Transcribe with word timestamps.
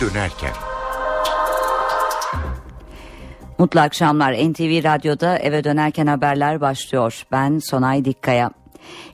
dönerken. 0.00 0.52
Mutlu 3.58 3.80
akşamlar. 3.80 4.32
NTV 4.32 4.84
Radyo'da 4.84 5.38
eve 5.38 5.64
dönerken 5.64 6.06
haberler 6.06 6.60
başlıyor. 6.60 7.22
Ben 7.32 7.58
Sonay 7.58 8.04
Dikkaya. 8.04 8.50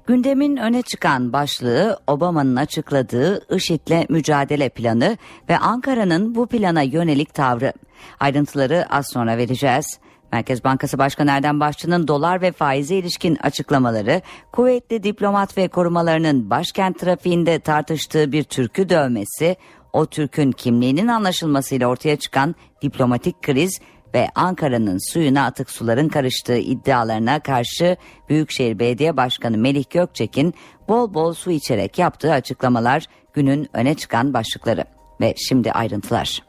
Gündemin 0.06 0.56
öne 0.56 0.82
çıkan 0.82 1.32
başlığı 1.32 1.98
Obama'nın 2.06 2.56
açıkladığı 2.56 3.56
IŞİD'le 3.56 4.10
mücadele 4.10 4.68
planı 4.68 5.16
ve 5.48 5.58
Ankara'nın 5.58 6.34
bu 6.34 6.46
plana 6.46 6.82
yönelik 6.82 7.34
tavrı. 7.34 7.72
Ayrıntıları 8.20 8.86
az 8.90 9.06
sonra 9.12 9.36
vereceğiz. 9.36 9.98
Merkez 10.32 10.64
Bankası 10.64 10.98
Başkanı 10.98 11.30
Erdem 11.30 11.60
Başçı'nın 11.60 12.08
dolar 12.08 12.42
ve 12.42 12.52
faize 12.52 12.96
ilişkin 12.96 13.36
açıklamaları, 13.42 14.22
kuvvetli 14.52 15.02
diplomat 15.02 15.58
ve 15.58 15.68
korumalarının 15.68 16.50
başkent 16.50 16.98
trafiğinde 16.98 17.58
tartıştığı 17.58 18.32
bir 18.32 18.44
türkü 18.44 18.88
dövmesi, 18.88 19.56
o 19.96 20.06
Türk'ün 20.06 20.52
kimliğinin 20.52 21.08
anlaşılmasıyla 21.08 21.88
ortaya 21.88 22.16
çıkan 22.16 22.54
diplomatik 22.82 23.42
kriz 23.42 23.80
ve 24.14 24.28
Ankara'nın 24.34 25.12
suyuna 25.12 25.44
atık 25.46 25.70
suların 25.70 26.08
karıştığı 26.08 26.58
iddialarına 26.58 27.40
karşı 27.40 27.96
Büyükşehir 28.28 28.78
Belediye 28.78 29.16
Başkanı 29.16 29.58
Melih 29.58 29.84
Gökçek'in 29.90 30.54
bol 30.88 31.14
bol 31.14 31.32
su 31.32 31.50
içerek 31.50 31.98
yaptığı 31.98 32.32
açıklamalar 32.32 33.06
günün 33.32 33.68
öne 33.72 33.94
çıkan 33.94 34.34
başlıkları. 34.34 34.84
Ve 35.20 35.34
şimdi 35.48 35.72
ayrıntılar. 35.72 36.42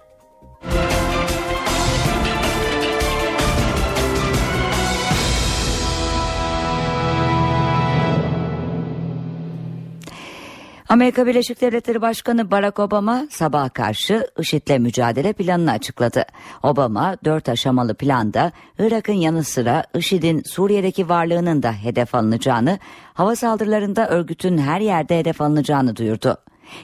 Amerika 10.89 11.27
Birleşik 11.27 11.61
Devletleri 11.61 12.01
Başkanı 12.01 12.51
Barack 12.51 12.79
Obama 12.79 13.27
sabaha 13.29 13.69
karşı 13.69 14.27
IŞİD'le 14.39 14.79
mücadele 14.79 15.33
planını 15.33 15.71
açıkladı. 15.71 16.25
Obama 16.63 17.17
dört 17.25 17.49
aşamalı 17.49 17.95
planda 17.95 18.51
Irak'ın 18.79 19.13
yanı 19.13 19.43
sıra 19.43 19.83
IŞİD'in 19.95 20.43
Suriye'deki 20.45 21.09
varlığının 21.09 21.63
da 21.63 21.71
hedef 21.73 22.15
alınacağını, 22.15 22.79
hava 23.13 23.35
saldırılarında 23.35 24.09
örgütün 24.09 24.57
her 24.57 24.81
yerde 24.81 25.19
hedef 25.19 25.41
alınacağını 25.41 25.95
duyurdu. 25.95 26.37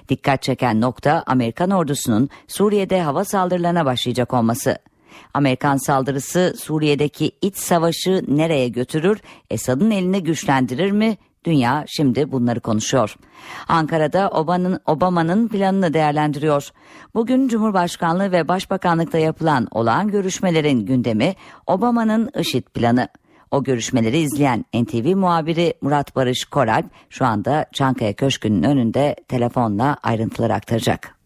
Dikkat 0.09 0.41
çeken 0.41 0.81
nokta 0.81 1.23
Amerikan 1.27 1.69
ordusunun 1.69 2.29
Suriye'de 2.47 3.01
hava 3.01 3.25
saldırılarına 3.25 3.85
başlayacak 3.85 4.33
olması. 4.33 4.77
Amerikan 5.33 5.77
saldırısı 5.77 6.55
Suriye'deki 6.59 7.31
iç 7.41 7.57
savaşı 7.57 8.23
nereye 8.27 8.67
götürür, 8.67 9.21
Esad'ın 9.49 9.91
elini 9.91 10.23
güçlendirir 10.23 10.91
mi 10.91 11.17
Dünya 11.45 11.85
şimdi 11.87 12.31
bunları 12.31 12.59
konuşuyor. 12.59 13.15
Ankara'da 13.67 14.29
Obama'nın 14.29 14.79
Obama'nın 14.85 15.47
planını 15.47 15.93
değerlendiriyor. 15.93 16.69
Bugün 17.15 17.47
Cumhurbaşkanlığı 17.47 18.31
ve 18.31 18.47
Başbakanlıkta 18.47 19.17
yapılan 19.17 19.67
olağan 19.71 20.07
görüşmelerin 20.07 20.85
gündemi 20.85 21.35
Obama'nın 21.67 22.29
IŞİD 22.39 22.63
planı. 22.63 23.07
O 23.51 23.63
görüşmeleri 23.63 24.17
izleyen 24.17 24.65
NTV 24.73 25.15
muhabiri 25.15 25.73
Murat 25.81 26.15
Barış 26.15 26.45
Koralp 26.45 26.85
şu 27.09 27.25
anda 27.25 27.65
Çankaya 27.73 28.13
Köşkü'nün 28.13 28.63
önünde 28.63 29.15
telefonla 29.27 29.97
ayrıntıları 30.03 30.53
aktaracak. 30.53 31.22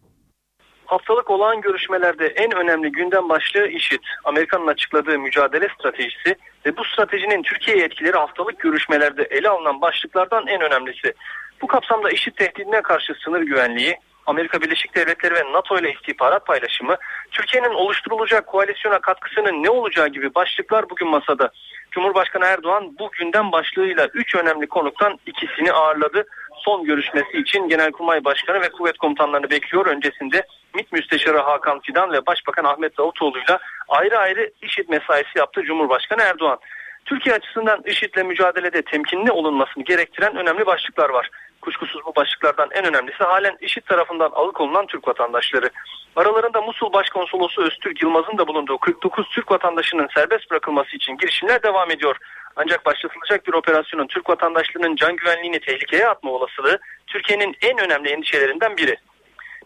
Haftalık 0.88 1.30
olağan 1.30 1.60
görüşmelerde 1.60 2.26
en 2.26 2.56
önemli 2.56 2.92
gündem 2.92 3.28
başlığı 3.28 3.68
IŞİD. 3.68 4.02
Amerika'nın 4.24 4.66
açıkladığı 4.66 5.18
mücadele 5.18 5.68
stratejisi 5.78 6.36
ve 6.66 6.76
bu 6.76 6.84
stratejinin 6.84 7.42
Türkiye'ye 7.42 7.84
etkileri 7.84 8.16
haftalık 8.16 8.58
görüşmelerde 8.58 9.22
ele 9.22 9.48
alınan 9.48 9.80
başlıklardan 9.80 10.46
en 10.46 10.60
önemlisi. 10.60 11.14
Bu 11.62 11.66
kapsamda 11.66 12.10
IŞİD 12.10 12.36
tehdidine 12.36 12.82
karşı 12.82 13.14
sınır 13.24 13.40
güvenliği, 13.40 13.96
Amerika 14.26 14.60
Birleşik 14.60 14.94
Devletleri 14.96 15.34
ve 15.34 15.52
NATO 15.52 15.78
ile 15.78 15.92
istihbarat 15.92 16.46
paylaşımı, 16.46 16.96
Türkiye'nin 17.30 17.74
oluşturulacak 17.74 18.46
koalisyona 18.46 18.98
katkısının 18.98 19.62
ne 19.62 19.70
olacağı 19.70 20.08
gibi 20.08 20.34
başlıklar 20.34 20.90
bugün 20.90 21.08
masada. 21.08 21.50
Cumhurbaşkanı 21.90 22.44
Erdoğan 22.44 22.96
bu 22.98 23.10
gündem 23.10 23.52
başlığıyla 23.52 24.08
3 24.14 24.34
önemli 24.34 24.66
konuktan 24.66 25.18
ikisini 25.26 25.72
ağırladı. 25.72 26.26
Son 26.64 26.84
görüşmesi 26.84 27.38
için 27.38 27.68
Genelkurmay 27.68 28.24
Başkanı 28.24 28.60
ve 28.60 28.68
kuvvet 28.68 28.98
komutanlarını 28.98 29.50
bekliyor. 29.50 29.86
Öncesinde 29.86 30.42
MİT 30.74 30.92
Müsteşarı 30.92 31.38
Hakan 31.38 31.80
Fidan 31.80 32.12
ve 32.12 32.26
Başbakan 32.26 32.64
Ahmet 32.64 32.98
Davutoğlu'yla 32.98 33.58
ayrı 33.88 34.18
ayrı 34.18 34.50
IŞİD 34.62 34.88
mesaisi 34.88 35.38
yaptı 35.38 35.62
Cumhurbaşkanı 35.62 36.22
Erdoğan. 36.22 36.58
Türkiye 37.04 37.34
açısından 37.34 37.82
IŞİD'le 37.86 38.24
mücadelede 38.24 38.82
temkinli 38.82 39.32
olunmasını 39.32 39.84
gerektiren 39.84 40.36
önemli 40.36 40.66
başlıklar 40.66 41.10
var. 41.10 41.30
Kuşkusuz 41.60 42.00
bu 42.06 42.16
başlıklardan 42.16 42.68
en 42.72 42.84
önemlisi 42.84 43.24
halen 43.24 43.56
IŞİD 43.60 43.82
tarafından 43.82 44.30
alıkonulan 44.30 44.86
Türk 44.86 45.08
vatandaşları. 45.08 45.70
Aralarında 46.16 46.62
Musul 46.62 46.92
Başkonsolosu 46.92 47.62
Öztürk 47.62 48.02
Yılmaz'ın 48.02 48.38
da 48.38 48.46
bulunduğu 48.48 48.78
49 48.78 49.28
Türk 49.28 49.50
vatandaşının 49.50 50.08
serbest 50.14 50.50
bırakılması 50.50 50.96
için 50.96 51.16
girişimler 51.16 51.62
devam 51.62 51.90
ediyor. 51.90 52.16
Ancak 52.60 52.86
başlatılacak 52.86 53.46
bir 53.46 53.52
operasyonun 53.52 54.06
Türk 54.06 54.30
vatandaşlarının 54.30 54.96
can 54.96 55.16
güvenliğini 55.16 55.60
tehlikeye 55.60 56.08
atma 56.08 56.30
olasılığı 56.30 56.78
Türkiye'nin 57.06 57.56
en 57.62 57.78
önemli 57.78 58.08
endişelerinden 58.08 58.76
biri. 58.76 58.96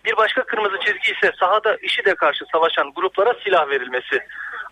Bir 0.05 0.17
başka 0.17 0.43
kırmızı 0.43 0.79
çizgi 0.81 1.13
ise 1.13 1.33
sahada 1.41 1.77
IŞİD'e 1.77 2.15
karşı 2.15 2.45
savaşan 2.53 2.93
gruplara 2.95 3.35
silah 3.45 3.69
verilmesi. 3.69 4.21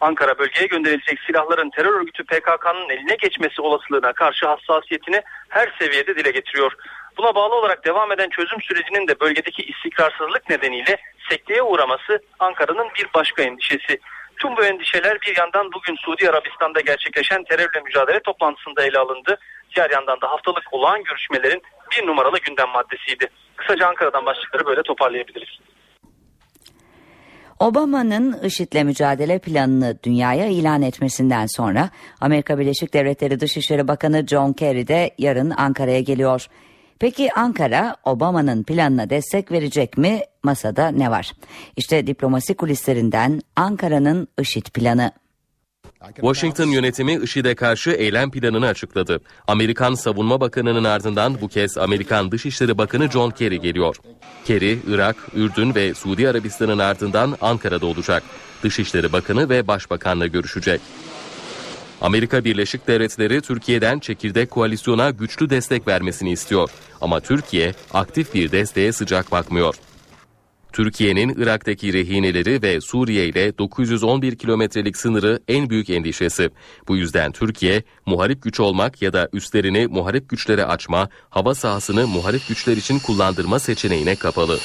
Ankara 0.01 0.39
bölgeye 0.39 0.67
gönderilecek 0.67 1.19
silahların 1.27 1.71
terör 1.71 2.01
örgütü 2.01 2.25
PKK'nın 2.25 2.89
eline 2.89 3.15
geçmesi 3.15 3.63
olasılığına 3.63 4.13
karşı 4.13 4.47
hassasiyetini 4.47 5.23
her 5.49 5.75
seviyede 5.79 6.17
dile 6.17 6.31
getiriyor. 6.31 6.73
Buna 7.19 7.35
bağlı 7.35 7.55
olarak 7.55 7.85
devam 7.85 8.13
eden 8.13 8.29
çözüm 8.29 8.63
sürecinin 8.63 9.09
de 9.09 9.21
bölgedeki 9.21 9.63
istikrarsızlık 9.63 10.51
nedeniyle 10.51 10.97
sekteye 11.31 11.63
uğraması 11.63 12.23
Ankara'nın 12.39 12.89
bir 12.99 13.07
başka 13.15 13.43
endişesi. 13.43 14.01
Tüm 14.41 14.57
bu 14.57 14.65
endişeler 14.65 15.19
bir 15.27 15.37
yandan 15.39 15.73
bugün 15.73 15.97
Suudi 15.97 16.31
Arabistan'da 16.31 16.81
gerçekleşen 16.81 17.45
terörle 17.45 17.81
mücadele 17.85 18.21
toplantısında 18.21 18.85
ele 18.85 18.99
alındı. 18.99 19.39
Diğer 19.77 19.91
yandan 19.91 20.21
da 20.21 20.31
haftalık 20.31 20.65
olağan 20.73 21.05
görüşmelerin 21.05 21.63
bir 21.93 22.07
numaralı 22.07 22.39
gündem 22.39 22.69
maddesiydi. 22.69 23.27
Kısaca 23.57 23.87
Ankara'dan 23.87 24.27
başlıkları 24.27 24.67
böyle 24.67 24.83
toparlayabiliriz. 24.83 25.49
Obama'nın 27.59 28.43
IŞİD'le 28.43 28.85
mücadele 28.85 29.39
planını 29.39 29.99
dünyaya 30.03 30.47
ilan 30.47 30.83
etmesinden 30.83 31.47
sonra 31.47 31.91
Amerika 32.21 32.59
Birleşik 32.59 32.95
Devletleri 32.95 33.41
Dışişleri 33.41 33.89
Bakanı 33.89 34.27
John 34.27 34.53
Kerry 34.53 34.89
de 34.89 35.11
yarın 35.19 35.51
Ankara'ya 35.51 36.01
geliyor. 36.01 36.47
Peki 37.01 37.33
Ankara 37.33 37.97
Obama'nın 38.05 38.63
planına 38.63 39.11
destek 39.11 39.53
verecek 39.53 39.99
mi? 39.99 40.21
Masada 40.43 40.89
ne 40.89 41.11
var? 41.11 41.33
İşte 41.77 42.07
diplomasi 42.07 42.55
kulislerinden 42.55 43.41
Ankara'nın 43.57 44.29
IŞİD 44.41 44.67
planı. 44.67 45.13
Washington 46.15 46.67
yönetimi 46.67 47.15
IŞİD'e 47.15 47.55
karşı 47.55 47.91
eylem 47.91 48.31
planını 48.31 48.67
açıkladı. 48.67 49.21
Amerikan 49.49 49.95
Savunma 49.95 50.41
Bakanı'nın 50.41 50.85
ardından 50.85 51.41
bu 51.41 51.49
kez 51.49 51.79
Amerikan 51.79 52.33
Dışişleri 52.33 52.79
Bakanı 52.79 53.11
John 53.11 53.31
Kerry 53.31 53.61
geliyor. 53.61 53.97
Kerry, 54.45 54.79
Irak, 54.89 55.17
Ürdün 55.35 55.75
ve 55.75 55.95
Suudi 55.95 56.29
Arabistan'ın 56.29 56.79
ardından 56.79 57.37
Ankara'da 57.41 57.87
olacak. 57.87 58.23
Dışişleri 58.63 59.13
Bakanı 59.13 59.49
ve 59.49 59.69
Başbakanla 59.69 60.27
görüşecek. 60.27 60.81
Amerika 62.01 62.45
Birleşik 62.45 62.89
Devletleri 62.89 63.41
Türkiye'den 63.41 63.99
çekirdek 63.99 64.51
koalisyona 64.51 65.11
güçlü 65.11 65.51
destek 65.51 65.89
vermesini 65.89 66.33
istiyor. 66.33 66.71
Ama 67.01 67.21
Türkiye 67.21 67.75
aktif 67.93 68.35
bir 68.35 68.53
desteğe 68.53 68.93
sıcak 68.93 69.33
bakmıyor. 69.33 69.75
Türkiye'nin 70.73 71.35
Irak'taki 71.39 71.93
rehineleri 71.93 72.63
ve 72.63 72.81
Suriye 72.81 73.29
ile 73.29 73.59
911 73.59 74.37
kilometrelik 74.37 74.97
sınırı 74.97 75.41
en 75.49 75.71
büyük 75.71 75.91
endişesi. 75.91 76.51
Bu 76.89 76.97
yüzden 76.97 77.33
Türkiye 77.33 77.83
muharip 78.07 78.43
güç 78.43 78.61
olmak 78.61 79.03
ya 79.03 79.13
da 79.13 79.29
üstlerini 79.33 79.87
muharip 79.87 80.29
güçlere 80.29 80.65
açma, 80.65 81.09
hava 81.31 81.55
sahasını 81.55 82.07
muharip 82.07 82.49
güçler 82.49 82.77
için 82.77 82.99
kullandırma 82.99 83.59
seçeneğine 83.59 84.17
kapalı. 84.17 84.59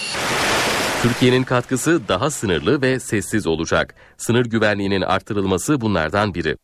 Türkiye'nin 1.02 1.44
katkısı 1.44 2.08
daha 2.08 2.30
sınırlı 2.30 2.82
ve 2.82 3.00
sessiz 3.00 3.48
olacak. 3.48 3.96
Sınır 4.18 4.46
güvenliğinin 4.46 5.02
artırılması 5.02 5.82
bunlardan 5.82 6.34
biri. 6.34 6.58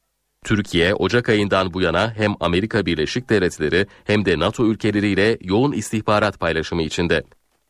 Türkiye 0.45 0.93
Ocak 0.93 1.29
ayından 1.29 1.73
bu 1.73 1.81
yana 1.81 2.13
hem 2.17 2.33
Amerika 2.39 2.85
Birleşik 2.85 3.29
Devletleri 3.29 3.87
hem 4.03 4.25
de 4.25 4.39
NATO 4.39 4.65
ülkeleriyle 4.65 5.37
yoğun 5.41 5.71
istihbarat 5.71 6.39
paylaşımı 6.39 6.81
içinde. 6.81 7.23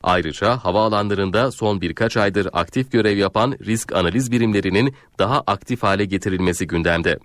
Ayrıca 0.03 0.57
havaalanlarında 0.57 1.51
son 1.51 1.81
birkaç 1.81 2.17
aydır 2.17 2.47
aktif 2.53 2.91
görev 2.91 3.17
yapan 3.17 3.57
risk 3.65 3.95
analiz 3.95 4.31
birimlerinin 4.31 4.95
daha 5.19 5.43
aktif 5.47 5.83
hale 5.83 6.05
getirilmesi 6.05 6.67
gündemde. 6.67 7.19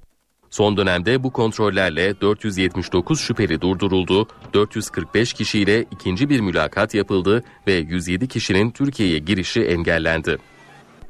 Son 0.50 0.76
dönemde 0.76 1.22
bu 1.22 1.32
kontrollerle 1.32 2.20
479 2.20 3.20
şüpheli 3.20 3.60
durduruldu, 3.60 4.28
445 4.54 5.32
kişiyle 5.32 5.84
ikinci 5.90 6.28
bir 6.28 6.40
mülakat 6.40 6.94
yapıldı 6.94 7.42
ve 7.66 7.72
107 7.72 8.28
kişinin 8.28 8.70
Türkiye'ye 8.70 9.18
girişi 9.18 9.62
engellendi. 9.62 10.38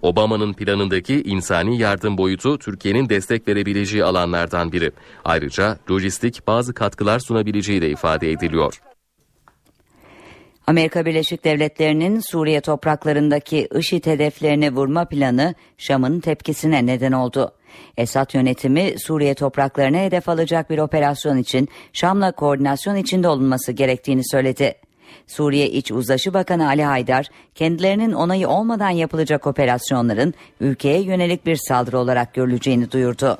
Obama'nın 0.07 0.53
planındaki 0.53 1.23
insani 1.23 1.79
yardım 1.79 2.19
boyutu 2.19 2.59
Türkiye'nin 2.59 3.09
destek 3.09 3.49
verebileceği 3.49 4.05
alanlardan 4.05 4.73
biri. 4.73 4.91
Ayrıca 5.25 5.79
lojistik 5.91 6.47
bazı 6.47 6.75
katkılar 6.75 7.19
sunabileceği 7.19 7.83
de 7.83 7.91
ifade 7.91 8.31
ediliyor. 8.31 8.81
Amerika 10.67 11.07
Birleşik 11.07 11.45
Devletleri'nin 11.45 12.21
Suriye 12.21 12.61
topraklarındaki 12.61 13.69
IŞİD 13.79 14.07
hedeflerine 14.07 14.73
vurma 14.73 15.05
planı 15.05 15.55
Şam'ın 15.79 16.21
tepkisine 16.21 16.87
neden 16.87 17.13
oldu. 17.13 17.53
Esad 17.97 18.35
yönetimi 18.35 18.95
Suriye 18.99 19.35
topraklarına 19.35 19.99
hedef 19.99 20.29
alacak 20.29 20.71
bir 20.71 20.79
operasyon 20.79 21.37
için 21.37 21.69
Şam'la 21.93 22.33
koordinasyon 22.33 22.97
içinde 22.97 23.29
olunması 23.29 23.73
gerektiğini 23.73 24.23
söyledi. 24.31 24.75
Suriye 25.27 25.71
İç 25.71 25.93
Uzlaşı 25.93 26.35
Bakanı 26.35 26.67
Ali 26.67 26.85
Haydar, 26.85 27.29
kendilerinin 27.55 28.13
onayı 28.13 28.49
olmadan 28.49 28.91
yapılacak 28.91 29.47
operasyonların 29.47 30.35
ülkeye 30.61 31.03
yönelik 31.03 31.47
bir 31.47 31.57
saldırı 31.57 31.99
olarak 31.99 32.35
görüleceğini 32.35 32.91
duyurdu. 32.91 33.39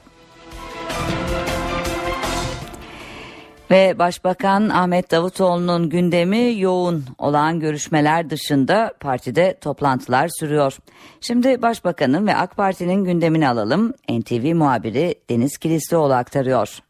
Ve 3.71 3.99
Başbakan 3.99 4.69
Ahmet 4.69 5.11
Davutoğlu'nun 5.11 5.89
gündemi 5.89 6.61
yoğun 6.61 7.05
olan 7.19 7.61
görüşmeler 7.61 8.31
dışında 8.31 8.93
partide 9.01 9.59
toplantılar 9.61 10.31
sürüyor. 10.41 10.79
Şimdi 11.21 11.63
Başbakan'ın 11.63 12.27
ve 12.27 12.37
AK 12.37 12.57
Parti'nin 12.57 13.05
gündemini 13.05 13.49
alalım. 13.49 13.93
NTV 14.11 14.55
muhabiri 14.55 15.15
Deniz 15.31 15.59
Kilislioğlu 15.59 16.15
aktarıyor. 16.15 16.86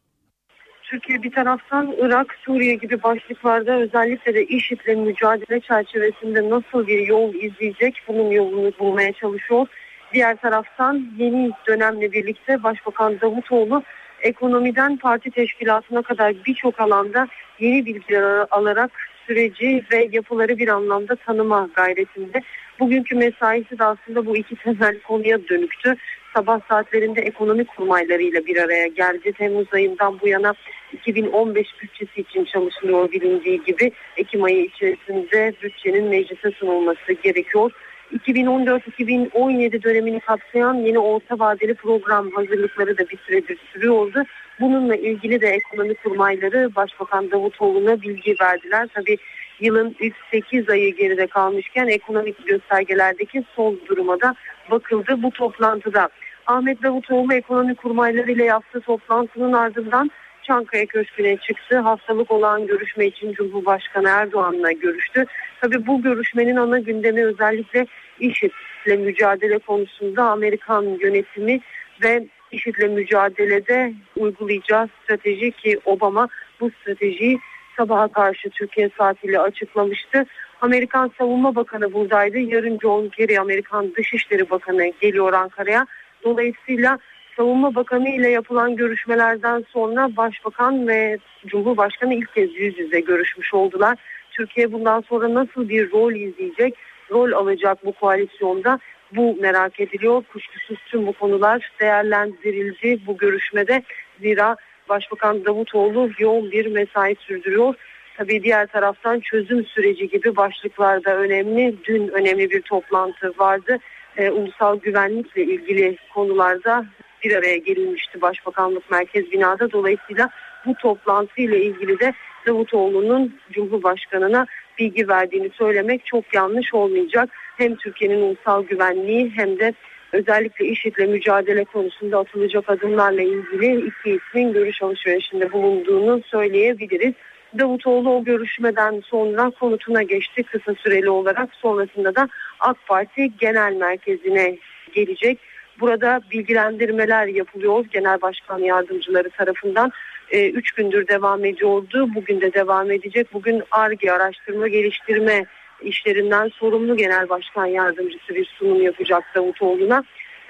Türkiye 0.96 1.22
bir 1.22 1.30
taraftan 1.30 1.94
Irak, 1.98 2.36
Suriye 2.44 2.74
gibi 2.74 3.02
başlıklarda 3.02 3.72
özellikle 3.72 4.34
de 4.34 4.44
IŞİD'le 4.44 4.96
mücadele 4.96 5.60
çerçevesinde 5.60 6.50
nasıl 6.50 6.86
bir 6.86 7.06
yol 7.06 7.34
izleyecek 7.34 8.02
bunun 8.08 8.30
yolunu 8.30 8.72
bulmaya 8.78 9.12
çalışıyor. 9.12 9.66
Diğer 10.14 10.36
taraftan 10.36 11.06
yeni 11.18 11.50
dönemle 11.68 12.12
birlikte 12.12 12.62
Başbakan 12.62 13.20
Davutoğlu 13.20 13.82
ekonomiden 14.22 14.96
parti 14.96 15.30
teşkilatına 15.30 16.02
kadar 16.02 16.34
birçok 16.46 16.80
alanda 16.80 17.28
yeni 17.60 17.86
bilgiler 17.86 18.46
alarak 18.50 18.90
süreci 19.26 19.84
ve 19.92 20.08
yapıları 20.12 20.58
bir 20.58 20.68
anlamda 20.68 21.16
tanıma 21.16 21.68
gayretinde. 21.74 22.42
Bugünkü 22.80 23.14
mesaisi 23.14 23.78
de 23.78 23.84
aslında 23.84 24.26
bu 24.26 24.36
iki 24.36 24.56
temel 24.56 25.00
konuya 25.00 25.48
dönüktü. 25.48 25.96
Sabah 26.36 26.60
saatlerinde 26.68 27.20
ekonomi 27.20 27.64
kurmaylarıyla 27.64 28.46
bir 28.46 28.56
araya 28.56 28.86
geldi. 28.86 29.32
Temmuz 29.32 29.74
ayından 29.74 30.20
bu 30.20 30.28
yana 30.28 30.54
2015 30.92 31.66
bütçesi 31.82 32.20
için 32.20 32.44
çalışılıyor 32.44 33.12
bilindiği 33.12 33.62
gibi. 33.64 33.92
Ekim 34.16 34.44
ayı 34.44 34.64
içerisinde 34.64 35.52
bütçenin 35.62 36.04
meclise 36.04 36.50
sunulması 36.50 37.12
gerekiyor. 37.22 37.70
2014-2017 38.12 39.82
dönemini 39.82 40.20
kapsayan 40.20 40.74
yeni 40.74 40.98
orta 40.98 41.38
vadeli 41.38 41.74
program 41.74 42.30
hazırlıkları 42.30 42.98
da 42.98 43.08
bir 43.08 43.18
süredir 43.18 43.58
sürüyordu. 43.72 44.22
Bununla 44.60 44.96
ilgili 44.96 45.40
de 45.40 45.48
ekonomi 45.48 45.94
kurmayları 45.94 46.74
Başbakan 46.76 47.30
Davutoğlu'na 47.30 48.02
bilgi 48.02 48.34
verdiler. 48.40 48.88
Tabi 48.94 49.16
yılın 49.60 49.96
ilk 50.00 50.14
8 50.30 50.68
ayı 50.70 50.96
geride 50.96 51.26
kalmışken 51.26 51.86
ekonomik 51.86 52.46
göstergelerdeki 52.46 53.44
son 53.56 53.80
duruma 53.88 54.20
da 54.20 54.34
bakıldı 54.70 55.22
bu 55.22 55.30
toplantıda. 55.30 56.08
Ahmet 56.46 56.82
Davutoğlu 56.82 57.34
ekonomi 57.34 57.74
kurmayları 57.74 58.32
ile 58.32 58.44
yaptığı 58.44 58.80
toplantının 58.80 59.52
ardından 59.52 60.10
Çankaya 60.42 60.86
Köşkü'ne 60.86 61.36
çıktı. 61.36 61.78
Haftalık 61.78 62.30
olan 62.30 62.66
görüşme 62.66 63.06
için 63.06 63.32
Cumhurbaşkanı 63.32 64.08
Erdoğan'la 64.08 64.72
görüştü. 64.72 65.24
Tabii 65.60 65.86
bu 65.86 66.02
görüşmenin 66.02 66.56
ana 66.56 66.78
gündemi 66.78 67.24
özellikle 67.24 67.86
IŞİD'le 68.20 68.98
mücadele 68.98 69.58
konusunda 69.58 70.24
Amerikan 70.24 70.82
yönetimi 71.00 71.60
ve 72.02 72.26
IŞİD'le 72.52 72.90
mücadelede 72.90 73.92
uygulayacağı 74.16 74.88
strateji 75.02 75.50
ki 75.50 75.80
Obama 75.84 76.28
bu 76.60 76.70
stratejiyi 76.70 77.38
sabaha 77.76 78.08
karşı 78.08 78.50
Türkiye 78.50 78.90
saatiyle 78.98 79.40
açıklamıştı. 79.40 80.26
Amerikan 80.60 81.10
Savunma 81.18 81.54
Bakanı 81.54 81.92
buradaydı. 81.92 82.38
Yarın 82.38 82.78
John 82.78 83.08
Kerry 83.08 83.40
Amerikan 83.40 83.94
Dışişleri 83.96 84.50
Bakanı 84.50 84.92
geliyor 85.00 85.32
Ankara'ya. 85.32 85.86
Dolayısıyla 86.24 86.98
Savunma 87.36 87.74
Bakanı 87.74 88.08
ile 88.08 88.28
yapılan 88.28 88.76
görüşmelerden 88.76 89.64
sonra 89.72 90.16
Başbakan 90.16 90.88
ve 90.88 91.18
Cumhurbaşkanı 91.46 92.14
ilk 92.14 92.34
kez 92.34 92.54
yüz 92.54 92.78
yüze 92.78 93.00
görüşmüş 93.00 93.54
oldular. 93.54 93.98
Türkiye 94.30 94.72
bundan 94.72 95.00
sonra 95.00 95.34
nasıl 95.34 95.68
bir 95.68 95.92
rol 95.92 96.12
izleyecek, 96.12 96.74
rol 97.10 97.32
alacak 97.32 97.86
bu 97.86 97.92
koalisyonda 97.92 98.78
bu 99.12 99.36
merak 99.40 99.80
ediliyor. 99.80 100.22
Kuşkusuz 100.32 100.78
tüm 100.86 101.06
bu 101.06 101.12
konular 101.12 101.70
değerlendirildi 101.80 103.06
bu 103.06 103.16
görüşmede. 103.16 103.82
Zira 104.20 104.56
Başbakan 104.88 105.44
Davutoğlu 105.44 106.10
yoğun 106.18 106.50
bir 106.50 106.66
mesai 106.66 107.16
sürdürüyor. 107.20 107.74
Tabii 108.16 108.42
diğer 108.42 108.66
taraftan 108.66 109.20
çözüm 109.20 109.64
süreci 109.64 110.08
gibi 110.08 110.36
başlıklarda 110.36 111.16
önemli. 111.16 111.74
Dün 111.84 112.08
önemli 112.08 112.50
bir 112.50 112.62
toplantı 112.62 113.32
vardı. 113.38 113.78
Ee, 114.16 114.30
ulusal 114.30 114.80
güvenlikle 114.80 115.42
ilgili 115.42 115.96
konularda 116.14 116.86
bir 117.24 117.36
araya 117.36 117.56
gelinmişti 117.56 118.20
Başbakanlık 118.20 118.90
Merkez 118.90 119.32
Binada. 119.32 119.72
Dolayısıyla 119.72 120.30
bu 120.66 120.74
toplantı 120.74 121.40
ile 121.40 121.62
ilgili 121.62 122.00
de 122.00 122.12
Davutoğlu'nun 122.46 123.38
Cumhurbaşkanı'na 123.52 124.46
bilgi 124.78 125.08
verdiğini 125.08 125.50
söylemek 125.50 126.06
çok 126.06 126.34
yanlış 126.34 126.74
olmayacak. 126.74 127.28
Hem 127.56 127.76
Türkiye'nin 127.76 128.22
ulusal 128.22 128.62
güvenliği 128.64 129.32
hem 129.36 129.58
de 129.58 129.74
özellikle 130.12 130.66
IŞİD'le 130.66 131.08
mücadele 131.08 131.64
konusunda 131.64 132.18
atılacak 132.18 132.70
adımlarla 132.70 133.22
ilgili 133.22 133.86
iki 133.86 134.10
ismin 134.10 134.52
görüş 134.52 134.82
alışverişinde 134.82 135.52
bulunduğunu 135.52 136.22
söyleyebiliriz. 136.26 137.14
Davutoğlu 137.58 138.10
o 138.10 138.24
görüşmeden 138.24 139.00
sonra 139.00 139.50
konutuna 139.50 140.02
geçti 140.02 140.42
kısa 140.42 140.74
süreli 140.74 141.10
olarak. 141.10 141.48
Sonrasında 141.54 142.14
da 142.14 142.28
AK 142.60 142.76
Parti 142.86 143.30
Genel 143.38 143.72
Merkezi'ne 143.72 144.56
gelecek. 144.94 145.38
Burada 145.80 146.20
bilgilendirmeler 146.30 147.26
yapılıyor 147.26 147.84
genel 147.92 148.22
başkan 148.22 148.58
yardımcıları 148.58 149.30
tarafından. 149.30 149.92
E, 150.30 150.50
üç 150.50 150.72
gündür 150.72 151.08
devam 151.08 151.44
ediyordu. 151.44 152.08
Bugün 152.14 152.40
de 152.40 152.52
devam 152.52 152.90
edecek. 152.90 153.32
Bugün 153.32 153.62
ARGE 153.70 154.12
araştırma 154.12 154.68
geliştirme 154.68 155.44
işlerinden 155.82 156.48
sorumlu 156.48 156.96
genel 156.96 157.28
başkan 157.28 157.66
yardımcısı 157.66 158.34
bir 158.34 158.44
sunum 158.44 158.82
yapacak 158.82 159.24
Davutoğlu'na. 159.34 160.04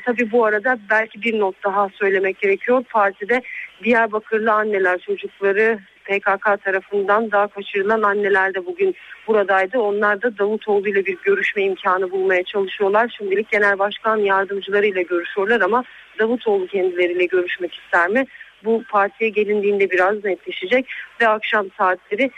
Tabii 0.04 0.32
bu 0.32 0.44
arada 0.44 0.78
belki 0.90 1.22
bir 1.22 1.40
not 1.40 1.64
daha 1.64 1.88
söylemek 1.88 2.38
gerekiyor. 2.38 2.84
Partide 2.90 3.42
Diyarbakırlı 3.84 4.52
anneler 4.52 4.98
çocukları 4.98 5.78
PKK 6.06 6.64
tarafından 6.64 7.30
daha 7.30 7.46
kaçırılan 7.46 8.02
anneler 8.02 8.54
de 8.54 8.66
bugün 8.66 8.94
buradaydı. 9.26 9.78
Onlar 9.78 10.22
da 10.22 10.38
Davutoğlu 10.38 10.88
ile 10.88 11.06
bir 11.06 11.16
görüşme 11.24 11.62
imkanı 11.62 12.10
bulmaya 12.10 12.44
çalışıyorlar. 12.44 13.14
Şimdilik 13.18 13.50
genel 13.50 13.78
başkan 13.78 14.16
yardımcılarıyla 14.16 15.02
görüşüyorlar 15.02 15.60
ama 15.60 15.84
Davutoğlu 16.18 16.66
kendileriyle 16.66 17.24
görüşmek 17.24 17.74
ister 17.74 18.08
mi? 18.08 18.24
Bu 18.64 18.82
partiye 18.90 19.30
gelindiğinde 19.30 19.90
biraz 19.90 20.24
netleşecek 20.24 20.86
ve 21.20 21.28
akşam 21.28 21.66
saatleri 21.78 22.30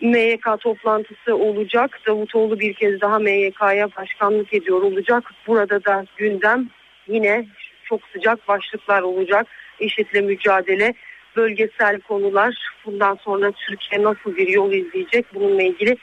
MYK 0.00 0.46
toplantısı 0.60 1.36
olacak. 1.36 2.00
Davutoğlu 2.06 2.60
bir 2.60 2.74
kez 2.74 3.00
daha 3.00 3.18
MYK'ya 3.18 3.88
başkanlık 3.96 4.54
ediyor 4.54 4.82
olacak. 4.82 5.24
Burada 5.46 5.84
da 5.84 6.04
gündem 6.16 6.68
yine 7.08 7.46
çok 7.84 8.00
sıcak 8.12 8.48
başlıklar 8.48 9.02
olacak. 9.02 9.46
IŞİD'le 9.80 10.22
mücadele, 10.22 10.94
bölgesel 11.36 12.00
konular, 12.00 12.56
bundan 12.86 13.14
sonra 13.14 13.52
Türkiye 13.52 14.02
nasıl 14.02 14.36
bir 14.36 14.48
yol 14.48 14.72
izleyecek 14.72 15.26
bununla 15.34 15.62
ilgili 15.62 15.96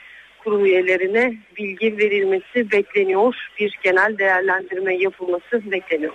kurum 0.44 0.64
üyelerine 0.64 1.34
bilgi 1.58 1.98
verilmesi 1.98 2.70
bekleniyor. 2.70 3.34
Bir 3.58 3.78
genel 3.82 4.18
değerlendirme 4.18 4.96
yapılması 4.96 5.70
bekleniyor. 5.70 6.14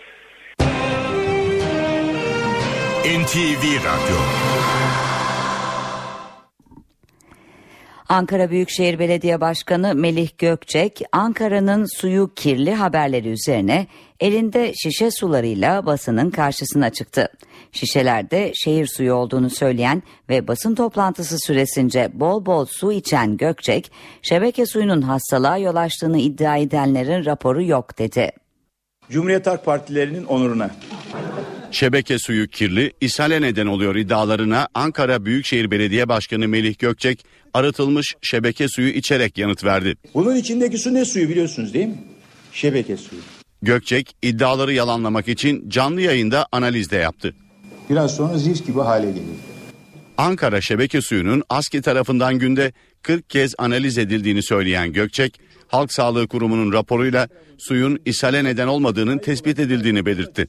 NTV 3.08 3.64
Radyo 3.86 4.18
Ankara 8.10 8.50
Büyükşehir 8.50 9.00
Belediye 9.00 9.42
Başkanı 9.42 9.96
Melih 9.96 10.30
Gökçek, 10.38 11.02
Ankara'nın 11.12 11.86
suyu 12.00 12.34
kirli 12.36 12.74
haberleri 12.74 13.30
üzerine 13.30 13.88
elinde 14.20 14.74
şişe 14.74 15.12
sularıyla 15.12 15.86
basının 15.86 16.30
karşısına 16.30 16.90
çıktı. 16.90 17.30
Şişelerde 17.72 18.52
şehir 18.56 18.88
suyu 18.88 19.14
olduğunu 19.14 19.50
söyleyen 19.50 20.04
ve 20.30 20.48
basın 20.48 20.76
toplantısı 20.76 21.38
süresince 21.40 22.10
bol 22.14 22.46
bol 22.46 22.66
su 22.66 22.92
içen 22.92 23.38
Gökçek, 23.38 23.92
şebeke 24.22 24.66
suyunun 24.66 25.02
hastalığa 25.02 25.58
yol 25.58 25.76
açtığını 25.76 26.18
iddia 26.18 26.58
edenlerin 26.58 27.26
raporu 27.26 27.64
yok 27.64 28.00
dedi. 28.00 28.32
Cumhuriyet 29.10 29.48
Halk 29.48 29.66
Partilerinin 29.66 30.26
onuruna. 30.26 30.70
Şebeke 31.72 32.20
suyu 32.20 32.48
kirli, 32.48 32.94
ishale 33.02 33.42
neden 33.42 33.66
oluyor 33.66 33.96
iddialarına 33.96 34.68
Ankara 34.74 35.26
Büyükşehir 35.26 35.72
Belediye 35.72 36.10
Başkanı 36.10 36.48
Melih 36.48 36.80
Gökçek 36.80 37.26
arıtılmış 37.54 38.16
şebeke 38.22 38.68
suyu 38.68 38.90
içerek 38.90 39.38
yanıt 39.38 39.64
verdi. 39.64 39.96
Bunun 40.14 40.36
içindeki 40.36 40.78
su 40.78 40.94
ne 40.94 41.06
suyu 41.06 41.30
biliyorsunuz 41.30 41.74
değil 41.74 41.88
mi? 41.88 41.98
Şebeke 42.54 42.98
suyu. 42.98 43.22
Gökçek 43.62 44.16
iddiaları 44.22 44.74
yalanlamak 44.74 45.28
için 45.28 45.70
canlı 45.70 46.02
yayında 46.02 46.48
analiz 46.52 46.92
de 46.92 46.96
yaptı. 46.96 47.36
Biraz 47.90 48.16
sonra 48.16 48.38
zift 48.38 48.68
gibi 48.68 48.80
hale 48.80 49.12
gelir. 49.12 49.26
Ankara 50.18 50.62
şebeke 50.62 51.02
suyunun 51.02 51.44
ASKİ 51.50 51.82
tarafından 51.82 52.40
günde 52.40 52.74
40 53.02 53.30
kez 53.30 53.56
analiz 53.58 53.98
edildiğini 53.98 54.44
söyleyen 54.44 54.94
Gökçek, 54.94 55.40
Halk 55.68 55.94
Sağlığı 55.94 56.28
Kurumu'nun 56.28 56.74
raporuyla 56.74 57.28
suyun 57.58 58.00
ishale 58.06 58.44
neden 58.44 58.68
olmadığının 58.68 59.18
tespit 59.18 59.60
edildiğini 59.60 60.06
belirtti. 60.06 60.48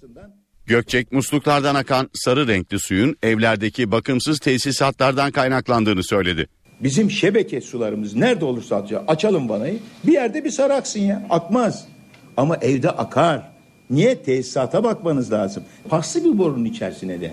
Gökçek 0.69 1.13
musluklardan 1.13 1.75
akan 1.75 2.11
sarı 2.15 2.49
renkli 2.49 2.79
suyun 2.79 3.17
evlerdeki 3.23 3.91
bakımsız 3.93 4.39
tesisatlardan 4.39 5.31
kaynaklandığını 5.31 6.05
söyledi. 6.05 6.49
Bizim 6.81 7.11
şebeke 7.11 7.61
sularımız 7.61 8.17
nerede 8.17 8.45
olursa 8.45 8.77
atacak. 8.77 9.03
Açalım 9.07 9.49
vanayı. 9.49 9.79
Bir 10.07 10.13
yerde 10.13 10.45
bir 10.45 10.51
sarı 10.51 10.75
aksın 10.75 11.01
ya. 11.01 11.27
Akmaz. 11.31 11.89
Ama 12.37 12.57
evde 12.57 12.91
akar. 12.91 13.53
Niye? 13.91 14.23
Tesisata 14.23 14.85
bakmanız 14.85 15.33
lazım. 15.33 15.63
Paslı 15.89 16.25
bir 16.25 16.39
borunun 16.39 16.65
içerisine 16.65 17.21
de. 17.21 17.33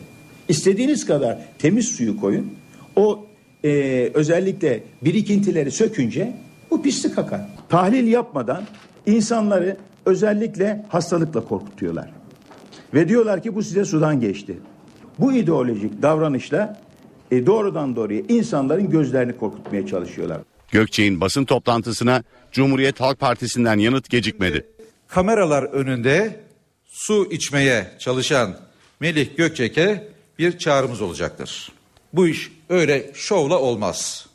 İstediğiniz 0.50 1.06
kadar 1.06 1.38
temiz 1.60 1.88
suyu 1.88 2.18
koyun. 2.18 2.54
O 2.96 3.26
e, 3.64 3.70
özellikle 4.14 4.84
birikintileri 5.02 5.72
sökünce 5.72 6.34
bu 6.72 6.82
pislik 6.82 7.18
akar. 7.18 7.42
Tahlil 7.70 8.08
yapmadan 8.08 8.64
insanları 9.06 9.78
özellikle 10.06 10.86
hastalıkla 10.90 11.42
korkutuyorlar. 11.42 12.25
Ve 12.94 13.10
diyorlar 13.10 13.44
ki 13.44 13.56
bu 13.56 13.64
size 13.64 13.86
sudan 13.86 14.20
geçti. 14.20 14.58
Bu 15.20 15.34
ideolojik 15.34 16.02
davranışla 16.02 16.82
e, 17.32 17.46
doğrudan 17.46 17.96
doğruya 17.96 18.22
insanların 18.30 18.90
gözlerini 18.90 19.38
korkutmaya 19.38 19.88
çalışıyorlar. 19.88 20.42
Gökçek'in 20.72 21.22
basın 21.22 21.46
toplantısına 21.46 22.24
Cumhuriyet 22.52 23.02
Halk 23.02 23.20
Partisi'nden 23.20 23.78
yanıt 23.80 24.10
gecikmedi. 24.10 24.66
Kameralar 25.08 25.64
önünde 25.64 26.40
su 26.86 27.28
içmeye 27.32 27.88
çalışan 28.00 28.56
Melih 29.00 29.38
Gökçek'e 29.38 30.08
bir 30.40 30.58
çağrımız 30.58 31.02
olacaktır. 31.02 31.72
Bu 32.14 32.28
iş 32.28 32.52
öyle 32.70 33.12
şovla 33.14 33.60
olmaz. 33.60 34.28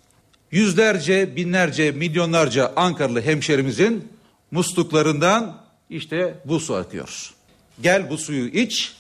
Yüzlerce, 0.51 1.37
binlerce, 1.37 1.93
milyonlarca 1.93 2.73
Ankaralı 2.77 3.21
hemşerimizin 3.21 4.09
musluklarından 4.51 5.57
işte 5.91 6.35
bu 6.45 6.61
su 6.61 6.75
akıyor. 6.75 7.35
Gel 7.83 8.11
bu 8.11 8.19
suyu 8.19 8.49
iç, 8.49 8.97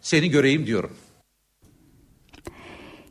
seni 0.00 0.30
göreyim 0.30 0.66
diyorum. 0.66 0.96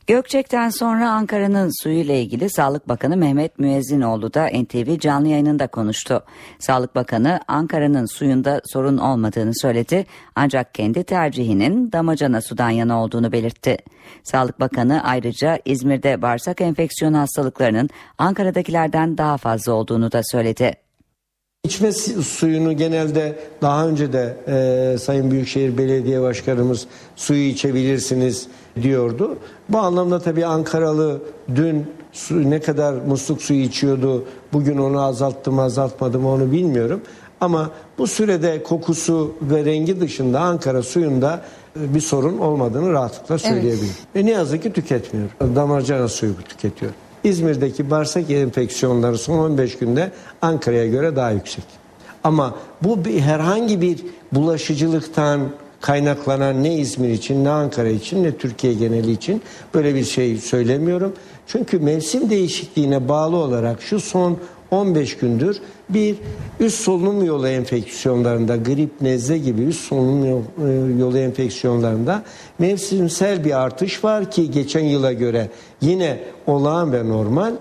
Gökçek'ten 0.07 0.69
sonra 0.69 1.11
Ankara'nın 1.11 1.83
suyuyla 1.83 2.13
ilgili 2.13 2.49
Sağlık 2.49 2.89
Bakanı 2.89 3.17
Mehmet 3.17 3.59
Müezzinoğlu 3.59 4.33
da 4.33 4.47
NTV 4.47 4.99
canlı 4.99 5.27
yayınında 5.27 5.67
konuştu. 5.67 6.23
Sağlık 6.59 6.95
Bakanı 6.95 7.39
Ankara'nın 7.47 8.05
suyunda 8.05 8.61
sorun 8.65 8.97
olmadığını 8.97 9.51
söyledi 9.55 10.05
ancak 10.35 10.73
kendi 10.73 11.03
tercihinin 11.03 11.91
damacana 11.91 12.41
sudan 12.41 12.69
yana 12.69 13.03
olduğunu 13.03 13.31
belirtti. 13.31 13.77
Sağlık 14.23 14.59
Bakanı 14.59 15.03
ayrıca 15.03 15.59
İzmir'de 15.65 16.21
bağırsak 16.21 16.61
enfeksiyonu 16.61 17.17
hastalıklarının 17.17 17.89
Ankara'dakilerden 18.17 19.17
daha 19.17 19.37
fazla 19.37 19.73
olduğunu 19.73 20.11
da 20.11 20.21
söyledi. 20.23 20.73
İçme 21.65 21.91
suyunu 22.23 22.77
genelde 22.77 23.39
daha 23.61 23.87
önce 23.87 24.13
de 24.13 24.37
e, 24.47 24.97
Sayın 24.97 25.31
Büyükşehir 25.31 25.77
Belediye 25.77 26.21
Başkanımız 26.21 26.87
suyu 27.15 27.49
içebilirsiniz 27.49 28.47
diyordu. 28.81 29.37
Bu 29.69 29.77
anlamda 29.77 30.19
tabii 30.19 30.45
Ankaralı 30.45 31.21
dün 31.55 31.85
su, 32.11 32.49
ne 32.49 32.59
kadar 32.61 32.93
musluk 32.93 33.41
suyu 33.41 33.61
içiyordu, 33.61 34.25
bugün 34.53 34.77
onu 34.77 35.01
azalttım 35.01 35.59
azaltmadım 35.59 36.25
onu 36.25 36.51
bilmiyorum. 36.51 37.01
Ama 37.41 37.71
bu 37.97 38.07
sürede 38.07 38.63
kokusu 38.63 39.35
ve 39.41 39.65
rengi 39.65 40.01
dışında 40.01 40.39
Ankara 40.39 40.83
suyunda 40.83 41.41
e, 41.79 41.93
bir 41.93 42.01
sorun 42.01 42.37
olmadığını 42.37 42.91
rahatlıkla 42.91 43.37
söyleyebilirim. 43.37 43.95
Evet. 44.05 44.15
Ve 44.15 44.25
ne 44.25 44.31
yazık 44.31 44.63
ki 44.63 44.73
tüketmiyor. 44.73 45.29
Damarcana 45.55 46.07
suyu 46.07 46.35
tüketiyor. 46.49 46.91
İzmir'deki 47.23 47.89
bağırsak 47.89 48.31
enfeksiyonları 48.31 49.17
son 49.17 49.37
15 49.37 49.77
günde 49.77 50.11
Ankara'ya 50.41 50.87
göre 50.87 51.15
daha 51.15 51.31
yüksek. 51.31 51.63
Ama 52.23 52.55
bu 52.81 53.05
bir, 53.05 53.19
herhangi 53.19 53.81
bir 53.81 53.99
bulaşıcılıktan 54.31 55.41
kaynaklanan 55.81 56.63
ne 56.63 56.75
İzmir 56.75 57.09
için 57.09 57.43
ne 57.43 57.49
Ankara 57.49 57.89
için 57.89 58.23
ne 58.23 58.37
Türkiye 58.37 58.73
geneli 58.73 59.11
için 59.11 59.41
böyle 59.73 59.95
bir 59.95 60.05
şey 60.05 60.37
söylemiyorum. 60.37 61.13
Çünkü 61.47 61.79
mevsim 61.79 62.29
değişikliğine 62.29 63.09
bağlı 63.09 63.35
olarak 63.35 63.81
şu 63.81 63.99
son 63.99 64.37
15 64.71 65.17
gündür 65.17 65.61
bir 65.93 66.15
üst 66.59 66.81
solunum 66.81 67.25
yolu 67.25 67.47
enfeksiyonlarında 67.47 68.57
grip, 68.57 69.01
nezle 69.01 69.37
gibi 69.37 69.61
üst 69.61 69.81
solunum 69.81 70.45
e, 70.67 70.99
yolu 70.99 71.17
enfeksiyonlarında 71.17 72.23
mevsimsel 72.59 73.45
bir 73.45 73.61
artış 73.61 74.03
var 74.03 74.31
ki 74.31 74.51
geçen 74.51 74.83
yıla 74.83 75.13
göre 75.13 75.49
yine 75.81 76.19
olağan 76.47 76.93
ve 76.93 77.09
normal. 77.09 77.53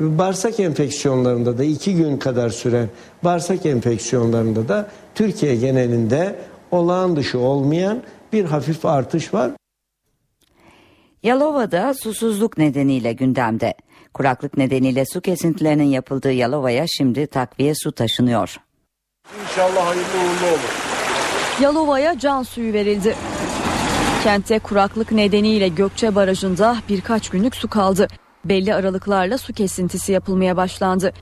Bağırsak 0.00 0.60
enfeksiyonlarında 0.60 1.58
da 1.58 1.64
iki 1.64 1.94
gün 1.94 2.18
kadar 2.18 2.50
süren 2.50 2.88
bağırsak 3.24 3.66
enfeksiyonlarında 3.66 4.68
da 4.68 4.90
Türkiye 5.14 5.56
genelinde 5.56 6.36
olağan 6.70 7.16
dışı 7.16 7.38
olmayan 7.38 8.02
bir 8.32 8.44
hafif 8.44 8.86
artış 8.86 9.34
var. 9.34 9.50
Yalova'da 11.22 11.94
susuzluk 11.94 12.58
nedeniyle 12.58 13.12
gündemde. 13.12 13.74
Kuraklık 14.14 14.56
nedeniyle 14.56 15.04
su 15.06 15.20
kesintilerinin 15.20 15.84
yapıldığı 15.84 16.32
Yalova'ya 16.32 16.84
şimdi 16.98 17.26
takviye 17.26 17.74
su 17.74 17.92
taşınıyor. 17.92 18.56
İnşallah 19.42 19.86
hayırlı 19.86 20.02
uğurlu 20.02 20.50
olur. 20.50 20.88
Yalova'ya 21.62 22.18
can 22.18 22.42
suyu 22.42 22.72
verildi. 22.72 23.14
Kentte 24.24 24.58
kuraklık 24.58 25.12
nedeniyle 25.12 25.68
Gökçe 25.68 26.14
Barajı'nda 26.14 26.76
birkaç 26.88 27.28
günlük 27.28 27.56
su 27.56 27.68
kaldı. 27.68 28.08
Belli 28.44 28.74
aralıklarla 28.74 29.38
su 29.38 29.52
kesintisi 29.52 30.12
yapılmaya 30.12 30.56
başlandı. 30.56 31.12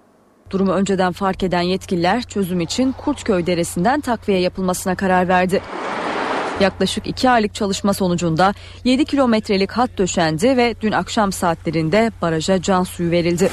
Durumu 0.50 0.72
önceden 0.72 1.12
fark 1.12 1.42
eden 1.42 1.62
yetkililer 1.62 2.22
çözüm 2.22 2.60
için 2.60 2.92
Kurtköy 2.92 3.46
Deresi'nden 3.46 4.00
takviye 4.00 4.40
yapılmasına 4.40 4.94
karar 4.94 5.28
verdi. 5.28 5.62
Yaklaşık 6.60 7.06
iki 7.06 7.30
aylık 7.30 7.54
çalışma 7.54 7.94
sonucunda 7.94 8.54
7 8.84 9.04
kilometrelik 9.04 9.72
hat 9.72 9.90
döşendi 9.98 10.56
ve 10.56 10.74
dün 10.80 10.92
akşam 10.92 11.32
saatlerinde 11.32 12.12
baraja 12.22 12.62
can 12.62 12.84
suyu 12.84 13.10
verildi. 13.10 13.50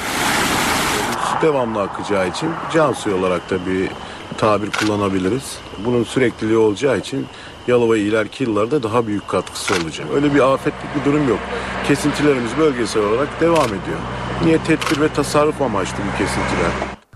Devamlı 1.41 1.81
akacağı 1.81 2.29
için 2.29 2.49
can 2.73 2.93
suyu 2.93 3.15
olarak 3.15 3.49
da 3.49 3.65
bir 3.65 3.89
tabir 4.37 4.69
kullanabiliriz. 4.71 5.57
Bunun 5.85 6.03
sürekliliği 6.03 6.57
olacağı 6.57 6.97
için 6.97 7.27
Yalova 7.67 7.97
ileriki 7.97 8.43
yıllarda 8.43 8.83
daha 8.83 9.07
büyük 9.07 9.27
katkısı 9.27 9.73
olacak. 9.73 10.07
Öyle 10.13 10.33
bir 10.33 10.53
afetlik 10.53 10.95
bir 10.95 11.11
durum 11.11 11.29
yok. 11.29 11.39
Kesintilerimiz 11.87 12.57
bölgesel 12.57 13.03
olarak 13.03 13.41
devam 13.41 13.67
ediyor. 13.67 13.99
Niye 14.45 14.57
tedbir 14.57 15.01
ve 15.01 15.13
tasarruf 15.13 15.61
amaçlı 15.61 15.97
bu 15.97 16.17
kesintiler? 16.17 16.71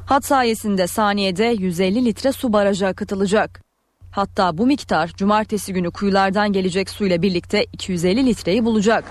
Hat 0.06 0.26
sayesinde 0.26 0.88
saniyede 0.88 1.46
150 1.60 2.06
litre 2.06 2.32
su 2.32 2.54
baraja 2.54 2.88
akıtılacak. 2.88 3.67
Hatta 4.18 4.58
bu 4.58 4.66
miktar 4.66 5.08
cumartesi 5.08 5.74
günü 5.74 5.92
kuyulardan 5.92 6.54
gelecek 6.54 6.90
suyla 6.90 7.22
birlikte 7.22 7.66
250 7.74 8.26
litreyi 8.26 8.66
bulacak. 8.66 9.04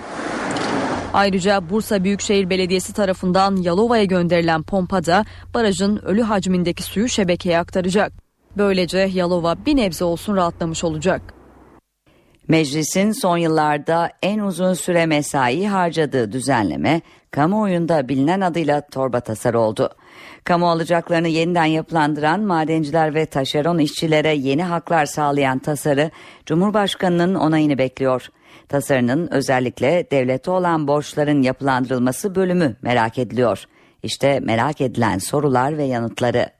Ayrıca 1.12 1.70
Bursa 1.70 2.04
Büyükşehir 2.04 2.50
Belediyesi 2.50 2.92
tarafından 2.92 3.56
Yalova'ya 3.56 4.04
gönderilen 4.04 4.62
pompa 4.62 5.04
da 5.04 5.24
barajın 5.54 5.96
ölü 5.96 6.22
hacmindeki 6.22 6.82
suyu 6.82 7.08
şebekeye 7.08 7.58
aktaracak. 7.58 8.12
Böylece 8.56 8.98
Yalova 8.98 9.56
bir 9.66 9.76
nebze 9.76 10.04
olsun 10.04 10.36
rahatlamış 10.36 10.84
olacak. 10.84 11.22
Meclisin 12.48 13.12
son 13.12 13.36
yıllarda 13.36 14.10
en 14.22 14.38
uzun 14.38 14.74
süre 14.74 15.06
mesai 15.06 15.66
harcadığı 15.66 16.32
düzenleme 16.32 17.00
kamuoyunda 17.30 18.08
bilinen 18.08 18.40
adıyla 18.40 18.80
torba 18.80 19.20
tasarı 19.20 19.60
oldu. 19.60 19.90
Kamu 20.44 20.70
alacaklarını 20.70 21.28
yeniden 21.28 21.64
yapılandıran 21.64 22.40
madenciler 22.40 23.14
ve 23.14 23.26
taşeron 23.26 23.78
işçilere 23.78 24.34
yeni 24.34 24.62
haklar 24.62 25.06
sağlayan 25.06 25.58
tasarı 25.58 26.10
Cumhurbaşkanı'nın 26.46 27.34
onayını 27.34 27.78
bekliyor. 27.78 28.28
Tasarının 28.68 29.28
özellikle 29.32 30.06
devlete 30.10 30.50
olan 30.50 30.88
borçların 30.88 31.42
yapılandırılması 31.42 32.34
bölümü 32.34 32.76
merak 32.82 33.18
ediliyor. 33.18 33.64
İşte 34.02 34.40
merak 34.40 34.80
edilen 34.80 35.18
sorular 35.18 35.78
ve 35.78 35.84
yanıtları. 35.84 36.56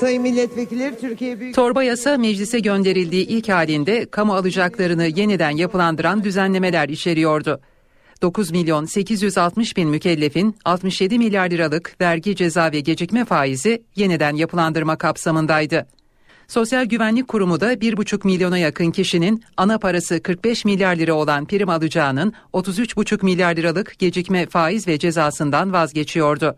Sayın 0.00 0.22
milletvekilleri 0.22 1.00
Türkiye 1.00 1.40
Büyük 1.40 1.54
Torba 1.54 1.82
yasa 1.82 2.18
meclise 2.18 2.60
gönderildiği 2.60 3.26
ilk 3.26 3.48
halinde 3.48 4.10
kamu 4.10 4.34
alacaklarını 4.34 5.06
yeniden 5.06 5.50
yapılandıran 5.50 6.24
düzenlemeler 6.24 6.88
içeriyordu. 6.88 7.60
9 8.22 8.50
milyon 8.50 8.84
860 8.84 9.76
bin 9.76 9.88
mükellefin 9.88 10.56
67 10.64 11.18
milyar 11.18 11.50
liralık 11.50 11.96
vergi 12.00 12.36
ceza 12.36 12.72
ve 12.72 12.80
gecikme 12.80 13.24
faizi 13.24 13.82
yeniden 13.96 14.36
yapılandırma 14.36 14.98
kapsamındaydı. 14.98 15.86
Sosyal 16.48 16.84
Güvenlik 16.84 17.28
Kurumu 17.28 17.60
da 17.60 17.74
1,5 17.74 18.26
milyona 18.26 18.58
yakın 18.58 18.90
kişinin 18.90 19.44
ana 19.56 19.78
parası 19.78 20.22
45 20.22 20.64
milyar 20.64 20.96
lira 20.96 21.14
olan 21.14 21.46
prim 21.46 21.68
alacağının 21.68 22.32
33,5 22.52 23.24
milyar 23.24 23.56
liralık 23.56 23.98
gecikme 23.98 24.46
faiz 24.46 24.88
ve 24.88 24.98
cezasından 24.98 25.72
vazgeçiyordu. 25.72 26.56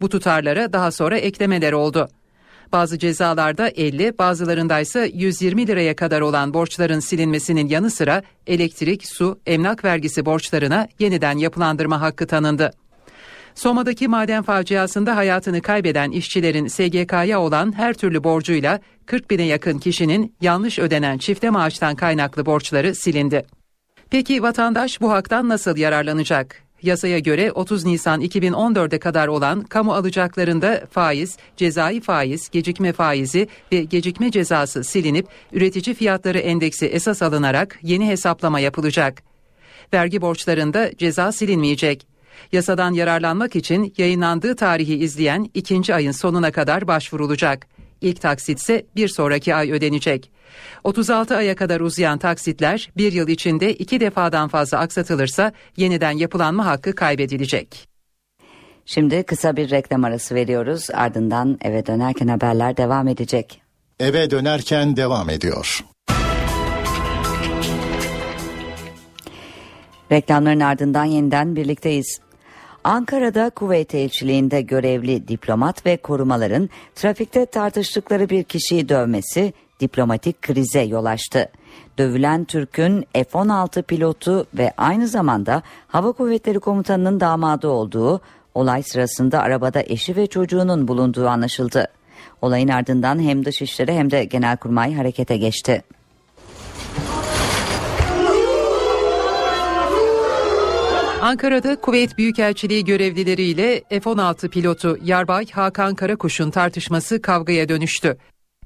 Bu 0.00 0.08
tutarlara 0.08 0.72
daha 0.72 0.90
sonra 0.90 1.18
eklemeler 1.18 1.72
oldu. 1.72 2.08
Bazı 2.72 2.98
cezalarda 2.98 3.68
50, 3.68 4.18
bazılarında 4.18 4.80
ise 4.80 5.10
120 5.14 5.66
liraya 5.66 5.96
kadar 5.96 6.20
olan 6.20 6.54
borçların 6.54 7.00
silinmesinin 7.00 7.68
yanı 7.68 7.90
sıra 7.90 8.22
elektrik, 8.46 9.06
su, 9.06 9.40
emlak 9.46 9.84
vergisi 9.84 10.26
borçlarına 10.26 10.88
yeniden 10.98 11.38
yapılandırma 11.38 12.00
hakkı 12.00 12.26
tanındı. 12.26 12.70
Soma'daki 13.54 14.08
maden 14.08 14.42
faciasında 14.42 15.16
hayatını 15.16 15.62
kaybeden 15.62 16.10
işçilerin 16.10 16.66
SGK'ya 16.66 17.40
olan 17.40 17.72
her 17.76 17.94
türlü 17.94 18.24
borcuyla 18.24 18.80
40 19.06 19.30
bine 19.30 19.42
yakın 19.42 19.78
kişinin 19.78 20.34
yanlış 20.40 20.78
ödenen 20.78 21.18
çifte 21.18 21.50
maaştan 21.50 21.94
kaynaklı 21.94 22.46
borçları 22.46 22.94
silindi. 22.94 23.46
Peki 24.10 24.42
vatandaş 24.42 25.00
bu 25.00 25.10
haktan 25.10 25.48
nasıl 25.48 25.76
yararlanacak? 25.76 26.69
Yasaya 26.82 27.18
göre 27.18 27.52
30 27.52 27.84
Nisan 27.84 28.20
2014'e 28.20 28.98
kadar 28.98 29.28
olan 29.28 29.62
kamu 29.62 29.92
alacaklarında 29.92 30.82
faiz, 30.90 31.36
cezai 31.56 32.00
faiz, 32.00 32.48
gecikme 32.48 32.92
faizi 32.92 33.48
ve 33.72 33.82
gecikme 33.84 34.30
cezası 34.30 34.84
silinip 34.84 35.26
üretici 35.52 35.94
fiyatları 35.94 36.38
endeksi 36.38 36.86
esas 36.86 37.22
alınarak 37.22 37.78
yeni 37.82 38.08
hesaplama 38.08 38.60
yapılacak. 38.60 39.22
Vergi 39.92 40.20
borçlarında 40.20 40.90
ceza 40.98 41.32
silinmeyecek. 41.32 42.06
Yasadan 42.52 42.92
yararlanmak 42.92 43.56
için 43.56 43.94
yayınlandığı 43.98 44.56
tarihi 44.56 44.94
izleyen 44.94 45.50
ikinci 45.54 45.94
ayın 45.94 46.12
sonuna 46.12 46.52
kadar 46.52 46.88
başvurulacak. 46.88 47.66
İlk 48.00 48.20
taksit 48.20 48.58
ise 48.58 48.86
bir 48.96 49.08
sonraki 49.08 49.54
ay 49.54 49.72
ödenecek. 49.72 50.30
36 50.84 51.36
aya 51.36 51.56
kadar 51.56 51.80
uzayan 51.80 52.18
taksitler 52.18 52.90
bir 52.96 53.12
yıl 53.12 53.28
içinde 53.28 53.74
iki 53.74 54.00
defadan 54.00 54.48
fazla 54.48 54.78
aksatılırsa 54.78 55.52
yeniden 55.76 56.12
yapılanma 56.12 56.66
hakkı 56.66 56.94
kaybedilecek. 56.94 57.88
Şimdi 58.86 59.22
kısa 59.22 59.56
bir 59.56 59.70
reklam 59.70 60.04
arası 60.04 60.34
veriyoruz. 60.34 60.86
Ardından 60.94 61.58
eve 61.62 61.86
dönerken 61.86 62.28
haberler 62.28 62.76
devam 62.76 63.08
edecek. 63.08 63.62
Eve 64.00 64.30
dönerken 64.30 64.96
devam 64.96 65.30
ediyor. 65.30 65.84
Reklamların 70.12 70.60
ardından 70.60 71.04
yeniden 71.04 71.56
birlikteyiz. 71.56 72.20
Ankara'da 72.84 73.50
Kuveyt 73.50 73.94
elçiliğinde 73.94 74.60
görevli 74.62 75.28
diplomat 75.28 75.86
ve 75.86 75.96
korumaların 75.96 76.70
trafikte 76.94 77.46
tartıştıkları 77.46 78.28
bir 78.28 78.44
kişiyi 78.44 78.88
dövmesi 78.88 79.52
diplomatik 79.80 80.42
krize 80.42 80.80
yol 80.80 81.04
açtı. 81.04 81.48
Dövülen 81.98 82.44
Türk'ün 82.44 83.06
F-16 83.14 83.82
pilotu 83.82 84.46
ve 84.54 84.72
aynı 84.76 85.08
zamanda 85.08 85.62
Hava 85.88 86.12
Kuvvetleri 86.12 86.60
Komutanı'nın 86.60 87.20
damadı 87.20 87.68
olduğu 87.68 88.20
olay 88.54 88.82
sırasında 88.82 89.40
arabada 89.40 89.82
eşi 89.82 90.16
ve 90.16 90.26
çocuğunun 90.26 90.88
bulunduğu 90.88 91.28
anlaşıldı. 91.28 91.88
Olayın 92.42 92.68
ardından 92.68 93.22
hem 93.22 93.44
Dışişleri 93.44 93.92
hem 93.92 94.10
de 94.10 94.24
Genelkurmay 94.24 94.94
harekete 94.94 95.36
geçti. 95.36 95.82
Ankara'da 101.20 101.76
Kuveyt 101.76 102.18
Büyükelçiliği 102.18 102.84
görevlileriyle 102.84 103.82
F-16 103.90 104.48
pilotu 104.48 104.98
Yarbay 105.04 105.46
Hakan 105.50 105.94
Karakuş'un 105.94 106.50
tartışması 106.50 107.22
kavgaya 107.22 107.68
dönüştü. 107.68 108.16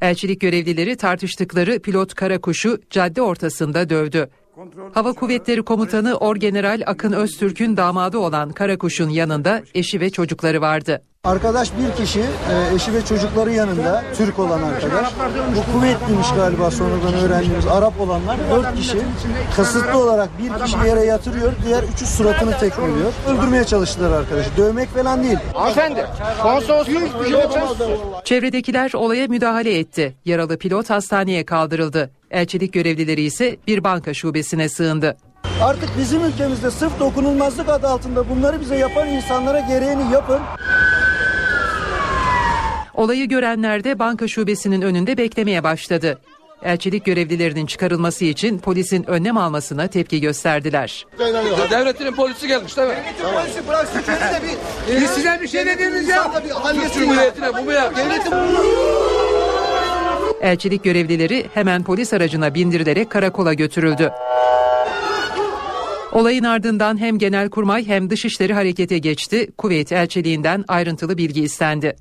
Elçilik 0.04 0.40
görevlileri 0.40 0.96
tartıştıkları 0.96 1.82
pilot 1.82 2.14
Karakuş'u 2.14 2.80
cadde 2.90 3.22
ortasında 3.22 3.90
dövdü. 3.90 4.28
Hava 4.94 5.12
Kuvvetleri 5.12 5.62
Komutanı 5.62 6.16
Orgeneral 6.16 6.82
Akın 6.86 7.12
Öztürk'ün 7.12 7.76
damadı 7.76 8.18
olan 8.18 8.52
Karakuş'un 8.52 9.08
yanında 9.08 9.62
eşi 9.74 10.00
ve 10.00 10.10
çocukları 10.10 10.60
vardı. 10.60 11.02
Arkadaş 11.24 11.70
bir 11.78 12.04
kişi 12.04 12.20
e, 12.20 12.74
eşi 12.74 12.94
ve 12.94 13.04
çocukları 13.04 13.50
yanında 13.52 14.04
Türk 14.16 14.38
olan 14.38 14.62
arkadaş. 14.62 15.08
Bu 15.56 15.72
kuvvetliymiş 15.72 16.28
galiba 16.36 16.70
sonradan 16.70 17.14
öğrendiğimiz 17.14 17.66
Arap 17.66 18.00
olanlar 18.00 18.38
dört 18.50 18.76
kişi 18.76 18.98
kasıtlı 19.56 19.98
olarak 19.98 20.28
bir 20.38 20.64
kişi 20.64 20.76
yere 20.88 21.04
yatırıyor 21.04 21.52
diğer 21.66 21.82
üçü 21.82 22.06
suratını 22.06 22.58
tekmeliyor. 22.58 23.12
Öldürmeye 23.28 23.64
çalıştılar 23.64 24.10
arkadaşı. 24.10 24.56
Dövmek 24.56 24.88
falan 24.88 25.22
değil. 25.22 25.38
Hanımefendi 25.54 26.06
konsolosluk 26.42 27.02
Çevredekiler 28.24 28.92
olaya 28.94 29.26
müdahale 29.26 29.78
etti. 29.78 30.14
Yaralı 30.24 30.58
pilot 30.58 30.90
hastaneye 30.90 31.44
kaldırıldı. 31.44 32.10
Elçilik 32.30 32.72
görevlileri 32.72 33.22
ise 33.22 33.56
bir 33.66 33.84
banka 33.84 34.14
şubesine 34.14 34.68
sığındı. 34.68 35.16
Artık 35.62 35.88
bizim 35.98 36.24
ülkemizde 36.24 36.70
sırf 36.70 37.00
dokunulmazlık 37.00 37.68
adı 37.68 37.88
altında 37.88 38.28
bunları 38.28 38.60
bize 38.60 38.76
yapan 38.76 39.08
insanlara 39.08 39.60
gereğini 39.60 40.12
yapın. 40.12 40.38
Olayı 42.94 43.28
görenler 43.28 43.84
de 43.84 43.98
banka 43.98 44.28
şubesinin 44.28 44.82
önünde 44.82 45.16
beklemeye 45.16 45.64
başladı. 45.64 46.18
Elçilik 46.62 47.04
görevlilerinin 47.04 47.66
çıkarılması 47.66 48.24
için 48.24 48.58
polisin 48.58 49.10
önlem 49.10 49.36
almasına 49.36 49.86
tepki 49.86 50.20
gösterdiler. 50.20 51.06
Devletin 51.70 52.12
polisi 52.12 52.48
gelmiş 52.48 52.76
değil 52.76 52.88
mi? 52.88 52.94
Devletin 52.94 53.34
polisi 53.34 53.68
bıraksın 53.68 53.98
de 53.98 54.40
bir... 54.42 55.00
Biz 55.00 55.10
size 55.10 55.38
bir 55.42 55.48
şey 55.48 55.66
dediğimiz 55.66 56.08
ya. 56.08 56.32
Türk 56.72 56.94
Cumhuriyeti'ne 56.94 57.54
bu 57.58 57.62
mu 57.62 57.72
ya? 57.72 57.92
Elçilik 60.40 60.84
görevlileri 60.84 61.46
hemen 61.54 61.82
polis 61.82 62.12
aracına 62.12 62.54
bindirilerek 62.54 63.10
karakola 63.10 63.54
götürüldü. 63.54 64.12
Olayın 66.12 66.44
ardından 66.44 67.00
hem 67.00 67.18
Genelkurmay 67.18 67.86
hem 67.86 68.10
Dışişleri 68.10 68.54
harekete 68.54 68.98
geçti. 68.98 69.48
Kuveyt 69.58 69.92
elçiliğinden 69.92 70.64
ayrıntılı 70.68 71.18
bilgi 71.18 71.42
istendi. 71.42 71.96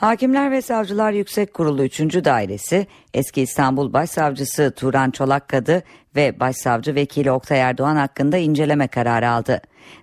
Hakimler 0.00 0.50
ve 0.50 0.62
Savcılar 0.62 1.12
Yüksek 1.12 1.54
Kurulu 1.54 1.84
3. 1.84 2.00
Dairesi, 2.00 2.86
eski 3.14 3.42
İstanbul 3.42 3.92
Başsavcısı 3.92 4.72
Turan 4.76 5.10
Çolakkadı 5.10 5.82
ve 6.16 6.40
Başsavcı 6.40 6.94
Vekili 6.94 7.30
Oktay 7.30 7.60
Erdoğan 7.60 7.96
hakkında 7.96 8.36
inceleme 8.36 8.88
kararı 8.88 9.30
aldı. 9.30 9.60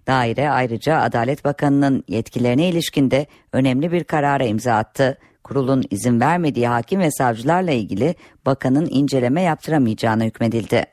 Daire 0.08 0.50
ayrıca 0.50 0.98
Adalet 0.98 1.46
Bakanı'nın 1.46 2.04
yetkilerine 2.08 2.70
ilişkinde 2.70 3.26
önemli 3.54 3.92
bir 3.92 4.04
karara 4.04 4.44
imza 4.44 4.74
attı. 4.74 5.18
Kurulun 5.44 5.84
izin 5.90 6.20
vermediği 6.20 6.68
hakim 6.68 7.00
ve 7.00 7.12
savcılarla 7.12 7.72
ilgili 7.72 8.16
bakanın 8.46 8.88
inceleme 8.92 9.42
yaptıramayacağına 9.42 10.24
hükmedildi. 10.24 10.86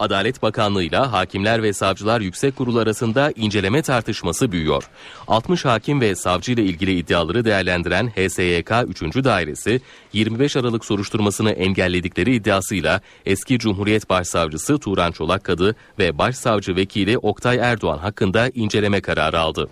Adalet 0.00 0.42
Bakanlığı 0.42 0.82
ile 0.82 0.96
Hakimler 0.96 1.62
ve 1.62 1.72
Savcılar 1.72 2.20
Yüksek 2.20 2.56
Kurulu 2.56 2.78
arasında 2.78 3.32
inceleme 3.36 3.82
tartışması 3.82 4.52
büyüyor. 4.52 4.90
60 5.28 5.64
hakim 5.64 6.00
ve 6.00 6.14
savcı 6.14 6.52
ile 6.52 6.62
ilgili 6.64 6.98
iddiaları 6.98 7.44
değerlendiren 7.44 8.06
HSYK 8.08 8.70
3. 8.88 9.24
Dairesi 9.24 9.80
25 10.12 10.56
Aralık 10.56 10.84
soruşturmasını 10.84 11.50
engelledikleri 11.50 12.34
iddiasıyla 12.34 13.00
eski 13.26 13.58
Cumhuriyet 13.58 14.10
Başsavcısı 14.10 14.78
Turan 14.78 15.12
Çolakkadı 15.12 15.76
ve 15.98 16.18
Başsavcı 16.18 16.76
Vekili 16.76 17.18
Oktay 17.18 17.56
Erdoğan 17.56 17.98
hakkında 17.98 18.50
inceleme 18.54 19.00
kararı 19.00 19.38
aldı. 19.38 19.68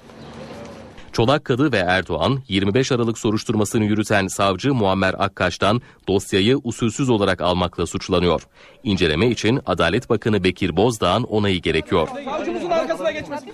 Çolakkadı 1.14 1.72
ve 1.72 1.76
Erdoğan 1.76 2.42
25 2.48 2.92
Aralık 2.92 3.18
soruşturmasını 3.18 3.84
yürüten 3.84 4.26
savcı 4.26 4.74
Muammer 4.74 5.14
Akkaş'tan 5.18 5.82
dosyayı 6.08 6.60
usulsüz 6.64 7.10
olarak 7.10 7.40
almakla 7.40 7.86
suçlanıyor. 7.86 8.42
İnceleme 8.84 9.26
için 9.26 9.60
Adalet 9.66 10.10
Bakanı 10.10 10.44
Bekir 10.44 10.76
Bozdağ'ın 10.76 11.22
onayı 11.22 11.62
gerekiyor. 11.62 12.08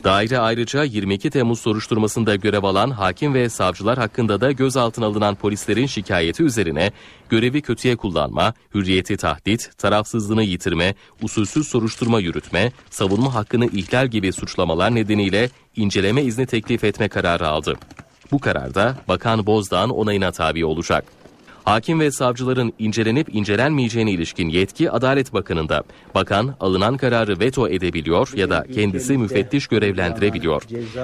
Daire 0.04 0.38
ayrıca 0.38 0.84
22 0.84 1.30
Temmuz 1.30 1.60
soruşturmasında 1.60 2.36
görev 2.36 2.62
alan 2.62 2.90
hakim 2.90 3.34
ve 3.34 3.48
savcılar 3.48 3.98
hakkında 3.98 4.40
da 4.40 4.52
gözaltına 4.52 5.06
alınan 5.06 5.34
polislerin 5.34 5.86
şikayeti 5.86 6.42
üzerine 6.42 6.92
görevi 7.28 7.62
kötüye 7.62 7.96
kullanma, 7.96 8.54
hürriyeti 8.74 9.16
tahdit, 9.16 9.78
tarafsızlığını 9.78 10.42
yitirme, 10.42 10.94
usulsüz 11.22 11.68
soruşturma 11.68 12.20
yürütme, 12.20 12.72
savunma 12.90 13.34
hakkını 13.34 13.66
ihlal 13.66 14.08
gibi 14.08 14.32
suçlamalar 14.32 14.94
nedeniyle 14.94 15.50
inceleme 15.76 16.22
izni 16.22 16.46
teklif 16.46 16.84
etme 16.84 17.08
kararı 17.08 17.48
aldı. 17.48 17.78
Bu 18.32 18.38
kararda 18.38 18.96
Bakan 19.08 19.46
Bozdağ'ın 19.46 19.90
onayına 19.90 20.32
tabi 20.32 20.64
olacak. 20.64 21.19
Hakim 21.64 22.00
ve 22.00 22.10
savcıların 22.10 22.72
incelenip 22.78 23.34
incelenmeyeceğine 23.34 24.10
ilişkin 24.10 24.48
yetki 24.48 24.90
Adalet 24.90 25.32
Bakanı'nda. 25.32 25.82
Bakan 26.14 26.54
alınan 26.60 26.96
kararı 26.96 27.40
veto 27.40 27.68
edebiliyor 27.68 28.32
ya 28.36 28.50
da 28.50 28.66
kendisi 28.74 29.18
müfettiş 29.18 29.66
görevlendirebiliyor. 29.66 30.62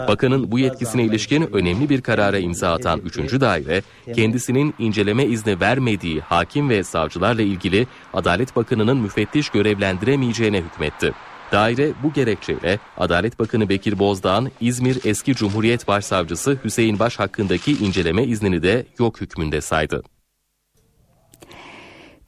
Bakanın 0.09 0.53
bu 0.53 0.59
yetkisine 0.59 1.05
ilişkin 1.05 1.55
önemli 1.55 1.88
bir 1.88 2.01
karara 2.01 2.38
imza 2.38 2.73
atan 2.73 3.01
3. 3.01 3.19
daire, 3.40 3.83
kendisinin 4.14 4.75
inceleme 4.79 5.25
izni 5.25 5.61
vermediği 5.61 6.21
hakim 6.21 6.69
ve 6.71 6.85
savcılarla 6.85 7.42
ilgili 7.42 7.87
Adalet 8.14 8.57
Bakanı'nın 8.57 8.97
müfettiş 8.97 9.49
görevlendiremeyeceğine 9.49 10.62
hükmetti. 10.62 11.12
Daire 11.53 11.92
bu 12.03 12.12
gerekçeyle 12.12 12.79
Adalet 12.99 13.38
Bakanı 13.38 13.69
Bekir 13.69 13.99
Bozdağ'ın 13.99 14.51
İzmir 14.61 14.99
eski 15.05 15.35
Cumhuriyet 15.35 15.88
Başsavcısı 15.88 16.59
Hüseyin 16.64 16.99
Baş 16.99 17.19
hakkındaki 17.19 17.73
inceleme 17.73 18.25
iznini 18.25 18.62
de 18.62 18.87
yok 18.99 19.21
hükmünde 19.21 19.61
saydı. 19.61 20.03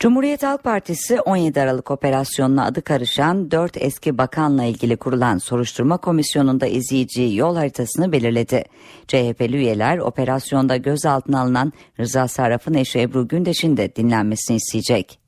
Cumhuriyet 0.00 0.42
Halk 0.42 0.64
Partisi 0.64 1.20
17 1.20 1.60
Aralık 1.60 1.90
operasyonuna 1.90 2.64
adı 2.64 2.82
karışan 2.82 3.50
4 3.50 3.76
eski 3.76 4.18
bakanla 4.18 4.64
ilgili 4.64 4.96
kurulan 4.96 5.38
soruşturma 5.38 5.96
komisyonunda 5.96 6.66
izleyeceği 6.66 7.36
yol 7.36 7.56
haritasını 7.56 8.12
belirledi. 8.12 8.64
CHP'li 9.08 9.56
üyeler 9.56 9.98
operasyonda 9.98 10.76
gözaltına 10.76 11.40
alınan 11.40 11.72
Rıza 12.00 12.28
Sarraf'ın 12.28 12.74
eşi 12.74 13.00
Ebru 13.00 13.28
Gündeş'in 13.28 13.76
de 13.76 13.96
dinlenmesini 13.96 14.56
isteyecek. 14.56 15.18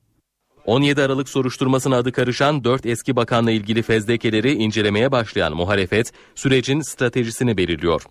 17 0.66 1.02
Aralık 1.02 1.28
soruşturmasına 1.28 1.96
adı 1.96 2.12
karışan 2.12 2.64
4 2.64 2.86
eski 2.86 3.16
bakanla 3.16 3.50
ilgili 3.50 3.82
fezlekeleri 3.82 4.52
incelemeye 4.52 5.12
başlayan 5.12 5.56
muhalefet 5.56 6.12
sürecin 6.34 6.80
stratejisini 6.80 7.56
belirliyor. 7.56 8.02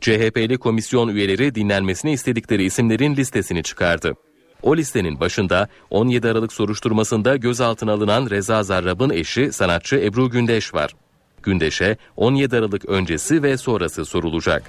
CHP'li 0.00 0.58
komisyon 0.58 1.08
üyeleri 1.08 1.54
dinlenmesini 1.54 2.12
istedikleri 2.12 2.64
isimlerin 2.64 3.16
listesini 3.16 3.62
çıkardı. 3.62 4.14
O 4.62 4.76
listenin 4.76 5.20
başında 5.20 5.68
17 5.90 6.28
Aralık 6.28 6.52
soruşturmasında 6.52 7.36
gözaltına 7.36 7.92
alınan 7.92 8.30
Reza 8.30 8.62
Zarrab'ın 8.62 9.10
eşi 9.10 9.52
sanatçı 9.52 9.96
Ebru 9.96 10.30
Gündeş 10.30 10.74
var. 10.74 10.94
Gündeş'e 11.42 11.96
17 12.16 12.56
Aralık 12.56 12.84
öncesi 12.84 13.42
ve 13.42 13.56
sonrası 13.56 14.04
sorulacak. 14.04 14.62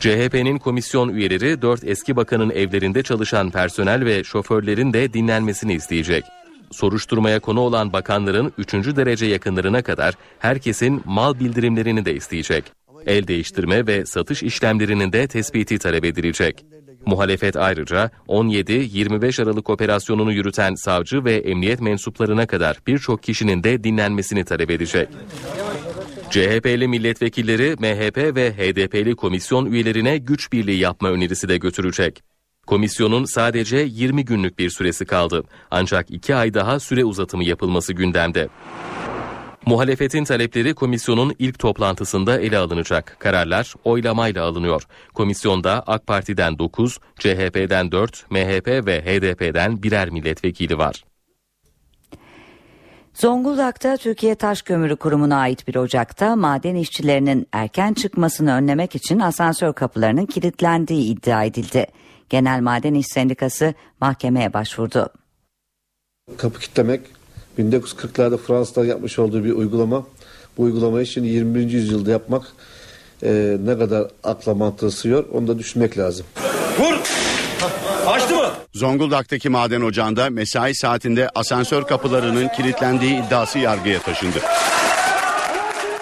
CHP'nin 0.00 0.58
komisyon 0.58 1.08
üyeleri 1.08 1.62
4 1.62 1.84
eski 1.84 2.16
bakanın 2.16 2.50
evlerinde 2.50 3.02
çalışan 3.02 3.50
personel 3.50 4.04
ve 4.04 4.24
şoförlerin 4.24 4.92
de 4.92 5.12
dinlenmesini 5.12 5.74
isteyecek. 5.74 6.24
Soruşturmaya 6.70 7.40
konu 7.40 7.60
olan 7.60 7.92
bakanların 7.92 8.52
3. 8.58 8.72
derece 8.72 9.26
yakınlarına 9.26 9.82
kadar 9.82 10.14
herkesin 10.38 11.02
mal 11.04 11.40
bildirimlerini 11.40 12.04
de 12.04 12.14
isteyecek. 12.14 12.64
El 13.06 13.26
değiştirme 13.26 13.86
ve 13.86 14.06
satış 14.06 14.42
işlemlerinin 14.42 15.12
de 15.12 15.28
tespiti 15.28 15.78
talep 15.78 16.04
edilecek. 16.04 16.64
Muhalefet 17.06 17.56
ayrıca 17.56 18.10
17-25 18.28 19.42
Aralık 19.42 19.70
operasyonunu 19.70 20.32
yürüten 20.32 20.74
savcı 20.74 21.24
ve 21.24 21.34
emniyet 21.36 21.80
mensuplarına 21.80 22.46
kadar 22.46 22.78
birçok 22.86 23.22
kişinin 23.22 23.64
de 23.64 23.84
dinlenmesini 23.84 24.44
talep 24.44 24.70
edecek. 24.70 25.08
CHP'li 26.30 26.88
milletvekilleri 26.88 27.76
MHP 27.78 28.36
ve 28.36 28.52
HDP'li 28.52 29.16
komisyon 29.16 29.66
üyelerine 29.66 30.18
güç 30.18 30.52
birliği 30.52 30.78
yapma 30.78 31.10
önerisi 31.10 31.48
de 31.48 31.56
götürecek. 31.56 32.22
Komisyonun 32.66 33.24
sadece 33.24 33.76
20 33.76 34.24
günlük 34.24 34.58
bir 34.58 34.70
süresi 34.70 35.04
kaldı. 35.04 35.44
Ancak 35.70 36.10
2 36.10 36.34
ay 36.34 36.54
daha 36.54 36.80
süre 36.80 37.04
uzatımı 37.04 37.44
yapılması 37.44 37.92
gündemde. 37.92 38.48
Muhalefetin 39.66 40.24
talepleri 40.24 40.74
komisyonun 40.74 41.34
ilk 41.38 41.58
toplantısında 41.58 42.40
ele 42.40 42.58
alınacak. 42.58 43.16
Kararlar 43.18 43.74
oylamayla 43.84 44.44
alınıyor. 44.44 44.86
Komisyonda 45.14 45.82
AK 45.86 46.06
Parti'den 46.06 46.58
9, 46.58 46.98
CHP'den 47.18 47.92
4, 47.92 48.30
MHP 48.30 48.86
ve 48.86 49.02
HDP'den 49.02 49.82
birer 49.82 50.10
milletvekili 50.10 50.78
var. 50.78 51.04
Zonguldak'ta 53.14 53.96
Türkiye 53.96 54.34
Taş 54.34 54.62
Kömürü 54.62 54.96
Kurumu'na 54.96 55.36
ait 55.36 55.68
bir 55.68 55.74
ocakta 55.74 56.36
maden 56.36 56.74
işçilerinin 56.74 57.46
erken 57.52 57.94
çıkmasını 57.94 58.52
önlemek 58.52 58.94
için 58.94 59.20
asansör 59.20 59.72
kapılarının 59.72 60.26
kilitlendiği 60.26 61.14
iddia 61.14 61.44
edildi. 61.44 61.86
Genel 62.30 62.60
Maden 62.60 62.94
İş 62.94 63.06
Sendikası 63.06 63.74
mahkemeye 64.00 64.52
başvurdu. 64.52 65.08
Kapı 66.36 66.60
kilitlemek 66.60 67.00
1940'larda 67.58 68.36
Fransa'da 68.36 68.86
yapmış 68.86 69.18
olduğu 69.18 69.44
bir 69.44 69.52
uygulama. 69.52 70.06
Bu 70.58 70.62
uygulamayı 70.62 71.06
şimdi 71.06 71.28
21. 71.28 71.70
yüzyılda 71.70 72.10
yapmak 72.10 72.42
e, 73.22 73.56
ne 73.64 73.78
kadar 73.78 74.06
akla 74.24 74.54
mantığı 74.54 74.90
sığıyor 74.90 75.24
onu 75.32 75.48
da 75.48 75.58
düşünmek 75.58 75.98
lazım. 75.98 76.26
Vur! 76.78 76.94
Açtı 78.06 78.36
mı? 78.36 78.48
Zonguldak'taki 78.74 79.48
maden 79.48 79.80
ocağında 79.80 80.30
mesai 80.30 80.74
saatinde 80.74 81.28
asansör 81.34 81.82
kapılarının 81.82 82.48
kilitlendiği 82.48 83.22
iddiası 83.22 83.58
yargıya 83.58 84.00
taşındı. 84.02 84.38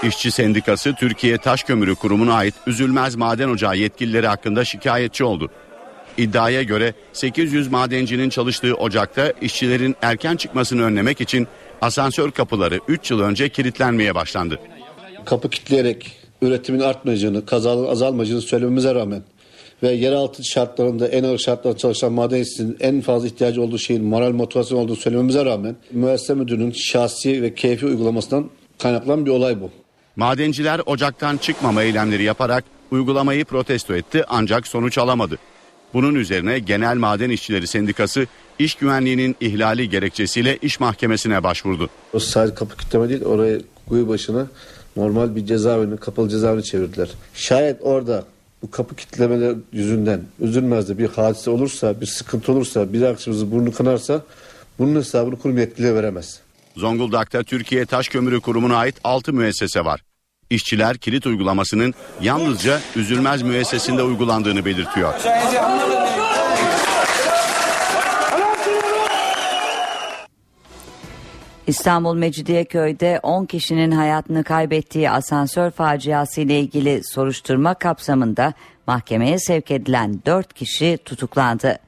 İşçi 0.02 0.30
Sendikası 0.30 0.94
Türkiye 0.94 1.38
Taş 1.38 1.62
Kömürü 1.62 1.94
Kurumu'na 1.94 2.34
ait 2.34 2.54
Üzülmez 2.66 3.16
Maden 3.16 3.48
Ocağı 3.48 3.76
yetkilileri 3.76 4.26
hakkında 4.26 4.64
şikayetçi 4.64 5.24
oldu. 5.24 5.50
İddiaya 6.18 6.62
göre 6.62 6.94
800 7.12 7.70
madencinin 7.70 8.28
çalıştığı 8.28 8.74
ocakta 8.74 9.32
işçilerin 9.40 9.96
erken 10.02 10.36
çıkmasını 10.36 10.82
önlemek 10.82 11.20
için 11.20 11.46
asansör 11.80 12.30
kapıları 12.30 12.80
3 12.88 13.10
yıl 13.10 13.20
önce 13.20 13.48
kilitlenmeye 13.48 14.14
başlandı. 14.14 14.58
Kapı 15.24 15.50
kilitleyerek 15.50 16.12
üretimin 16.42 16.80
artmayacağını, 16.80 17.46
kazanın 17.46 17.86
azalmayacağını 17.86 18.42
söylememize 18.42 18.94
rağmen 18.94 19.22
ve 19.82 19.92
yeraltı 19.92 20.44
şartlarında 20.44 21.08
en 21.08 21.24
ağır 21.24 21.38
şartlarda 21.38 21.78
çalışan 21.78 22.12
maden 22.12 22.40
işçisinin 22.40 22.76
en 22.80 23.00
fazla 23.00 23.26
ihtiyacı 23.26 23.62
olduğu 23.62 23.78
şeyin 23.78 24.04
moral 24.04 24.32
motivasyon 24.32 24.78
olduğunu 24.78 24.96
söylememize 24.96 25.44
rağmen 25.44 25.76
müessese 25.90 26.34
müdürünün 26.34 26.70
şahsi 26.70 27.42
ve 27.42 27.54
keyfi 27.54 27.86
uygulamasından 27.86 28.50
kaynaklanan 28.78 29.26
bir 29.26 29.30
olay 29.30 29.60
bu. 29.60 29.70
Madenciler 30.16 30.80
ocaktan 30.86 31.36
çıkmama 31.36 31.82
eylemleri 31.82 32.22
yaparak 32.22 32.64
uygulamayı 32.90 33.44
protesto 33.44 33.94
etti 33.94 34.24
ancak 34.28 34.66
sonuç 34.66 34.98
alamadı. 34.98 35.38
Bunun 35.94 36.14
üzerine 36.14 36.58
Genel 36.58 36.96
Maden 36.96 37.30
İşçileri 37.30 37.66
Sendikası 37.66 38.26
iş 38.58 38.74
güvenliğinin 38.74 39.36
ihlali 39.40 39.88
gerekçesiyle 39.88 40.58
iş 40.62 40.80
mahkemesine 40.80 41.42
başvurdu. 41.42 41.88
O 42.12 42.18
sadece 42.18 42.54
kapı 42.54 42.76
kitleme 42.76 43.08
değil 43.08 43.24
orayı 43.24 43.62
kuyu 43.88 44.08
başına 44.08 44.46
normal 44.96 45.36
bir 45.36 45.46
cezaevini 45.46 45.96
kapalı 45.96 46.28
cezaevini 46.28 46.64
çevirdiler. 46.64 47.08
Şayet 47.34 47.76
orada 47.82 48.24
bu 48.62 48.70
kapı 48.70 48.96
kitlemeler 48.96 49.54
yüzünden 49.72 50.20
üzülmez 50.40 50.98
bir 50.98 51.08
hadise 51.08 51.50
olursa, 51.50 52.00
bir 52.00 52.06
sıkıntı 52.06 52.52
olursa, 52.52 52.92
bir 52.92 53.02
akşamımızı 53.02 53.50
burnu 53.50 53.72
kanarsa 53.72 54.22
bunun 54.78 54.96
hesabını 54.96 55.38
kurum 55.38 55.58
yetkiliye 55.58 55.94
veremez. 55.94 56.40
Zonguldak'ta 56.76 57.42
Türkiye 57.42 57.86
Taş 57.86 58.08
Kömürü 58.08 58.40
Kurumu'na 58.40 58.76
ait 58.76 58.94
6 59.04 59.32
müessese 59.32 59.84
var. 59.84 60.00
İşçiler 60.54 60.96
kilit 60.96 61.26
uygulamasının 61.26 61.94
yalnızca 62.20 62.80
Üzülmez 62.96 63.42
müessesinde 63.42 64.02
uygulandığını 64.02 64.64
belirtiyor. 64.64 65.14
İstanbul 71.66 72.14
Mecidiyeköy'de 72.14 73.20
10 73.22 73.44
kişinin 73.44 73.90
hayatını 73.90 74.44
kaybettiği 74.44 75.10
asansör 75.10 75.70
faciası 75.70 76.40
ile 76.40 76.60
ilgili 76.60 77.00
soruşturma 77.04 77.74
kapsamında 77.74 78.52
mahkemeye 78.86 79.38
sevk 79.38 79.70
edilen 79.70 80.20
4 80.26 80.54
kişi 80.54 80.98
tutuklandı. 81.04 81.78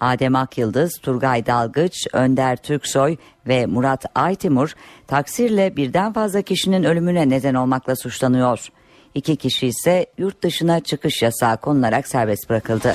Adem 0.00 0.34
Akyıldız, 0.34 0.98
Turgay 1.02 1.46
Dalgıç, 1.46 2.06
Önder 2.12 2.56
Türksoy 2.56 3.16
ve 3.48 3.66
Murat 3.66 4.04
Aytimur 4.14 4.74
taksirle 5.06 5.76
birden 5.76 6.12
fazla 6.12 6.42
kişinin 6.42 6.84
ölümüne 6.84 7.28
neden 7.28 7.54
olmakla 7.54 7.96
suçlanıyor. 7.96 8.68
İki 9.14 9.36
kişi 9.36 9.66
ise 9.66 10.06
yurt 10.18 10.42
dışına 10.42 10.80
çıkış 10.80 11.22
yasağı 11.22 11.56
konularak 11.56 12.08
serbest 12.08 12.50
bırakıldı. 12.50 12.94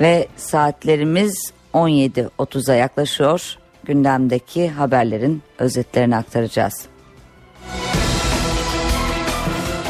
Ve 0.00 0.28
saatlerimiz 0.36 1.52
17.30'a 1.74 2.74
yaklaşıyor. 2.74 3.56
Gündemdeki 3.84 4.68
haberlerin 4.68 5.42
özetlerini 5.58 6.16
aktaracağız. 6.16 6.88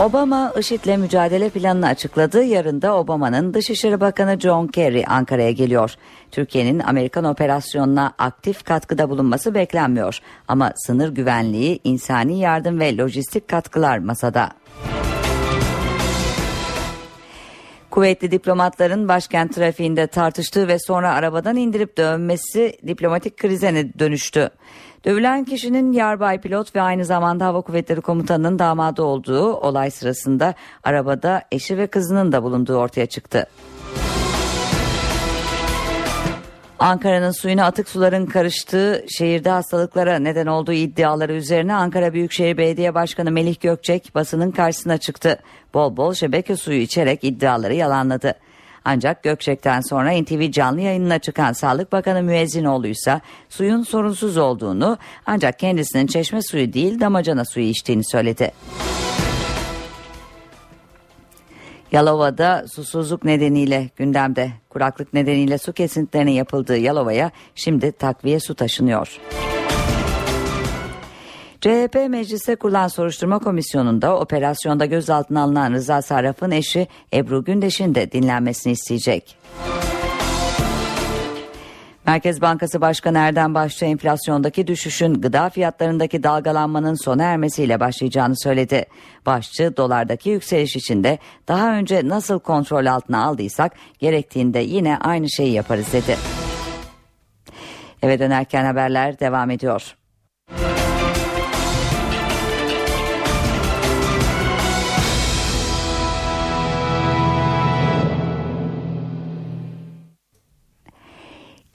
Obama 0.01 0.53
IŞİD'le 0.59 0.97
mücadele 0.99 1.51
planını 1.51 1.87
açıkladı. 1.87 2.43
Yarın 2.45 2.83
da 2.83 2.97
Obama'nın 2.97 3.55
Dışişleri 3.55 4.01
Bakanı 4.01 4.41
John 4.41 4.67
Kerry 4.67 5.05
Ankara'ya 5.07 5.51
geliyor. 5.51 5.95
Türkiye'nin 6.31 6.79
Amerikan 6.79 7.25
operasyonuna 7.25 8.13
aktif 8.19 8.65
katkıda 8.65 9.11
bulunması 9.11 9.55
beklenmiyor. 9.55 10.19
Ama 10.49 10.73
sınır 10.77 11.09
güvenliği, 11.09 11.81
insani 11.85 12.39
yardım 12.39 12.81
ve 12.81 12.97
lojistik 12.97 13.49
katkılar 13.49 13.99
masada. 13.99 14.51
Kuvvetli 17.91 18.31
diplomatların 18.31 19.09
başkent 19.09 19.55
trafiğinde 19.55 20.07
tartıştığı 20.07 20.69
ve 20.69 20.79
sonra 20.79 21.15
arabadan 21.15 21.57
indirip 21.57 21.99
dövmesi 21.99 22.79
diplomatik 22.87 23.37
krize 23.37 23.93
dönüştü. 23.99 24.51
Dövülen 25.07 25.45
kişinin 25.45 25.93
yarbay 25.93 26.41
pilot 26.41 26.77
ve 26.77 26.81
aynı 26.81 27.05
zamanda 27.05 27.47
Hava 27.47 27.61
Kuvvetleri 27.61 28.01
Komutanı'nın 28.01 28.59
damadı 28.59 29.03
olduğu 29.03 29.53
olay 29.53 29.91
sırasında 29.91 30.55
arabada 30.85 31.43
eşi 31.53 31.79
ve 31.79 31.87
kızının 31.87 32.33
da 32.33 32.43
bulunduğu 32.43 32.77
ortaya 32.77 33.07
çıktı. 33.07 33.47
Ankara'nın 36.79 37.31
suyuna 37.31 37.65
atık 37.65 37.89
suların 37.89 38.27
karıştığı 38.27 39.05
şehirde 39.09 39.51
hastalıklara 39.51 40.19
neden 40.19 40.47
olduğu 40.47 40.73
iddiaları 40.73 41.33
üzerine 41.33 41.75
Ankara 41.75 42.13
Büyükşehir 42.13 42.57
Belediye 42.57 42.95
Başkanı 42.95 43.31
Melih 43.31 43.61
Gökçek 43.61 44.15
basının 44.15 44.51
karşısına 44.51 44.99
çıktı. 44.99 45.39
Bol 45.75 45.97
bol 45.97 46.15
şebeke 46.15 46.57
suyu 46.57 46.81
içerek 46.81 47.25
iddiaları 47.25 47.75
yalanladı. 47.75 48.35
Ancak 48.89 49.23
Gökçek'ten 49.23 49.81
sonra 49.81 50.11
NTV 50.23 50.51
canlı 50.51 50.81
yayınına 50.81 51.19
çıkan 51.19 51.53
Sağlık 51.53 51.93
Bakanı 51.93 52.23
Müezzinoğlu 52.23 52.87
ise 52.87 53.21
suyun 53.49 53.83
sorunsuz 53.83 54.37
olduğunu 54.37 54.99
ancak 55.27 55.59
kendisinin 55.59 56.07
çeşme 56.07 56.43
suyu 56.43 56.73
değil 56.73 57.01
damacana 57.01 57.45
suyu 57.45 57.67
içtiğini 57.67 58.05
söyledi. 58.05 58.53
Yalova'da 61.93 62.65
susuzluk 62.73 63.25
nedeniyle 63.25 63.91
gündemde 63.97 64.51
kuraklık 64.71 65.13
nedeniyle 65.15 65.59
su 65.59 65.73
kesintilerinin 65.73 66.33
yapıldığı 66.33 66.79
Yalova'ya 66.79 67.31
şimdi 67.55 67.93
takviye 67.93 68.41
su 68.41 68.55
taşınıyor. 68.55 69.19
CHP 71.67 71.95
mecliste 72.09 72.57
kurulan 72.57 72.89
soruşturma 72.89 73.39
komisyonunda 73.39 74.19
operasyonda 74.19 74.87
gözaltına 74.87 75.43
alınan 75.43 75.73
Rıza 75.73 76.03
Sarraf'ın 76.03 76.51
eşi 76.51 76.89
Ebru 77.15 77.45
Gündeş'in 77.45 77.95
de 77.95 78.13
dinlenmesini 78.13 78.73
isteyecek. 78.73 79.39
Merkez 82.07 82.41
Bankası 82.41 82.81
Başkanı 82.81 83.19
Erdem 83.19 83.55
Başçı 83.55 83.85
enflasyondaki 83.85 84.67
düşüşün 84.67 85.15
gıda 85.15 85.51
fiyatlarındaki 85.51 86.23
dalgalanmanın 86.23 86.95
sona 86.95 87.23
ermesiyle 87.23 87.81
başlayacağını 87.81 88.35
söyledi. 88.37 88.87
Başçı 89.27 89.77
dolardaki 89.77 90.31
yükseliş 90.31 90.77
içinde 90.77 91.19
daha 91.49 91.73
önce 91.73 92.09
nasıl 92.09 92.39
kontrol 92.39 92.87
altına 92.87 93.25
aldıysak 93.25 93.73
gerektiğinde 93.99 94.59
yine 94.59 94.99
aynı 94.99 95.31
şeyi 95.31 95.53
yaparız 95.53 95.93
dedi. 95.93 96.17
Eve 98.03 98.19
dönerken 98.19 98.65
haberler 98.65 99.21
devam 99.21 99.51
ediyor. 99.51 99.97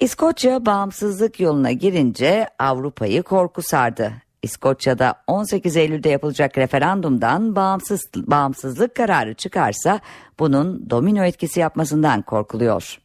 İskoçya 0.01 0.65
bağımsızlık 0.65 1.39
yoluna 1.39 1.71
girince 1.71 2.47
Avrupa'yı 2.59 3.23
korku 3.23 3.61
sardı. 3.61 4.13
İskoçya'da 4.41 5.15
18 5.27 5.77
Eylül'de 5.77 6.09
yapılacak 6.09 6.57
referandumdan 6.57 7.55
bağımsız, 7.55 8.01
bağımsızlık 8.15 8.95
kararı 8.95 9.33
çıkarsa 9.33 9.99
bunun 10.39 10.89
domino 10.89 11.23
etkisi 11.23 11.59
yapmasından 11.59 12.21
korkuluyor. 12.21 12.97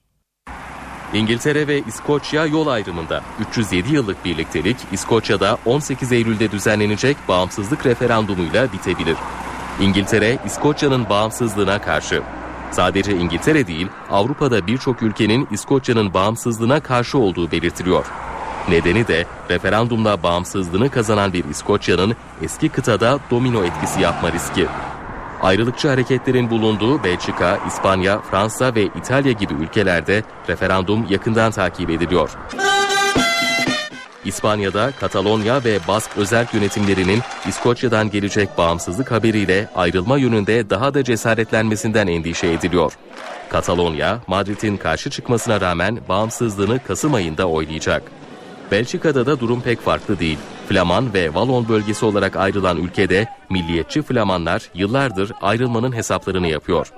İngiltere 1.15 1.69
ve 1.69 1.79
İskoçya 1.79 2.47
yol 2.47 2.67
ayrımında 2.67 3.23
307 3.51 3.95
yıllık 3.95 4.25
birliktelik 4.25 4.77
İskoçya'da 4.93 5.59
18 5.67 6.13
Eylül'de 6.13 6.51
düzenlenecek 6.51 7.17
bağımsızlık 7.29 7.87
referandumuyla 7.87 8.73
bitebilir. 8.73 9.17
İngiltere, 9.81 10.39
İskoçya'nın 10.47 11.09
bağımsızlığına 11.09 11.81
karşı 11.81 12.23
Sadece 12.71 13.17
İngiltere 13.17 13.67
değil, 13.67 13.89
Avrupa'da 14.11 14.67
birçok 14.67 15.03
ülkenin 15.03 15.49
İskoçya'nın 15.51 16.15
bağımsızlığına 16.15 16.81
karşı 16.81 17.19
olduğu 17.19 17.51
belirtiliyor. 17.51 18.07
Nedeni 18.69 19.09
de 19.09 19.27
referandumla 19.51 20.23
bağımsızlığını 20.23 20.91
kazanan 20.91 21.33
bir 21.33 21.45
İskoçya'nın 21.45 22.17
eski 22.43 22.69
kıtada 22.69 23.19
domino 23.31 23.65
etkisi 23.65 24.01
yapma 24.01 24.33
riski. 24.33 24.67
Ayrılıkçı 25.43 25.89
hareketlerin 25.89 26.51
bulunduğu 26.51 27.05
Belçika, 27.05 27.59
İspanya, 27.67 28.21
Fransa 28.21 28.75
ve 28.75 28.83
İtalya 28.83 29.33
gibi 29.33 29.55
ülkelerde 29.55 30.23
referandum 30.49 31.07
yakından 31.11 31.51
takip 31.51 31.91
ediliyor. 31.91 32.31
İspanya'da 34.27 34.93
Katalonya 35.01 35.65
ve 35.65 35.79
Bask 35.89 36.11
özel 36.17 36.47
yönetimlerinin 36.53 37.21
İskoçya'dan 37.49 38.11
gelecek 38.11 38.59
bağımsızlık 38.59 39.11
haberiyle 39.11 39.69
ayrılma 39.75 40.19
yönünde 40.19 40.71
daha 40.71 40.95
da 40.95 41.05
cesaretlenmesinden 41.05 42.07
endişe 42.07 42.47
ediliyor. 42.47 42.93
Katalonya, 43.49 44.21
Madrid'in 44.27 44.77
karşı 44.77 45.11
çıkmasına 45.11 45.61
rağmen 45.61 45.99
bağımsızlığını 46.09 46.81
Kasım 46.87 47.15
ayında 47.15 47.49
oylayacak. 47.49 48.03
Belçika'da 48.71 49.27
da 49.27 49.41
durum 49.41 49.61
pek 49.61 49.81
farklı 49.81 50.19
değil. 50.19 50.39
Flaman 50.69 51.15
ve 51.15 51.35
Valon 51.35 51.69
bölgesi 51.69 52.05
olarak 52.05 52.37
ayrılan 52.37 52.77
ülkede 52.77 53.29
milliyetçi 53.51 54.03
Flamanlar 54.03 54.71
yıllardır 54.75 55.33
ayrılmanın 55.43 55.93
hesaplarını 55.93 56.49
yapıyor. 56.49 56.93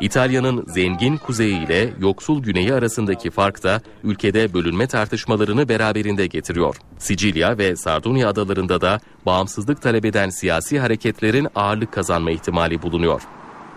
İtalya'nın 0.00 0.64
zengin 0.66 1.16
kuzeyi 1.16 1.66
ile 1.66 1.92
yoksul 2.00 2.42
güneyi 2.42 2.74
arasındaki 2.74 3.30
fark 3.30 3.62
da 3.62 3.80
ülkede 4.04 4.54
bölünme 4.54 4.86
tartışmalarını 4.86 5.68
beraberinde 5.68 6.26
getiriyor. 6.26 6.76
Sicilya 6.98 7.58
ve 7.58 7.76
Sardunya 7.76 8.28
adalarında 8.28 8.80
da 8.80 9.00
bağımsızlık 9.26 9.82
talep 9.82 10.04
eden 10.04 10.28
siyasi 10.30 10.80
hareketlerin 10.80 11.48
ağırlık 11.54 11.92
kazanma 11.92 12.30
ihtimali 12.30 12.82
bulunuyor. 12.82 13.22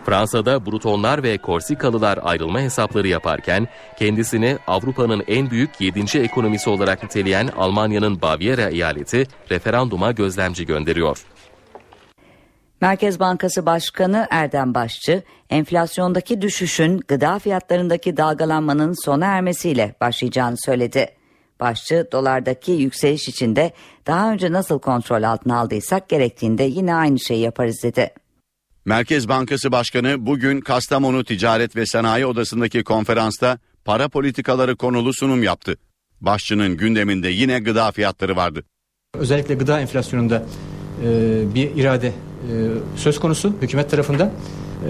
Fransa'da 0.05 0.65
Brutonlar 0.65 1.23
ve 1.23 1.37
Korsikalılar 1.37 2.19
ayrılma 2.23 2.59
hesapları 2.59 3.07
yaparken 3.07 3.67
kendisini 3.99 4.57
Avrupa'nın 4.67 5.23
en 5.27 5.51
büyük 5.51 5.81
7. 5.81 6.17
ekonomisi 6.17 6.69
olarak 6.69 7.03
niteleyen 7.03 7.49
Almanya'nın 7.57 8.21
Baviera 8.21 8.69
eyaleti 8.69 9.27
referanduma 9.51 10.11
gözlemci 10.11 10.65
gönderiyor. 10.65 11.17
Merkez 12.81 13.19
Bankası 13.19 13.65
Başkanı 13.65 14.27
Erdem 14.29 14.73
Başçı, 14.73 15.23
enflasyondaki 15.49 16.41
düşüşün 16.41 16.99
gıda 17.07 17.39
fiyatlarındaki 17.39 18.17
dalgalanmanın 18.17 19.05
sona 19.05 19.25
ermesiyle 19.25 19.95
başlayacağını 20.01 20.55
söyledi. 20.65 21.07
Başçı, 21.59 22.07
dolardaki 22.11 22.71
yükseliş 22.71 23.27
içinde 23.27 23.73
daha 24.07 24.31
önce 24.31 24.51
nasıl 24.51 24.79
kontrol 24.79 25.23
altına 25.23 25.59
aldıysak 25.59 26.09
gerektiğinde 26.09 26.63
yine 26.63 26.95
aynı 26.95 27.19
şeyi 27.19 27.41
yaparız 27.41 27.83
dedi. 27.83 28.09
Merkez 28.85 29.27
Bankası 29.27 29.71
Başkanı 29.71 30.25
bugün 30.25 30.61
Kastamonu 30.61 31.23
Ticaret 31.23 31.75
ve 31.75 31.85
Sanayi 31.85 32.25
Odası'ndaki 32.25 32.83
konferansta 32.83 33.57
para 33.85 34.09
politikaları 34.09 34.75
konulu 34.75 35.13
sunum 35.13 35.43
yaptı. 35.43 35.77
Başçının 36.21 36.77
gündeminde 36.77 37.29
yine 37.29 37.59
gıda 37.59 37.91
fiyatları 37.91 38.35
vardı. 38.35 38.63
Özellikle 39.13 39.55
gıda 39.55 39.79
enflasyonunda 39.79 40.45
e, 41.03 41.55
bir 41.55 41.75
irade 41.75 42.13
söz 42.95 43.19
konusu 43.19 43.53
hükümet 43.61 43.91
tarafından. 43.91 44.31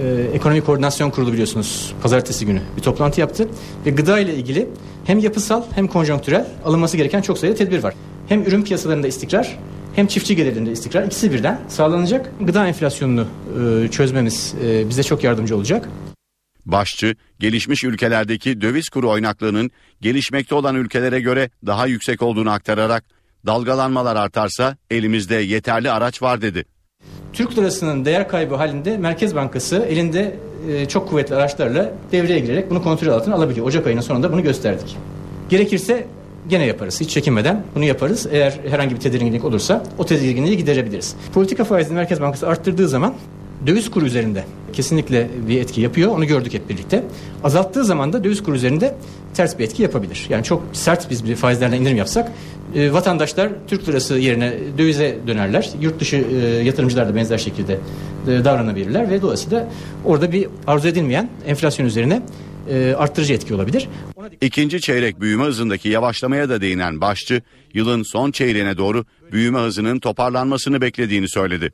E, 0.02 0.26
Ekonomi 0.34 0.60
Koordinasyon 0.60 1.10
Kurulu 1.10 1.32
biliyorsunuz 1.32 1.94
pazartesi 2.02 2.46
günü 2.46 2.60
bir 2.76 2.82
toplantı 2.82 3.20
yaptı 3.20 3.48
ve 3.86 3.90
gıda 3.90 4.18
ile 4.18 4.34
ilgili 4.34 4.68
hem 5.04 5.18
yapısal 5.18 5.62
hem 5.74 5.88
konjonktürel 5.88 6.46
alınması 6.64 6.96
gereken 6.96 7.22
çok 7.22 7.38
sayıda 7.38 7.56
tedbir 7.56 7.82
var. 7.82 7.94
Hem 8.28 8.42
ürün 8.42 8.62
piyasalarında 8.62 9.06
istikrar 9.06 9.58
hem 9.94 10.06
çiftçi 10.06 10.36
gelirinde 10.36 10.72
istikrar 10.72 11.06
ikisi 11.06 11.32
birden 11.32 11.60
sağlanacak. 11.68 12.30
Gıda 12.40 12.66
enflasyonunu 12.66 13.26
e, 13.84 13.88
çözmemiz 13.88 14.54
e, 14.64 14.88
bize 14.88 15.02
çok 15.02 15.24
yardımcı 15.24 15.56
olacak. 15.56 15.88
Başçı, 16.66 17.16
gelişmiş 17.38 17.84
ülkelerdeki 17.84 18.60
döviz 18.60 18.88
kuru 18.88 19.10
oynaklığının 19.10 19.70
gelişmekte 20.00 20.54
olan 20.54 20.74
ülkelere 20.74 21.20
göre 21.20 21.50
daha 21.66 21.86
yüksek 21.86 22.22
olduğunu 22.22 22.50
aktararak 22.50 23.04
dalgalanmalar 23.46 24.16
artarsa 24.16 24.76
elimizde 24.90 25.34
yeterli 25.34 25.90
araç 25.90 26.22
var 26.22 26.42
dedi. 26.42 26.64
Türk 27.36 27.58
lirasının 27.58 28.04
değer 28.04 28.28
kaybı 28.28 28.54
halinde 28.54 28.96
Merkez 28.96 29.34
Bankası 29.34 29.76
elinde 29.76 30.36
e, 30.70 30.86
çok 30.86 31.08
kuvvetli 31.08 31.34
araçlarla 31.34 31.92
devreye 32.12 32.38
girerek 32.38 32.70
bunu 32.70 32.82
kontrol 32.82 33.12
altına 33.12 33.34
alabiliyor. 33.34 33.66
Ocak 33.66 33.86
ayının 33.86 34.00
sonunda 34.00 34.32
bunu 34.32 34.42
gösterdik. 34.42 34.96
Gerekirse 35.48 36.06
gene 36.48 36.66
yaparız. 36.66 37.00
Hiç 37.00 37.10
çekinmeden 37.10 37.62
bunu 37.74 37.84
yaparız. 37.84 38.26
Eğer 38.32 38.60
herhangi 38.68 38.94
bir 38.94 39.00
tedirginlik 39.00 39.44
olursa 39.44 39.82
o 39.98 40.06
tedirginliği 40.06 40.56
giderebiliriz. 40.56 41.16
Politika 41.34 41.64
faizini 41.64 41.94
Merkez 41.94 42.20
Bankası 42.20 42.48
arttırdığı 42.48 42.88
zaman 42.88 43.14
döviz 43.66 43.90
kuru 43.90 44.06
üzerinde 44.06 44.44
kesinlikle 44.72 45.30
bir 45.48 45.60
etki 45.60 45.80
yapıyor. 45.80 46.10
Onu 46.10 46.26
gördük 46.26 46.54
hep 46.54 46.68
birlikte. 46.68 47.04
Azalttığı 47.44 47.84
zaman 47.84 48.12
da 48.12 48.24
döviz 48.24 48.42
kuru 48.42 48.56
üzerinde 48.56 48.96
ters 49.34 49.58
bir 49.58 49.64
etki 49.64 49.82
yapabilir. 49.82 50.26
Yani 50.28 50.44
çok 50.44 50.62
sert 50.72 51.10
biz 51.10 51.24
bir 51.24 51.36
faizlerden 51.36 51.80
indirim 51.80 51.96
yapsak 51.96 52.32
e, 52.74 52.92
vatandaşlar 52.92 53.52
Türk 53.66 53.88
lirası 53.88 54.18
yerine 54.18 54.54
dövize 54.78 55.18
dönerler. 55.26 55.70
Yurt 55.80 56.00
dışı 56.00 56.16
e, 56.16 56.36
yatırımcılar 56.64 57.08
da 57.08 57.14
benzer 57.14 57.38
şekilde 57.38 57.78
e, 58.28 58.44
davranabilirler 58.44 59.10
ve 59.10 59.22
dolayısıyla 59.22 59.68
orada 60.04 60.32
bir 60.32 60.48
arzu 60.66 60.88
edilmeyen 60.88 61.30
enflasyon 61.46 61.86
üzerine 61.86 62.22
e, 62.70 62.94
arttırıcı 62.98 63.34
etki 63.34 63.54
olabilir. 63.54 63.88
İkinci 64.40 64.80
çeyrek 64.80 65.20
büyüme 65.20 65.44
hızındaki 65.44 65.88
yavaşlamaya 65.88 66.48
da 66.48 66.60
değinen 66.60 67.00
başçı, 67.00 67.42
yılın 67.74 68.02
son 68.02 68.30
çeyreğine 68.30 68.76
doğru 68.76 69.04
büyüme 69.32 69.58
hızının 69.58 69.98
toparlanmasını 69.98 70.80
beklediğini 70.80 71.28
söyledi. 71.28 71.72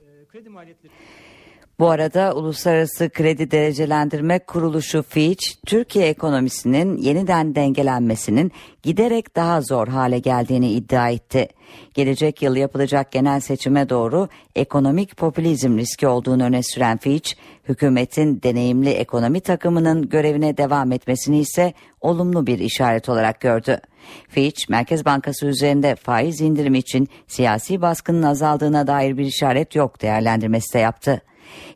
Bu 1.83 1.91
arada 1.91 2.35
Uluslararası 2.35 3.11
Kredi 3.11 3.51
Derecelendirme 3.51 4.39
Kuruluşu 4.39 5.03
Fitch, 5.03 5.47
Türkiye 5.67 6.09
ekonomisinin 6.09 6.97
yeniden 6.97 7.55
dengelenmesinin 7.55 8.53
giderek 8.83 9.37
daha 9.37 9.61
zor 9.61 9.89
hale 9.89 10.19
geldiğini 10.19 10.71
iddia 10.71 11.11
etti. 11.11 11.49
Gelecek 11.95 12.43
yıl 12.43 12.57
yapılacak 12.57 13.13
genel 13.13 13.41
seçime 13.41 13.89
doğru 13.89 14.29
ekonomik 14.57 15.17
popülizm 15.17 15.79
riski 15.79 16.07
olduğunu 16.07 16.45
öne 16.45 16.63
süren 16.63 16.99
Fitch, 16.99 17.33
hükümetin 17.69 18.43
deneyimli 18.43 18.91
ekonomi 18.91 19.41
takımının 19.41 20.09
görevine 20.09 20.57
devam 20.57 20.93
etmesini 20.93 21.39
ise 21.39 21.73
olumlu 22.01 22.47
bir 22.47 22.59
işaret 22.59 23.09
olarak 23.09 23.41
gördü. 23.41 23.81
Fitch, 24.29 24.69
Merkez 24.69 25.05
Bankası 25.05 25.47
üzerinde 25.47 25.95
faiz 25.95 26.41
indirimi 26.41 26.79
için 26.79 27.09
siyasi 27.27 27.83
baskının 27.83 28.23
azaldığına 28.23 28.87
dair 28.87 29.19
bir 29.19 29.25
işaret 29.25 29.75
yok 29.75 30.03
değerlendirmesi 30.03 30.75
de 30.75 30.79
yaptı. 30.79 31.23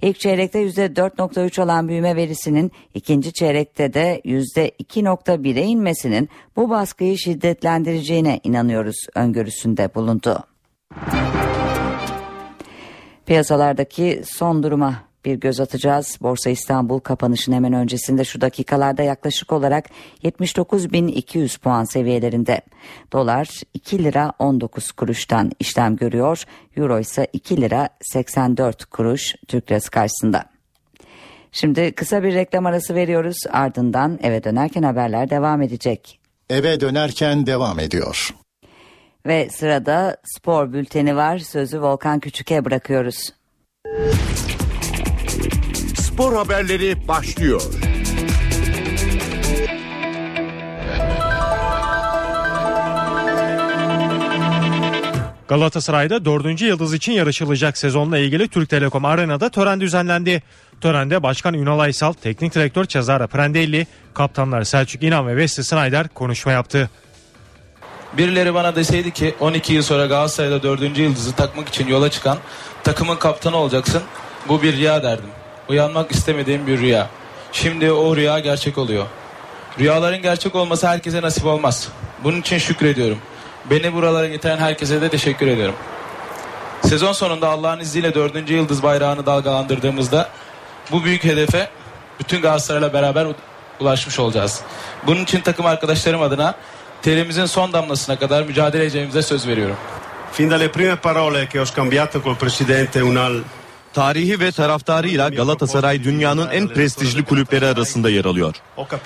İlk 0.02 0.20
çeyrekte 0.20 0.62
%4.3 0.62 1.62
olan 1.62 1.88
büyüme 1.88 2.16
verisinin 2.16 2.72
ikinci 2.94 3.32
çeyrekte 3.32 3.94
de 3.94 4.20
%2.1'e 4.24 5.62
inmesinin 5.62 6.28
bu 6.56 6.70
baskıyı 6.70 7.18
şiddetlendireceğine 7.18 8.40
inanıyoruz 8.44 8.96
öngörüsünde 9.14 9.94
bulundu. 9.94 10.44
Piyasalardaki 13.26 14.22
son 14.24 14.62
duruma 14.62 15.05
bir 15.26 15.34
göz 15.34 15.60
atacağız. 15.60 16.18
Borsa 16.20 16.50
İstanbul 16.50 17.00
kapanışın 17.00 17.52
hemen 17.52 17.72
öncesinde 17.72 18.24
şu 18.24 18.40
dakikalarda 18.40 19.02
yaklaşık 19.02 19.52
olarak 19.52 19.84
79.200 20.24 21.58
puan 21.58 21.84
seviyelerinde. 21.84 22.60
Dolar 23.12 23.48
2 23.74 24.04
lira 24.04 24.32
19 24.38 24.92
kuruştan 24.92 25.52
işlem 25.60 25.96
görüyor. 25.96 26.44
Euro 26.76 26.98
ise 26.98 27.26
2 27.32 27.60
lira 27.60 27.88
84 28.02 28.84
kuruş 28.84 29.34
Türk 29.48 29.70
lirası 29.70 29.90
karşısında. 29.90 30.44
Şimdi 31.52 31.92
kısa 31.92 32.22
bir 32.22 32.34
reklam 32.34 32.66
arası 32.66 32.94
veriyoruz. 32.94 33.36
Ardından 33.50 34.18
eve 34.22 34.44
dönerken 34.44 34.82
haberler 34.82 35.30
devam 35.30 35.62
edecek. 35.62 36.20
Eve 36.50 36.80
dönerken 36.80 37.46
devam 37.46 37.78
ediyor. 37.78 38.34
Ve 39.26 39.48
sırada 39.50 40.16
spor 40.24 40.72
bülteni 40.72 41.16
var. 41.16 41.38
Sözü 41.38 41.82
Volkan 41.82 42.20
Küçük'e 42.20 42.64
bırakıyoruz. 42.64 43.32
Spor 46.16 46.36
haberleri 46.36 47.08
başlıyor. 47.08 47.62
Galatasaray'da 55.48 56.24
dördüncü 56.24 56.66
yıldız 56.66 56.94
için 56.94 57.12
yarışılacak 57.12 57.78
sezonla 57.78 58.18
ilgili 58.18 58.48
Türk 58.48 58.68
Telekom 58.68 59.04
Arena'da 59.04 59.48
tören 59.48 59.80
düzenlendi. 59.80 60.42
Törende 60.80 61.22
Başkan 61.22 61.54
Ünal 61.54 61.78
Aysal, 61.78 62.12
Teknik 62.12 62.54
Direktör 62.54 62.84
Cesare 62.84 63.26
Prandelli, 63.26 63.86
kaptanlar 64.14 64.62
Selçuk 64.62 65.02
İnan 65.02 65.26
ve 65.26 65.30
Wesley 65.30 65.64
Snyder 65.64 66.08
konuşma 66.08 66.52
yaptı. 66.52 66.90
Birileri 68.12 68.54
bana 68.54 68.76
deseydi 68.76 69.10
ki 69.10 69.34
12 69.40 69.72
yıl 69.72 69.82
sonra 69.82 70.06
Galatasaray'da 70.06 70.62
dördüncü 70.62 71.02
yıldızı 71.02 71.32
takmak 71.32 71.68
için 71.68 71.86
yola 71.86 72.10
çıkan 72.10 72.38
takımın 72.84 73.16
kaptanı 73.16 73.56
olacaksın. 73.56 74.02
Bu 74.48 74.62
bir 74.62 74.76
rüya 74.76 75.02
derdim. 75.02 75.30
Uyanmak 75.68 76.12
istemediğim 76.12 76.66
bir 76.66 76.78
rüya. 76.78 77.08
Şimdi 77.52 77.92
o 77.92 78.16
rüya 78.16 78.38
gerçek 78.38 78.78
oluyor. 78.78 79.06
Rüyaların 79.78 80.22
gerçek 80.22 80.54
olması 80.54 80.88
herkese 80.88 81.22
nasip 81.22 81.46
olmaz. 81.46 81.88
Bunun 82.24 82.40
için 82.40 82.58
şükrediyorum. 82.58 83.18
Beni 83.70 83.94
buralara 83.94 84.26
getiren 84.26 84.58
herkese 84.58 85.00
de 85.00 85.08
teşekkür 85.08 85.46
ediyorum. 85.46 85.74
Sezon 86.82 87.12
sonunda 87.12 87.48
Allah'ın 87.48 87.80
izniyle 87.80 88.14
dördüncü 88.14 88.54
yıldız 88.54 88.82
bayrağını 88.82 89.26
dalgalandırdığımızda 89.26 90.28
bu 90.92 91.04
büyük 91.04 91.24
hedefe 91.24 91.68
bütün 92.20 92.42
Galatasaray'la 92.42 92.92
beraber 92.92 93.26
ulaşmış 93.80 94.18
olacağız. 94.18 94.60
Bunun 95.06 95.22
için 95.22 95.40
takım 95.40 95.66
arkadaşlarım 95.66 96.22
adına 96.22 96.54
terimizin 97.02 97.46
son 97.46 97.72
damlasına 97.72 98.18
kadar 98.18 98.42
mücadele 98.42 98.82
edeceğimize 98.82 99.22
söz 99.22 99.46
veriyorum. 99.46 99.76
Fin 100.32 100.50
dalle 100.50 100.72
prime 100.72 100.96
parole 100.96 101.48
che 101.48 101.58
ho 101.58 101.66
scambiato 101.66 102.22
col 102.22 102.34
presidente 102.34 103.02
Unal 103.02 103.34
Tarihi 103.96 104.40
ve 104.40 104.52
taraftarıyla 104.52 105.28
Galatasaray 105.28 106.04
dünyanın 106.04 106.50
en 106.50 106.68
prestijli 106.68 107.24
kulüpleri 107.24 107.66
arasında 107.66 108.10
yer 108.10 108.24
alıyor. 108.24 108.54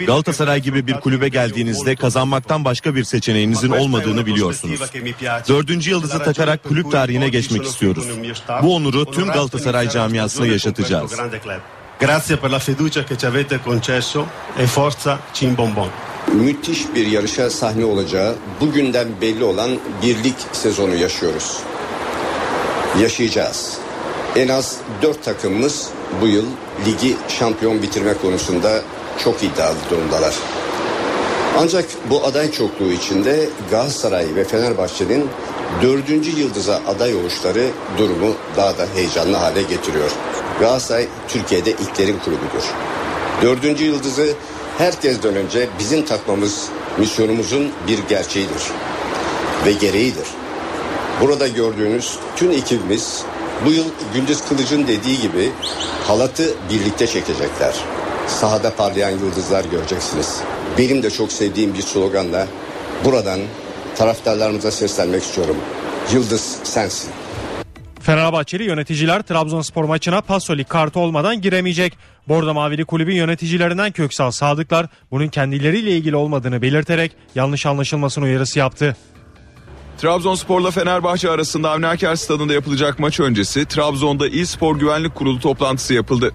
Galatasaray 0.07 0.61
gibi 0.61 0.87
bir 0.87 1.00
kulübe 1.00 1.29
geldiğinizde 1.29 1.96
kazanmaktan 1.96 2.64
başka 2.64 2.94
bir 2.94 3.05
seçeneğinizin 3.05 3.70
olmadığını 3.70 4.26
biliyorsunuz. 4.26 4.81
Dördüncü 5.48 5.90
yıldızı 5.90 6.22
takarak 6.22 6.64
kulüp 6.64 6.92
tarihine 6.92 7.29
geçmek 7.29 7.64
istiyoruz. 7.64 8.05
Bu 8.62 8.74
onuru 8.76 9.11
tüm 9.11 9.26
Galatasaray 9.26 9.88
camiasına 9.88 10.46
yaşatacağız. 10.46 11.12
Grazie 12.00 12.37
per 12.37 12.50
la 12.50 12.59
fiducia 12.59 13.07
che 13.07 13.16
ci 13.18 13.26
avete 13.26 13.59
concesso 13.64 14.26
e 14.59 14.66
forza 14.66 15.18
Cimbombon. 15.35 15.88
Müthiş 16.33 16.94
bir 16.94 17.07
yarışa 17.07 17.50
sahne 17.50 17.85
olacağı 17.85 18.37
bugünden 18.61 19.09
belli 19.20 19.44
olan 19.44 19.70
birlik 20.03 20.37
sezonu 20.53 20.94
yaşıyoruz. 20.94 21.57
Yaşayacağız. 23.00 23.89
En 24.36 24.48
az 24.48 24.76
dört 25.02 25.24
takımımız 25.24 25.88
bu 26.20 26.26
yıl 26.26 26.44
ligi 26.86 27.16
şampiyon 27.28 27.82
bitirme 27.82 28.14
konusunda 28.14 28.82
çok 29.24 29.42
iddialı 29.42 29.76
durumdalar. 29.90 30.34
Ancak 31.58 31.84
bu 32.10 32.24
aday 32.24 32.52
çokluğu 32.52 32.92
içinde 32.92 33.48
Galatasaray 33.70 34.34
ve 34.34 34.44
Fenerbahçe'nin 34.44 35.28
dördüncü 35.82 36.40
yıldıza 36.40 36.80
aday 36.86 37.14
oluşları 37.14 37.66
durumu 37.98 38.34
daha 38.56 38.78
da 38.78 38.86
heyecanlı 38.94 39.36
hale 39.36 39.62
getiriyor. 39.62 40.10
Galatasaray 40.60 41.06
Türkiye'de 41.28 41.70
ilklerin 41.70 42.18
kulübüdür. 42.18 42.64
Dördüncü 43.42 43.84
yıldızı 43.84 44.34
herkesten 44.78 45.36
önce 45.36 45.68
bizim 45.78 46.04
takmamız 46.04 46.68
misyonumuzun 46.98 47.72
bir 47.88 47.98
gerçeğidir 48.08 48.62
ve 49.66 49.72
gereğidir. 49.72 50.26
Burada 51.20 51.48
gördüğünüz 51.48 52.18
tüm 52.36 52.50
ekibimiz 52.50 53.24
bu 53.64 53.70
yıl 53.70 53.85
Gündüz 54.14 54.49
Kılıç'ın 54.49 54.88
dediği 54.88 55.20
gibi 55.20 55.51
halatı 56.07 56.55
birlikte 56.70 57.07
çekecekler. 57.07 57.75
Sahada 58.27 58.75
parlayan 58.77 59.11
yıldızlar 59.11 59.64
göreceksiniz. 59.64 60.40
Benim 60.79 61.03
de 61.03 61.11
çok 61.11 61.33
sevdiğim 61.33 61.75
bir 61.75 61.83
sloganla 61.83 62.46
buradan 63.05 63.40
taraftarlarımıza 63.96 64.70
seslenmek 64.70 65.23
istiyorum. 65.23 65.57
Yıldız 66.12 66.59
sensin. 66.64 67.11
Fenerbahçeli 68.01 68.62
yöneticiler 68.64 69.23
Trabzonspor 69.23 69.85
maçına 69.85 70.20
Pasolik 70.20 70.68
kartı 70.68 71.01
olmadan 71.01 71.40
giremeyecek. 71.40 71.96
Bordo 72.29 72.55
Mavili 72.55 72.85
kulübün 72.85 73.14
yöneticilerinden 73.14 73.92
Köksal 73.92 74.31
Sadıklar 74.31 74.87
bunun 75.11 75.29
kendileriyle 75.29 75.90
ilgili 75.90 76.16
olmadığını 76.16 76.62
belirterek 76.62 77.12
yanlış 77.35 77.66
anlaşılmasını 77.66 78.25
uyarısı 78.25 78.59
yaptı. 78.59 78.96
Trabzonspor'la 80.00 80.70
Fenerbahçe 80.70 81.30
arasında 81.30 81.70
Avni 81.70 81.86
Aker 81.86 82.16
Stadı'nda 82.16 82.52
yapılacak 82.52 82.98
maç 82.98 83.20
öncesi 83.20 83.64
Trabzon'da 83.64 84.28
İl 84.28 84.44
Spor 84.44 84.78
Güvenlik 84.78 85.14
Kurulu 85.14 85.40
toplantısı 85.40 85.94
yapıldı. 85.94 86.34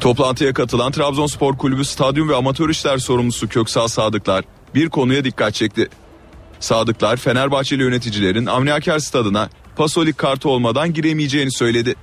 Toplantıya 0.00 0.52
katılan 0.54 0.92
Trabzonspor 0.92 1.56
Kulübü 1.58 1.84
Stadyum 1.84 2.28
ve 2.28 2.36
Amatör 2.36 2.68
İşler 2.68 2.98
Sorumlusu 2.98 3.48
Köksal 3.48 3.88
Sadıklar 3.88 4.44
bir 4.74 4.88
konuya 4.88 5.24
dikkat 5.24 5.54
çekti. 5.54 5.88
Sadıklar 6.60 7.16
Fenerbahçeli 7.16 7.82
yöneticilerin 7.82 8.46
Avni 8.46 8.72
Aker 8.72 8.98
Stadı'na 8.98 9.48
Pasolik 9.76 10.18
kartı 10.18 10.48
olmadan 10.48 10.92
giremeyeceğini 10.92 11.52
söyledi. 11.52 11.94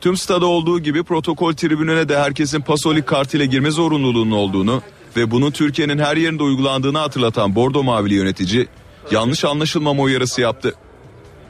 Tüm 0.00 0.16
stada 0.16 0.46
olduğu 0.46 0.80
gibi 0.80 1.02
protokol 1.02 1.52
tribününe 1.52 2.08
de 2.08 2.18
herkesin 2.18 2.60
Pasolik 2.60 3.06
kartıyla 3.06 3.46
girme 3.46 3.70
zorunluluğunun 3.70 4.36
olduğunu 4.36 4.82
ve 5.16 5.30
bunun 5.30 5.50
Türkiye'nin 5.50 5.98
her 5.98 6.16
yerinde 6.16 6.42
uygulandığını 6.42 6.98
hatırlatan 6.98 7.54
Bordo 7.54 7.82
Mavili 7.82 8.14
yönetici 8.14 8.68
yanlış 9.10 9.44
anlaşılmama 9.44 10.02
uyarısı 10.02 10.40
yaptı. 10.40 10.74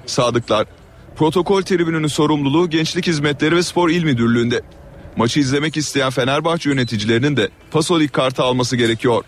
Sadıklar, 0.07 0.67
protokol 1.17 1.63
tribününün 1.63 2.07
sorumluluğu 2.07 2.71
Gençlik 2.71 3.07
Hizmetleri 3.07 3.57
ve 3.57 3.63
Spor 3.63 3.89
İl 3.91 4.05
Müdürlüğü'nde. 4.05 4.63
Maçı 5.17 5.41
izlemek 5.41 5.77
isteyen 5.77 6.11
Fenerbahçe 6.11 6.71
yöneticilerinin 6.71 7.37
de 7.37 7.49
Pasolik 7.71 8.13
kartı 8.13 8.43
alması 8.43 8.77
gerekiyor. 8.77 9.25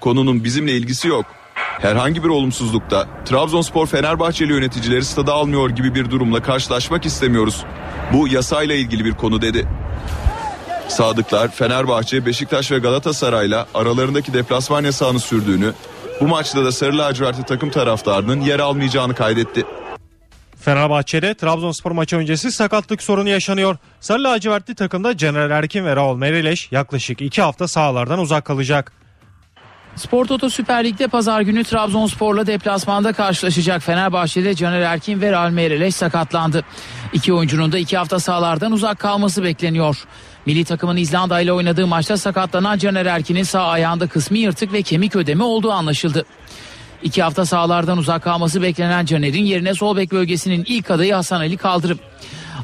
Konunun 0.00 0.44
bizimle 0.44 0.72
ilgisi 0.72 1.08
yok. 1.08 1.26
Herhangi 1.54 2.24
bir 2.24 2.28
olumsuzlukta 2.28 3.08
Trabzonspor 3.24 3.86
Fenerbahçeli 3.86 4.52
yöneticileri 4.52 5.04
stada 5.04 5.32
almıyor 5.32 5.70
gibi 5.70 5.94
bir 5.94 6.10
durumla 6.10 6.42
karşılaşmak 6.42 7.06
istemiyoruz. 7.06 7.64
Bu 8.12 8.28
yasayla 8.28 8.74
ilgili 8.74 9.04
bir 9.04 9.12
konu 9.12 9.42
dedi. 9.42 9.68
Sadıklar 10.88 11.50
Fenerbahçe, 11.50 12.26
Beşiktaş 12.26 12.70
ve 12.70 12.78
Galatasaray'la 12.78 13.66
aralarındaki 13.74 14.34
deplasman 14.34 14.84
yasağını 14.84 15.20
sürdüğünü, 15.20 15.72
bu 16.20 16.28
maçta 16.28 16.64
da 16.64 16.72
Sarı 16.72 16.98
Lacivertli 16.98 17.44
takım 17.44 17.70
taraftarının 17.70 18.40
yer 18.40 18.60
almayacağını 18.60 19.14
kaydetti. 19.14 19.64
Fenerbahçe'de 20.60 21.34
Trabzonspor 21.34 21.90
maçı 21.90 22.16
öncesi 22.16 22.52
sakatlık 22.52 23.02
sorunu 23.02 23.28
yaşanıyor. 23.28 23.76
Sarı 24.00 24.24
lacivertli 24.24 24.74
takımda 24.74 25.16
Caner 25.16 25.50
Erkin 25.50 25.84
ve 25.84 25.96
Raul 25.96 26.16
Merileş 26.16 26.72
yaklaşık 26.72 27.20
2 27.20 27.42
hafta 27.42 27.68
sahalardan 27.68 28.18
uzak 28.18 28.44
kalacak. 28.44 28.92
Spor 29.96 30.26
Toto 30.26 30.50
Süper 30.50 30.84
Lig'de 30.84 31.08
pazar 31.08 31.40
günü 31.40 31.64
Trabzonspor'la 31.64 32.46
deplasmanda 32.46 33.12
karşılaşacak 33.12 33.82
Fenerbahçe'de 33.82 34.54
Caner 34.54 34.80
Erkin 34.80 35.20
ve 35.20 35.32
Raul 35.32 35.50
Merileş 35.50 35.94
sakatlandı. 35.94 36.64
İki 37.12 37.32
oyuncunun 37.32 37.72
da 37.72 37.78
iki 37.78 37.96
hafta 37.96 38.20
sahalardan 38.20 38.72
uzak 38.72 38.98
kalması 38.98 39.44
bekleniyor. 39.44 40.04
Milli 40.46 40.64
takımın 40.64 40.96
İzlanda 40.96 41.40
ile 41.40 41.52
oynadığı 41.52 41.86
maçta 41.86 42.16
sakatlanan 42.16 42.78
Caner 42.78 43.06
Erkin'in 43.06 43.42
sağ 43.42 43.66
ayağında 43.66 44.06
kısmi 44.06 44.38
yırtık 44.38 44.72
ve 44.72 44.82
kemik 44.82 45.16
ödemi 45.16 45.42
olduğu 45.42 45.72
anlaşıldı. 45.72 46.24
İki 47.02 47.22
hafta 47.22 47.46
sahalardan 47.46 47.98
uzak 47.98 48.22
kalması 48.22 48.62
beklenen 48.62 49.06
Caner'in 49.06 49.44
yerine 49.44 49.74
sol 49.74 49.96
bek 49.96 50.12
bölgesinin 50.12 50.64
ilk 50.66 50.90
adayı 50.90 51.14
Hasan 51.14 51.40
Ali 51.40 51.56
Kaldırım. 51.56 51.98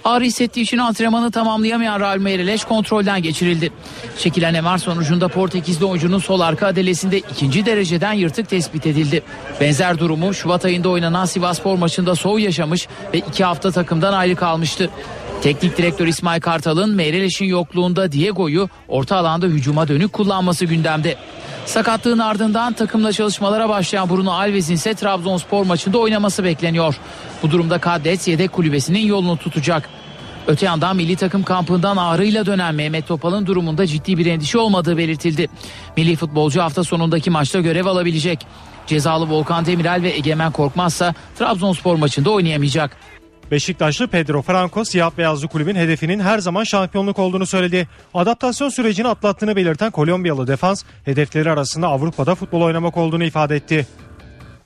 Ağrı 0.04 0.24
hissettiği 0.24 0.62
için 0.62 0.78
antrenmanı 0.78 1.30
tamamlayamayan 1.30 2.00
Raul 2.00 2.20
Meireles 2.20 2.64
kontrolden 2.64 3.22
geçirildi. 3.22 3.72
Çekilen 4.18 4.64
MR 4.64 4.78
sonucunda 4.78 5.28
Portekizli 5.28 5.84
oyuncunun 5.84 6.18
sol 6.18 6.40
arka 6.40 6.66
adelesinde 6.66 7.18
ikinci 7.18 7.66
dereceden 7.66 8.12
yırtık 8.12 8.48
tespit 8.48 8.86
edildi. 8.86 9.22
Benzer 9.60 9.98
durumu 9.98 10.34
Şubat 10.34 10.64
ayında 10.64 10.88
oynanan 10.88 11.24
Sivasspor 11.24 11.78
maçında 11.78 12.14
soğuk 12.14 12.40
yaşamış 12.40 12.88
ve 13.14 13.18
iki 13.18 13.44
hafta 13.44 13.70
takımdan 13.70 14.12
ayrı 14.12 14.36
kalmıştı. 14.36 14.90
Teknik 15.42 15.78
direktör 15.78 16.06
İsmail 16.06 16.40
Kartal'ın 16.40 16.94
Meireles'in 16.94 17.44
yokluğunda 17.44 18.12
Diego'yu 18.12 18.68
orta 18.88 19.16
alanda 19.16 19.46
hücuma 19.46 19.88
dönük 19.88 20.12
kullanması 20.12 20.64
gündemde. 20.64 21.16
Sakatlığın 21.66 22.18
ardından 22.18 22.72
takımla 22.72 23.12
çalışmalara 23.12 23.68
başlayan 23.68 24.10
Bruno 24.10 24.30
Alves'in 24.30 24.74
ise 24.74 24.94
Trabzonspor 24.94 25.66
maçında 25.66 25.98
oynaması 25.98 26.44
bekleniyor. 26.44 26.96
Bu 27.42 27.50
durumda 27.50 27.78
Kadets 27.78 28.28
yedek 28.28 28.52
kulübesinin 28.52 29.06
yolunu 29.06 29.36
tutacak. 29.36 29.88
Öte 30.46 30.66
yandan 30.66 30.96
milli 30.96 31.16
takım 31.16 31.42
kampından 31.42 31.96
ağrıyla 31.96 32.46
dönen 32.46 32.74
Mehmet 32.74 33.08
Topal'ın 33.08 33.46
durumunda 33.46 33.86
ciddi 33.86 34.18
bir 34.18 34.26
endişe 34.26 34.58
olmadığı 34.58 34.96
belirtildi. 34.96 35.48
Milli 35.96 36.16
futbolcu 36.16 36.60
hafta 36.60 36.84
sonundaki 36.84 37.30
maçta 37.30 37.60
görev 37.60 37.86
alabilecek. 37.86 38.46
Cezalı 38.86 39.28
Volkan 39.30 39.66
Demirel 39.66 40.02
ve 40.02 40.10
Egemen 40.10 40.52
Korkmazsa 40.52 41.14
Trabzonspor 41.38 41.96
maçında 41.96 42.30
oynayamayacak. 42.30 42.96
Beşiktaşlı 43.52 44.06
Pedro 44.06 44.42
Franco 44.42 44.84
siyah 44.84 45.10
beyazlı 45.18 45.48
kulübün 45.48 45.76
hedefinin 45.76 46.20
her 46.20 46.38
zaman 46.38 46.64
şampiyonluk 46.64 47.18
olduğunu 47.18 47.46
söyledi. 47.46 47.88
Adaptasyon 48.14 48.68
sürecini 48.68 49.08
atlattığını 49.08 49.56
belirten 49.56 49.90
Kolombiyalı 49.90 50.46
defans 50.46 50.82
hedefleri 51.04 51.50
arasında 51.50 51.88
Avrupa'da 51.88 52.34
futbol 52.34 52.62
oynamak 52.62 52.96
olduğunu 52.96 53.24
ifade 53.24 53.56
etti. 53.56 53.86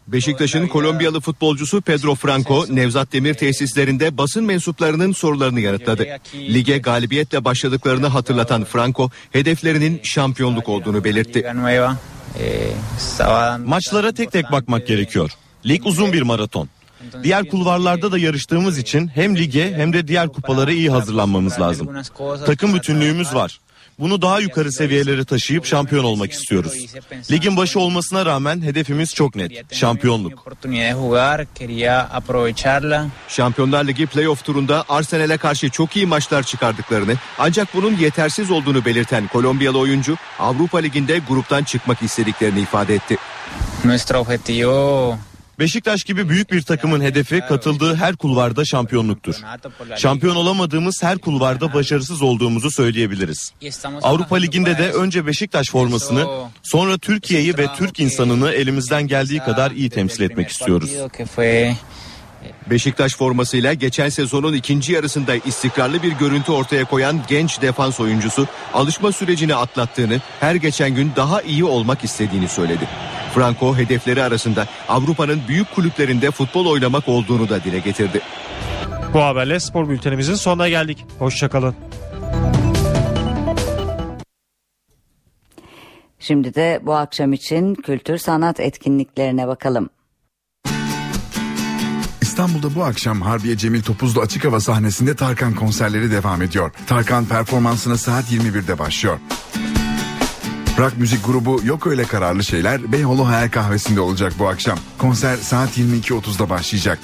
Beşiktaş'ın 0.09 0.67
Kolombiyalı 0.67 1.21
futbolcusu 1.21 1.81
Pedro 1.81 2.15
Franco, 2.15 2.65
Nevzat 2.71 3.13
Demir 3.13 3.35
tesislerinde 3.35 4.19
basın 4.19 4.45
mensuplarının 4.45 5.13
sorularını 5.13 5.61
yanıtladı. 5.61 6.07
Lige 6.35 6.79
galibiyetle 6.79 7.45
başladıklarını 7.45 8.07
hatırlatan 8.07 8.65
Franco, 8.65 9.11
hedeflerinin 9.31 10.01
şampiyonluk 10.03 10.69
olduğunu 10.69 11.05
belirtti. 11.05 11.47
Maçlara 13.65 14.13
tek 14.13 14.33
tek 14.33 14.53
bakmak 14.53 14.87
gerekiyor. 14.87 15.31
Lig 15.67 15.87
uzun 15.87 16.13
bir 16.13 16.23
maraton. 16.23 16.69
Diğer 17.23 17.49
kulvarlarda 17.49 18.13
da 18.13 18.19
yarıştığımız 18.19 18.79
için 18.79 19.09
hem 19.15 19.37
lige 19.37 19.73
hem 19.77 19.93
de 19.93 20.09
diğer 20.09 20.29
kupalara 20.29 20.73
iyi 20.73 20.91
hazırlanmamız 20.91 21.61
lazım. 21.61 21.89
Takım 22.47 22.75
bütünlüğümüz 22.75 23.35
var. 23.35 23.61
Bunu 23.99 24.23
daha 24.23 24.41
yukarı 24.41 24.73
seviyelere 24.73 25.25
taşıyıp 25.25 25.67
şampiyon 25.67 26.05
olmak 26.05 26.33
istiyoruz. 26.33 26.73
Ligin 27.31 27.57
başı 27.57 27.81
olmasına 27.81 28.27
rağmen 28.27 28.63
hedefimiz 28.63 29.15
çok 29.15 29.37
net. 29.37 29.75
Şampiyonluk. 29.75 30.45
Şampiyonlar 33.29 33.85
Ligi 33.85 34.07
playoff 34.07 34.45
turunda 34.45 34.85
Arsenal'e 34.89 35.37
karşı 35.37 35.71
çok 35.71 35.97
iyi 35.97 36.07
maçlar 36.07 36.43
çıkardıklarını 36.43 37.15
ancak 37.39 37.69
bunun 37.75 37.97
yetersiz 37.97 38.51
olduğunu 38.51 38.85
belirten 38.85 39.29
Kolombiyalı 39.29 39.79
oyuncu 39.79 40.17
Avrupa 40.39 40.79
Ligi'nde 40.79 41.21
gruptan 41.29 41.65
çıkmak 41.65 42.03
istediklerini 42.03 42.61
ifade 42.61 42.95
etti. 42.95 43.17
Beşiktaş 45.59 46.05
gibi 46.05 46.29
büyük 46.29 46.53
bir 46.53 46.63
takımın 46.63 47.01
hedefi 47.01 47.41
katıldığı 47.41 47.95
her 47.97 48.17
kulvarda 48.17 48.65
şampiyonluktur. 48.65 49.35
Şampiyon 49.97 50.37
olamadığımız 50.37 51.03
her 51.03 51.19
kulvarda 51.19 51.75
başarısız 51.75 52.23
olduğumuzu 52.23 52.71
söyleyebiliriz. 52.71 53.53
Avrupa 54.03 54.37
Ligi'nde 54.37 54.79
de 54.79 54.93
önce 54.93 55.27
Beşiktaş 55.27 55.71
formasını, 55.71 56.27
sonra 56.63 56.99
Türkiye'yi 56.99 57.59
ve 57.59 57.67
Türk 57.77 58.01
insanını 58.01 58.53
elimizden 58.53 59.07
geldiği 59.07 59.39
kadar 59.39 59.71
iyi 59.71 59.91
temsil 59.91 60.23
etmek 60.23 60.49
istiyoruz. 60.49 60.91
Beşiktaş 62.71 63.17
formasıyla 63.17 63.73
geçen 63.73 64.09
sezonun 64.09 64.53
ikinci 64.53 64.93
yarısında 64.93 65.35
istikrarlı 65.35 66.03
bir 66.03 66.13
görüntü 66.13 66.53
ortaya 66.53 66.85
koyan 66.85 67.21
genç 67.29 67.63
defans 67.63 68.01
oyuncusu 68.01 68.47
alışma 68.75 69.13
sürecini 69.13 69.55
atlattığını, 69.55 70.21
her 70.41 70.55
geçen 70.55 70.95
gün 70.95 71.13
daha 71.17 71.43
iyi 71.43 71.65
olmak 71.65 72.05
istediğini 72.05 72.49
söyledi. 72.49 72.89
Franco 73.35 73.77
hedefleri 73.77 74.23
arasında 74.23 74.67
Avrupa'nın 74.89 75.41
büyük 75.49 75.75
kulüplerinde 75.75 76.31
futbol 76.31 76.67
oynamak 76.67 77.09
olduğunu 77.09 77.49
da 77.49 77.65
dile 77.65 77.79
getirdi. 77.79 78.21
Bu 79.15 79.23
haberle 79.23 79.61
spor 79.61 79.89
bültenimizin 79.89 80.35
sonuna 80.35 80.69
geldik. 80.69 81.05
Hoşçakalın. 81.19 81.75
Şimdi 86.19 86.55
de 86.55 86.81
bu 86.83 86.95
akşam 86.95 87.33
için 87.33 87.75
kültür 87.75 88.19
sanat 88.19 88.61
etkinliklerine 88.61 89.47
bakalım. 89.47 89.91
İstanbul'da 92.37 92.75
bu 92.75 92.85
akşam 92.85 93.21
Harbiye 93.23 93.57
Cemil 93.57 93.83
Topuzlu 93.83 94.21
açık 94.21 94.45
hava 94.45 94.61
sahnesinde 94.61 95.17
Tarkan 95.17 95.55
konserleri 95.55 96.11
devam 96.11 96.43
ediyor. 96.43 96.71
Tarkan 96.87 97.25
performansına 97.25 97.97
saat 97.97 98.33
21'de 98.33 98.79
başlıyor. 98.79 99.19
Rock 100.79 100.97
müzik 100.97 101.27
grubu 101.27 101.61
Yok 101.65 101.87
Öyle 101.87 102.05
Kararlı 102.05 102.45
Şeyler 102.45 102.93
Beyoğlu 102.93 103.29
Hayal 103.29 103.49
Kahvesi'nde 103.49 104.01
olacak 104.01 104.33
bu 104.39 104.49
akşam. 104.49 104.79
Konser 104.99 105.37
saat 105.37 105.79
22.30'da 105.79 106.51
başlayacak. 106.51 106.99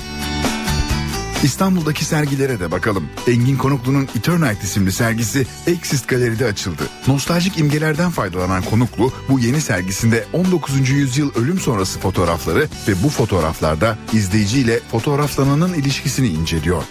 İstanbul'daki 1.43 2.05
sergilere 2.05 2.61
de 2.61 2.71
bakalım. 2.71 3.09
Engin 3.29 3.57
Konuklu'nun 3.57 4.09
Eternite 4.19 4.63
isimli 4.63 4.93
sergisi 4.93 5.47
Exist 5.67 6.09
Galeri'de 6.09 6.47
açıldı. 6.47 6.83
Nostaljik 7.07 7.59
imgelerden 7.59 8.11
faydalanan 8.11 8.63
Konuklu 8.63 9.13
bu 9.29 9.41
yeni 9.41 9.61
sergisinde 9.61 10.25
19. 10.33 10.91
yüzyıl 10.91 11.35
ölüm 11.35 11.59
sonrası 11.59 12.01
fotoğrafları 12.01 12.69
ve 12.89 13.03
bu 13.05 13.09
fotoğraflarda 13.09 13.99
izleyiciyle 14.13 14.81
fotoğraflananın 14.91 15.75
ilişkisini 15.75 16.29
inceliyor. 16.29 16.83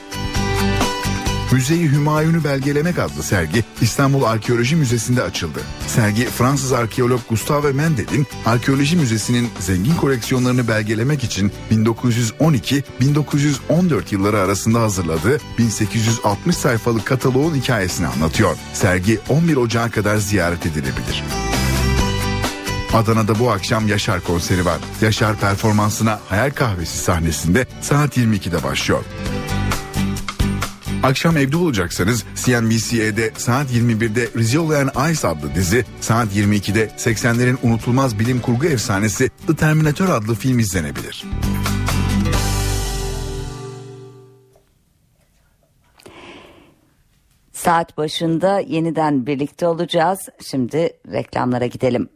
Müzeyi 1.51 1.91
Hümayun'u 1.91 2.43
belgelemek 2.43 2.99
adlı 2.99 3.23
sergi 3.23 3.63
İstanbul 3.81 4.23
Arkeoloji 4.23 4.75
Müzesi'nde 4.75 5.23
açıldı. 5.23 5.59
Sergi 5.87 6.25
Fransız 6.25 6.71
arkeolog 6.71 7.19
Gustave 7.29 7.71
Mendel'in 7.71 8.27
Arkeoloji 8.45 8.95
Müzesi'nin 8.95 9.49
zengin 9.59 9.95
koleksiyonlarını 9.95 10.67
belgelemek 10.67 11.23
için 11.23 11.51
1912-1914 11.71 12.81
yılları 14.11 14.39
arasında 14.39 14.81
hazırladığı 14.81 15.37
1860 15.57 16.57
sayfalık 16.57 17.05
kataloğun 17.05 17.55
hikayesini 17.55 18.07
anlatıyor. 18.07 18.55
Sergi 18.73 19.19
11 19.29 19.55
Ocağı 19.55 19.91
kadar 19.91 20.17
ziyaret 20.17 20.65
edilebilir. 20.65 21.23
Adana'da 22.93 23.39
bu 23.39 23.51
akşam 23.51 23.87
Yaşar 23.87 24.21
konseri 24.21 24.65
var. 24.65 24.77
Yaşar 25.01 25.37
performansına 25.37 26.19
Hayal 26.29 26.51
Kahvesi 26.51 26.97
sahnesinde 26.97 27.65
saat 27.81 28.17
22'de 28.17 28.63
başlıyor. 28.63 29.03
Akşam 31.03 31.37
evde 31.37 31.57
olacaksanız 31.57 32.25
CNBC'de 32.35 33.31
saat 33.37 33.71
21'de 33.71 34.27
Rizzo 34.37 34.73
and 34.73 35.11
Ice 35.11 35.27
adlı 35.27 35.55
dizi, 35.55 35.85
saat 36.01 36.27
22'de 36.35 36.87
80'lerin 36.87 37.57
unutulmaz 37.63 38.19
bilim 38.19 38.41
kurgu 38.41 38.65
efsanesi 38.65 39.29
The 39.47 39.55
Terminator 39.55 40.09
adlı 40.09 40.35
film 40.35 40.59
izlenebilir. 40.59 41.25
Saat 47.53 47.97
başında 47.97 48.59
yeniden 48.59 49.25
birlikte 49.25 49.67
olacağız. 49.67 50.19
Şimdi 50.51 50.89
reklamlara 51.11 51.65
gidelim. 51.65 52.09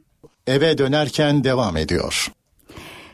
Eve 0.48 0.78
dönerken 0.78 1.44
devam 1.44 1.78
ediyor. 1.78 2.28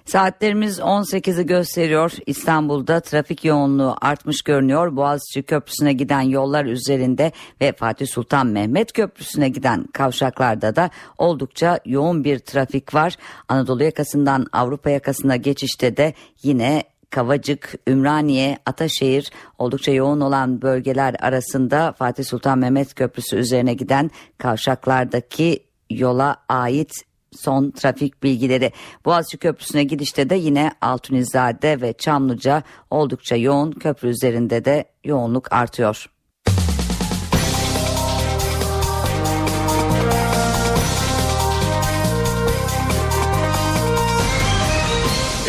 Saatlerimiz 0.06 0.80
18'i 0.80 1.45
gösteriyor. 1.45 2.12
İstanbul'da 2.26 2.99
trafik 2.99 3.45
yoğunluğu 3.45 3.95
artmış 4.02 4.41
görünüyor. 4.41 4.95
Boğaziçi 4.95 5.43
Köprüsü'ne 5.43 5.93
giden 5.93 6.22
yollar 6.22 6.66
üzerinde 6.66 7.32
ve 7.62 7.72
Fatih 7.72 8.08
Sultan 8.08 8.47
Mehmet 8.47 8.93
Köprüsü'ne 8.93 9.49
giden 9.49 9.86
kavşaklarda 9.93 10.76
da 10.76 10.89
oldukça 11.18 11.80
yoğun 11.86 12.24
bir 12.24 12.39
trafik 12.39 12.93
var. 12.93 13.16
Anadolu 13.47 13.84
yakasından 13.84 14.45
Avrupa 14.54 14.89
yakasına 14.89 15.36
geçişte 15.36 15.97
de 15.97 16.14
yine 16.43 16.84
Kavacık, 17.10 17.74
Ümraniye, 17.88 18.58
Ataşehir 18.66 19.32
oldukça 19.58 19.91
yoğun 19.91 20.22
olan 20.22 20.62
bölgeler 20.62 21.16
arasında 21.20 21.91
Fatih 21.91 22.24
Sultan 22.24 22.60
Mehmet 22.60 22.95
Köprüsü 22.95 23.36
üzerine 23.36 23.74
giden 23.74 24.12
kavşaklardaki 24.38 25.64
yola 25.89 26.36
ait 26.49 26.91
son 27.36 27.71
trafik 27.71 28.23
bilgileri. 28.23 28.71
Boğaziçi 29.05 29.38
Köprüsü'ne 29.38 29.84
gidişte 29.84 30.29
de 30.29 30.36
yine 30.36 30.71
Altunizade 30.82 31.82
ve 31.82 31.93
Çamlıca 31.93 32.63
oldukça 32.89 33.36
yoğun 33.36 33.71
köprü 33.71 34.09
üzerinde 34.09 34.65
de 34.65 34.86
yoğunluk 35.03 35.53
artıyor. 35.53 36.05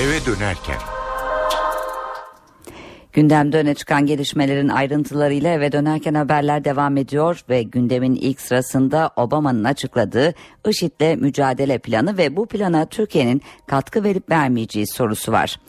Eve 0.00 0.26
dönerken 0.26 1.01
Gündemde 3.12 3.58
öne 3.58 3.74
çıkan 3.74 4.06
gelişmelerin 4.06 4.68
ayrıntılarıyla 4.68 5.52
eve 5.52 5.72
dönerken 5.72 6.14
haberler 6.14 6.64
devam 6.64 6.96
ediyor 6.96 7.44
ve 7.48 7.62
gündemin 7.62 8.14
ilk 8.14 8.40
sırasında 8.40 9.10
Obama'nın 9.16 9.64
açıkladığı 9.64 10.34
IŞİD'le 10.68 11.16
mücadele 11.20 11.78
planı 11.78 12.18
ve 12.18 12.36
bu 12.36 12.46
plana 12.46 12.86
Türkiye'nin 12.86 13.42
katkı 13.66 14.04
verip 14.04 14.30
vermeyeceği 14.30 14.86
sorusu 14.86 15.32
var. 15.32 15.60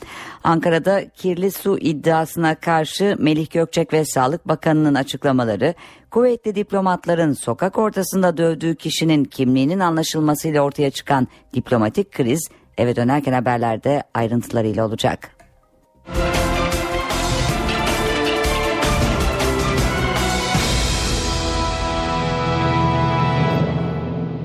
Ankara'da 0.43 1.09
kirli 1.09 1.51
su 1.51 1.77
iddiasına 1.77 2.55
karşı 2.55 3.15
Melih 3.19 3.49
Gökçek 3.49 3.93
ve 3.93 4.05
Sağlık 4.05 4.47
Bakanı'nın 4.47 4.95
açıklamaları, 4.95 5.73
kuvvetli 6.11 6.55
diplomatların 6.55 7.33
sokak 7.33 7.77
ortasında 7.77 8.37
dövdüğü 8.37 8.75
kişinin 8.75 9.23
kimliğinin 9.23 9.79
anlaşılmasıyla 9.79 10.61
ortaya 10.61 10.91
çıkan 10.91 11.27
diplomatik 11.53 12.11
kriz 12.11 12.49
eve 12.77 12.95
dönerken 12.95 13.33
haberlerde 13.33 14.03
ayrıntılarıyla 14.13 14.85
olacak. 14.85 15.29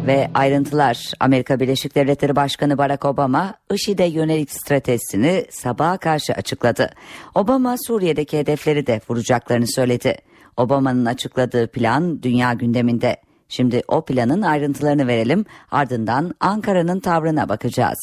Ve 0.08 0.30
ayrıntılar 0.34 1.12
Amerika 1.20 1.60
Birleşik 1.60 1.94
Devletleri 1.94 2.36
Başkanı 2.36 2.78
Barack 2.78 3.04
Obama 3.04 3.54
IŞİD'e 3.74 4.04
yönelik 4.04 4.50
stratejisini 4.50 5.44
sabaha 5.50 5.98
karşı 5.98 6.32
açıkladı. 6.32 6.90
Obama 7.34 7.76
Suriye'deki 7.86 8.38
hedefleri 8.38 8.86
de 8.86 9.00
vuracaklarını 9.08 9.66
söyledi. 9.66 10.16
Obama'nın 10.56 11.04
açıkladığı 11.04 11.68
plan 11.68 12.22
dünya 12.22 12.52
gündeminde. 12.52 13.16
Şimdi 13.48 13.82
o 13.88 14.04
planın 14.04 14.42
ayrıntılarını 14.42 15.06
verelim 15.06 15.44
ardından 15.70 16.34
Ankara'nın 16.40 17.00
tavrına 17.00 17.48
bakacağız. 17.48 17.98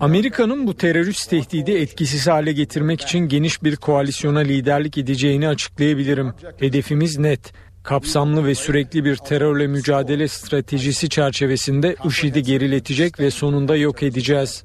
Amerika'nın 0.00 0.66
bu 0.66 0.76
terörist 0.76 1.30
tehdidi 1.30 1.70
etkisiz 1.70 2.26
hale 2.26 2.52
getirmek 2.52 3.00
için 3.00 3.18
geniş 3.18 3.62
bir 3.62 3.76
koalisyona 3.76 4.38
liderlik 4.38 4.98
edeceğini 4.98 5.48
açıklayabilirim. 5.48 6.34
Hedefimiz 6.58 7.18
net. 7.18 7.52
Kapsamlı 7.82 8.46
ve 8.46 8.54
sürekli 8.54 9.04
bir 9.04 9.16
terörle 9.16 9.66
mücadele 9.66 10.28
stratejisi 10.28 11.08
çerçevesinde 11.08 11.96
IŞİD'i 12.04 12.42
geriletecek 12.42 13.20
ve 13.20 13.30
sonunda 13.30 13.76
yok 13.76 14.02
edeceğiz. 14.02 14.64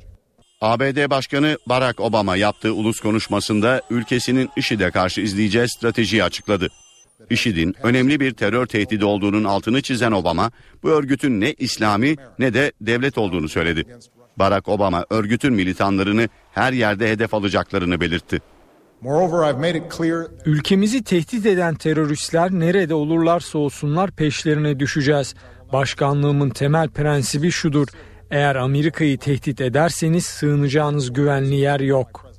ABD 0.61 1.09
Başkanı 1.09 1.57
Barack 1.65 1.99
Obama 1.99 2.35
yaptığı 2.35 2.73
ulus 2.73 2.99
konuşmasında 2.99 3.81
ülkesinin 3.89 4.49
IŞİD'e 4.57 4.91
karşı 4.91 5.21
izleyeceği 5.21 5.69
stratejiyi 5.69 6.23
açıkladı. 6.23 6.67
IŞİD'in 7.29 7.75
önemli 7.83 8.19
bir 8.19 8.33
terör 8.33 8.65
tehdidi 8.65 9.05
olduğunun 9.05 9.43
altını 9.43 9.81
çizen 9.81 10.11
Obama, 10.11 10.51
bu 10.83 10.89
örgütün 10.89 11.41
ne 11.41 11.53
İslami 11.53 12.15
ne 12.39 12.53
de 12.53 12.71
devlet 12.81 13.17
olduğunu 13.17 13.49
söyledi. 13.49 13.83
Barack 14.37 14.67
Obama 14.67 15.05
örgütün 15.09 15.53
militanlarını 15.53 16.29
her 16.51 16.73
yerde 16.73 17.09
hedef 17.09 17.33
alacaklarını 17.33 18.01
belirtti. 18.01 18.41
Ülkemizi 20.45 21.03
tehdit 21.03 21.45
eden 21.45 21.75
teröristler 21.75 22.51
nerede 22.51 22.93
olurlarsa 22.93 23.57
olsunlar 23.57 24.11
peşlerine 24.11 24.79
düşeceğiz. 24.79 25.35
Başkanlığımın 25.73 26.49
temel 26.49 26.89
prensibi 26.89 27.51
şudur. 27.51 27.87
Eğer 28.31 28.55
Amerika'yı 28.55 29.17
tehdit 29.17 29.61
ederseniz 29.61 30.25
sığınacağınız 30.25 31.13
güvenli 31.13 31.55
yer 31.55 31.79
yok. 31.79 32.31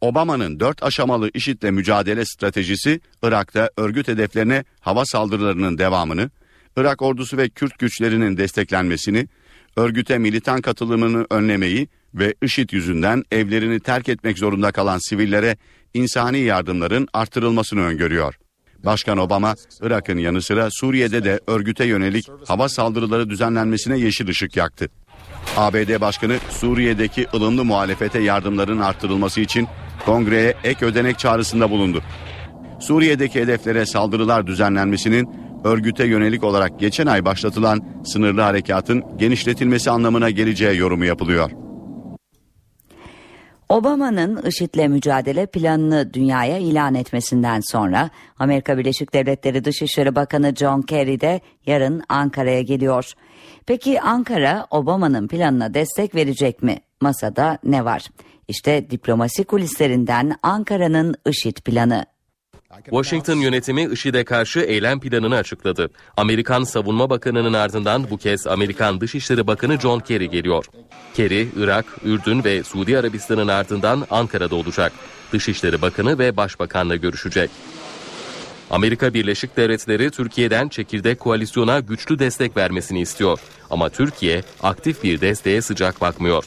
Obama'nın 0.00 0.60
dört 0.60 0.82
aşamalı 0.82 1.30
IŞİD'le 1.34 1.70
mücadele 1.70 2.24
stratejisi 2.24 3.00
Irak'ta 3.22 3.70
örgüt 3.76 4.08
hedeflerine 4.08 4.64
hava 4.80 5.04
saldırılarının 5.04 5.78
devamını, 5.78 6.30
Irak 6.76 7.02
ordusu 7.02 7.36
ve 7.36 7.48
Kürt 7.48 7.78
güçlerinin 7.78 8.36
desteklenmesini, 8.36 9.28
örgüte 9.76 10.18
militan 10.18 10.60
katılımını 10.60 11.26
önlemeyi 11.30 11.88
ve 12.16 12.34
IŞİD 12.42 12.70
yüzünden 12.72 13.22
evlerini 13.32 13.80
terk 13.80 14.08
etmek 14.08 14.38
zorunda 14.38 14.72
kalan 14.72 14.98
sivillere 14.98 15.56
insani 15.94 16.38
yardımların 16.38 17.08
artırılmasını 17.12 17.80
öngörüyor. 17.80 18.34
Başkan 18.84 19.18
Obama, 19.18 19.54
Irak'ın 19.82 20.18
yanı 20.18 20.42
sıra 20.42 20.68
Suriye'de 20.70 21.24
de 21.24 21.40
örgüte 21.46 21.84
yönelik 21.84 22.26
hava 22.46 22.68
saldırıları 22.68 23.30
düzenlenmesine 23.30 23.98
yeşil 23.98 24.28
ışık 24.28 24.56
yaktı. 24.56 24.88
ABD 25.56 26.00
Başkanı 26.00 26.36
Suriye'deki 26.50 27.26
ılımlı 27.34 27.64
muhalefete 27.64 28.18
yardımların 28.18 28.78
artırılması 28.78 29.40
için 29.40 29.68
kongreye 30.04 30.54
ek 30.64 30.86
ödenek 30.86 31.18
çağrısında 31.18 31.70
bulundu. 31.70 32.02
Suriye'deki 32.80 33.40
hedeflere 33.40 33.86
saldırılar 33.86 34.46
düzenlenmesinin 34.46 35.28
örgüte 35.64 36.06
yönelik 36.06 36.44
olarak 36.44 36.80
geçen 36.80 37.06
ay 37.06 37.24
başlatılan 37.24 38.02
sınırlı 38.04 38.40
harekatın 38.40 39.04
genişletilmesi 39.18 39.90
anlamına 39.90 40.30
geleceği 40.30 40.78
yorumu 40.78 41.04
yapılıyor. 41.04 41.65
Obama'nın 43.68 44.42
IŞİD'le 44.42 44.88
mücadele 44.88 45.46
planını 45.46 46.14
dünyaya 46.14 46.58
ilan 46.58 46.94
etmesinden 46.94 47.60
sonra 47.60 48.10
Amerika 48.38 48.78
Birleşik 48.78 49.12
Devletleri 49.12 49.64
Dışişleri 49.64 50.14
Bakanı 50.14 50.54
John 50.56 50.82
Kerry 50.82 51.20
de 51.20 51.40
yarın 51.66 52.02
Ankara'ya 52.08 52.62
geliyor. 52.62 53.12
Peki 53.66 54.00
Ankara 54.00 54.66
Obama'nın 54.70 55.28
planına 55.28 55.74
destek 55.74 56.14
verecek 56.14 56.62
mi? 56.62 56.78
Masada 57.00 57.58
ne 57.64 57.84
var? 57.84 58.06
İşte 58.48 58.90
diplomasi 58.90 59.44
kulislerinden 59.44 60.36
Ankara'nın 60.42 61.14
IŞİD 61.26 61.56
planı. 61.56 62.06
Washington 62.84 63.36
yönetimi 63.36 63.84
IŞİD'e 63.84 64.24
karşı 64.24 64.60
eylem 64.60 65.00
planını 65.00 65.36
açıkladı. 65.36 65.90
Amerikan 66.16 66.64
Savunma 66.64 67.10
Bakanı'nın 67.10 67.52
ardından 67.52 68.10
bu 68.10 68.18
kez 68.18 68.46
Amerikan 68.46 69.00
Dışişleri 69.00 69.46
Bakanı 69.46 69.80
John 69.80 70.00
Kerry 70.00 70.30
geliyor. 70.30 70.64
Kerry, 71.14 71.48
Irak, 71.56 71.86
Ürdün 72.04 72.44
ve 72.44 72.62
Suudi 72.62 72.98
Arabistan'ın 72.98 73.48
ardından 73.48 74.06
Ankara'da 74.10 74.54
olacak. 74.54 74.92
Dışişleri 75.32 75.82
Bakanı 75.82 76.18
ve 76.18 76.36
Başbakan'la 76.36 76.96
görüşecek. 76.96 77.50
Amerika 78.70 79.14
Birleşik 79.14 79.56
Devletleri 79.56 80.10
Türkiye'den 80.10 80.68
çekirdek 80.68 81.20
koalisyona 81.20 81.80
güçlü 81.80 82.18
destek 82.18 82.56
vermesini 82.56 83.00
istiyor. 83.00 83.38
Ama 83.70 83.88
Türkiye 83.88 84.42
aktif 84.62 85.02
bir 85.02 85.20
desteğe 85.20 85.62
sıcak 85.62 86.00
bakmıyor. 86.00 86.44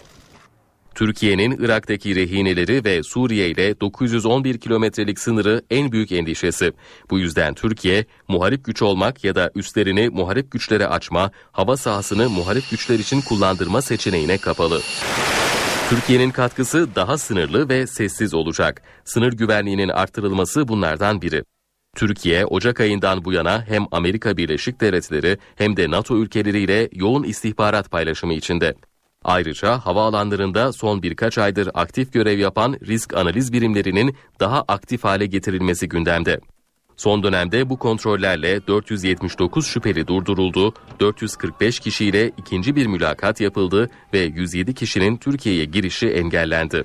Türkiye'nin 1.00 1.52
Irak'taki 1.52 2.16
rehineleri 2.16 2.86
ve 2.86 3.04
Suriye 3.04 3.50
ile 3.50 3.80
911 3.80 4.58
kilometrelik 4.58 5.20
sınırı 5.20 5.62
en 5.70 5.92
büyük 5.92 6.12
endişesi. 6.12 6.74
Bu 7.10 7.20
yüzden 7.20 7.54
Türkiye 7.54 8.06
muharip 8.28 8.66
güç 8.66 8.82
olmak 8.82 9.24
ya 9.24 9.36
da 9.36 9.52
üstlerini 9.56 10.10
muharip 10.10 10.52
güçlere 10.52 10.88
açma, 10.88 11.32
hava 11.52 11.78
sahasını 11.78 12.30
muharip 12.30 12.70
güçler 12.72 13.00
için 13.00 13.22
kullandırma 13.22 13.82
seçeneğine 13.82 14.38
kapalı. 14.38 14.82
Türkiye'nin 15.90 16.32
katkısı 16.32 16.96
daha 16.96 17.18
sınırlı 17.18 17.70
ve 17.70 17.88
sessiz 17.88 18.34
olacak. 18.34 18.82
Sınır 19.06 19.34
güvenliğinin 19.34 19.90
artırılması 19.90 20.68
bunlardan 20.68 21.22
biri. 21.22 21.44
Türkiye 21.96 22.46
Ocak 22.46 22.80
ayından 22.80 23.26
bu 23.26 23.34
yana 23.34 23.66
hem 23.68 23.86
Amerika 23.92 24.38
Birleşik 24.38 24.82
Devletleri 24.82 25.38
hem 25.56 25.78
de 25.78 25.92
NATO 25.92 26.18
ülkeleriyle 26.18 26.90
yoğun 26.94 27.24
istihbarat 27.24 27.92
paylaşımı 27.92 28.34
içinde. 28.34 28.76
Ayrıca 29.24 29.78
havaalanlarında 29.78 30.74
son 30.74 31.04
birkaç 31.04 31.38
aydır 31.38 31.70
aktif 31.74 32.14
görev 32.14 32.40
yapan 32.40 32.78
risk 32.88 33.14
analiz 33.14 33.54
birimlerinin 33.54 34.16
daha 34.40 34.64
aktif 34.68 35.04
hale 35.04 35.26
getirilmesi 35.26 35.90
gündemde. 35.90 36.40
Son 36.98 37.24
dönemde 37.24 37.70
bu 37.70 37.80
kontrollerle 37.80 38.68
479 38.68 39.68
şüpheli 39.68 40.08
durduruldu, 40.08 40.74
445 41.00 41.80
kişiyle 41.80 42.32
ikinci 42.38 42.76
bir 42.76 42.86
mülakat 42.86 43.42
yapıldı 43.42 43.90
ve 44.14 44.20
107 44.20 44.74
kişinin 44.74 45.18
Türkiye'ye 45.18 45.66
girişi 45.66 46.10
engellendi. 46.10 46.84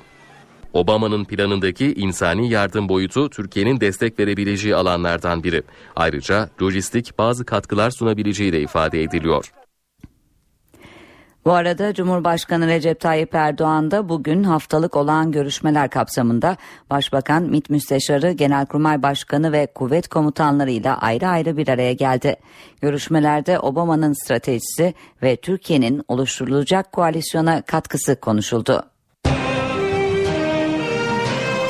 Obama'nın 0.73 1.25
planındaki 1.25 1.95
insani 1.95 2.51
yardım 2.51 2.89
boyutu 2.89 3.31
Türkiye'nin 3.31 3.81
destek 3.81 4.19
verebileceği 4.19 4.75
alanlardan 4.75 5.45
biri. 5.45 5.63
Ayrıca 5.97 6.51
lojistik 6.63 7.19
bazı 7.19 7.45
katkılar 7.45 7.91
sunabileceği 7.91 8.53
de 8.53 8.61
ifade 8.61 9.03
ediliyor. 9.03 9.53
Bu 11.45 11.53
arada 11.53 11.95
Cumhurbaşkanı 11.95 12.67
Recep 12.67 13.01
Tayyip 13.01 13.35
Erdoğan 13.35 13.91
da 13.91 14.09
bugün 14.09 14.45
haftalık 14.45 14.97
olan 14.97 15.33
görüşmeler 15.33 15.91
kapsamında 15.91 16.57
Başbakan 16.91 17.43
MİT 17.43 17.71
Müsteşarı, 17.71 18.31
Genelkurmay 18.31 19.03
Başkanı 19.03 19.53
ve 19.53 19.67
kuvvet 19.67 20.09
komutanlarıyla 20.09 20.99
ayrı 20.99 21.29
ayrı 21.29 21.57
bir 21.57 21.69
araya 21.69 21.93
geldi. 21.93 22.37
Görüşmelerde 22.81 23.59
Obama'nın 23.59 24.25
stratejisi 24.25 24.95
ve 25.23 25.37
Türkiye'nin 25.37 26.03
oluşturulacak 26.09 26.93
koalisyona 26.93 27.63
katkısı 27.63 28.21
konuşuldu. 28.21 28.83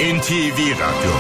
NTV 0.00 0.58
Radyo 0.58 1.12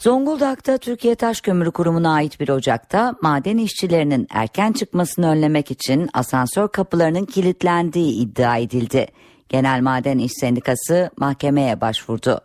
Zonguldak'ta 0.00 0.78
Türkiye 0.78 1.14
Taş 1.14 1.40
Kömürü 1.40 1.70
Kurumu'na 1.70 2.12
ait 2.12 2.40
bir 2.40 2.48
ocakta 2.48 3.14
maden 3.22 3.58
işçilerinin 3.58 4.26
erken 4.30 4.72
çıkmasını 4.72 5.30
önlemek 5.30 5.70
için 5.70 6.10
asansör 6.14 6.68
kapılarının 6.68 7.24
kilitlendiği 7.24 8.14
iddia 8.14 8.56
edildi. 8.56 9.06
Genel 9.48 9.80
Maden 9.80 10.18
İş 10.18 10.32
Sendikası 10.40 11.10
mahkemeye 11.16 11.80
başvurdu. 11.80 12.40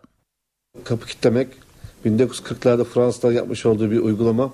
Kapı 0.84 1.06
kilitlemek 1.06 1.48
1940'larda 2.06 2.84
Fransızlar 2.84 3.32
yapmış 3.32 3.66
olduğu 3.66 3.90
bir 3.90 3.98
uygulama. 3.98 4.52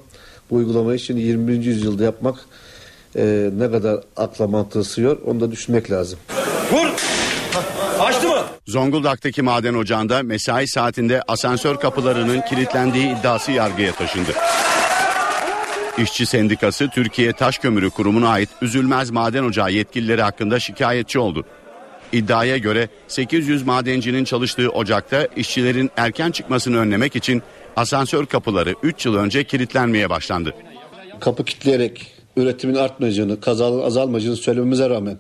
Bu 0.51 0.57
uygulamayı 0.57 0.99
şimdi 0.99 1.21
21. 1.21 1.65
yüzyılda 1.65 2.05
yapmak 2.05 2.47
e, 3.17 3.51
ne 3.59 3.71
kadar 3.71 4.01
akla 4.17 4.47
mantığı 4.47 4.85
sığıyor 4.85 5.19
onu 5.27 5.41
da 5.41 5.51
düşünmek 5.51 5.91
lazım. 5.91 6.19
Zonguldak'taki 8.67 9.43
maden 9.43 9.75
ocağında 9.75 10.23
mesai 10.23 10.69
saatinde 10.69 11.23
asansör 11.29 11.77
kapılarının 11.77 12.41
kilitlendiği 12.41 13.19
iddiası 13.19 13.53
yargıya 13.53 13.93
taşındı. 13.93 14.31
İşçi 15.99 16.27
Sendikası 16.27 16.89
Türkiye 16.89 17.33
Taş 17.33 17.59
Kömürü 17.59 17.91
Kurumu'na 17.91 18.29
ait 18.29 18.49
Üzülmez 18.63 19.11
Maden 19.11 19.45
Ocağı 19.45 19.73
yetkilileri 19.73 20.23
hakkında 20.23 20.61
şikayetçi 20.61 21.19
oldu. 21.19 21.45
İddiaya 22.13 22.57
göre 22.57 22.89
800 23.09 23.63
madencinin 23.63 24.25
çalıştığı 24.25 24.69
ocakta 24.69 25.29
işçilerin 25.37 25.91
erken 25.97 26.31
çıkmasını 26.31 26.79
önlemek 26.79 27.17
için 27.17 27.43
asansör 27.77 28.27
kapıları 28.27 28.75
3 28.83 29.07
yıl 29.07 29.15
önce 29.15 29.45
kilitlenmeye 29.45 30.11
başlandı. 30.11 30.55
Kapı 31.21 31.45
kilitleyerek 31.45 32.13
üretimin 32.37 32.75
artmayacağını, 32.75 33.41
kazaların 33.41 33.87
azalmayacağını 33.87 34.37
söylememize 34.37 34.91
rağmen 34.91 35.19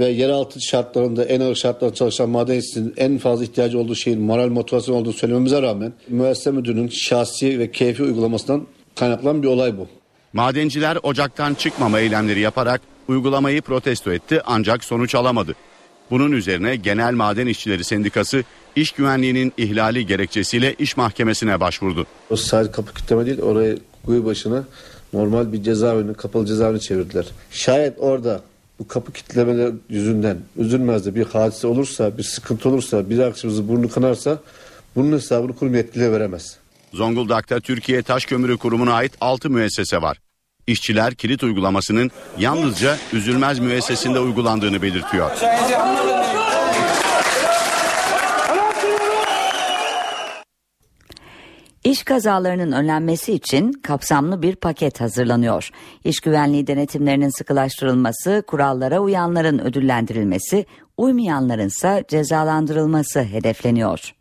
ve 0.00 0.08
yeraltı 0.08 0.60
şartlarında 0.60 1.24
en 1.24 1.40
ağır 1.40 1.54
şartlarda 1.54 1.94
çalışan 1.94 2.28
maden 2.28 2.54
işçisinin 2.54 2.94
en 2.96 3.18
fazla 3.18 3.44
ihtiyacı 3.44 3.78
olduğu 3.78 3.94
şeyin 3.94 4.20
moral 4.20 4.48
motivasyon 4.48 4.96
olduğunu 4.96 5.12
söylememize 5.12 5.62
rağmen 5.62 5.92
müessese 6.08 6.50
müdürünün 6.50 6.88
şahsi 6.88 7.58
ve 7.58 7.70
keyfi 7.70 8.02
uygulamasından 8.02 8.66
kaynaklanan 8.96 9.42
bir 9.42 9.48
olay 9.48 9.78
bu. 9.78 9.88
Madenciler 10.32 10.98
ocaktan 11.02 11.54
çıkmama 11.54 12.00
eylemleri 12.00 12.40
yaparak 12.40 12.80
uygulamayı 13.08 13.62
protesto 13.62 14.12
etti 14.12 14.40
ancak 14.46 14.84
sonuç 14.84 15.14
alamadı. 15.14 15.54
Bunun 16.10 16.32
üzerine 16.32 16.76
Genel 16.76 17.12
Maden 17.12 17.46
İşçileri 17.46 17.84
Sendikası 17.84 18.44
iş 18.76 18.92
güvenliğinin 18.92 19.52
ihlali 19.56 20.06
gerekçesiyle 20.06 20.74
iş 20.78 20.96
mahkemesine 20.96 21.60
başvurdu. 21.60 22.06
O 22.30 22.36
sadece 22.36 22.72
kapı 22.72 22.94
kütleme 22.94 23.26
değil 23.26 23.40
orayı 23.40 23.78
kuyu 24.06 24.24
başına 24.24 24.64
normal 25.12 25.52
bir 25.52 25.62
cezaevini 25.62 26.14
kapalı 26.14 26.46
cezaevini 26.46 26.80
çevirdiler. 26.80 27.26
Şayet 27.50 27.94
orada 27.98 28.40
bu 28.78 28.88
kapı 28.88 29.12
kitlemeler 29.12 29.72
yüzünden 29.88 30.38
üzülmez 30.56 31.06
de 31.06 31.14
bir 31.14 31.24
hadise 31.24 31.66
olursa, 31.66 32.18
bir 32.18 32.22
sıkıntı 32.22 32.68
olursa, 32.68 33.10
bir 33.10 33.18
akşamızı 33.18 33.68
burnu 33.68 33.90
kanarsa 33.90 34.38
bunun 34.96 35.12
hesabını 35.12 35.56
kurum 35.56 35.74
yetkiliye 35.74 36.12
veremez. 36.12 36.56
Zonguldak'ta 36.92 37.60
Türkiye 37.60 38.02
Taş 38.02 38.24
Kömürü 38.24 38.56
Kurumu'na 38.56 38.92
ait 38.92 39.12
6 39.20 39.50
müessese 39.50 40.02
var. 40.02 40.18
İşçiler 40.66 41.14
kilit 41.14 41.42
uygulamasının 41.42 42.10
yalnızca 42.38 42.96
Üzülmez 43.12 43.58
müessesinde 43.58 44.20
uygulandığını 44.20 44.82
belirtiyor. 44.82 45.30
İş 51.84 52.02
kazalarının 52.02 52.72
önlenmesi 52.72 53.32
için 53.32 53.72
kapsamlı 53.72 54.42
bir 54.42 54.56
paket 54.56 55.00
hazırlanıyor. 55.00 55.70
İş 56.04 56.20
güvenliği 56.20 56.66
denetimlerinin 56.66 57.38
sıkılaştırılması, 57.38 58.44
kurallara 58.46 59.00
uyanların 59.00 59.58
ödüllendirilmesi, 59.58 60.66
uymayanların 60.96 61.68
ise 61.68 62.04
cezalandırılması 62.08 63.22
hedefleniyor. 63.22 64.14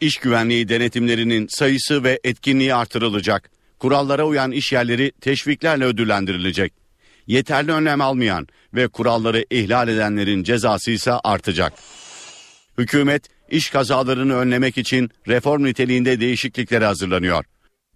İş 0.00 0.16
güvenliği 0.16 0.68
denetimlerinin 0.68 1.46
sayısı 1.50 2.04
ve 2.04 2.20
etkinliği 2.24 2.74
artırılacak. 2.74 3.50
Kurallara 3.78 4.24
uyan 4.24 4.52
iş 4.52 4.72
yerleri 4.72 5.12
teşviklerle 5.20 5.84
ödüllendirilecek. 5.84 6.72
Yeterli 7.26 7.72
önlem 7.72 8.00
almayan 8.00 8.46
ve 8.74 8.88
kuralları 8.88 9.44
ihlal 9.50 9.88
edenlerin 9.88 10.42
cezası 10.42 10.90
ise 10.90 11.12
artacak. 11.12 11.72
Hükümet 12.78 13.35
iş 13.50 13.70
kazalarını 13.70 14.34
önlemek 14.34 14.78
için 14.78 15.10
reform 15.28 15.64
niteliğinde 15.64 16.20
değişikliklere 16.20 16.84
hazırlanıyor. 16.84 17.44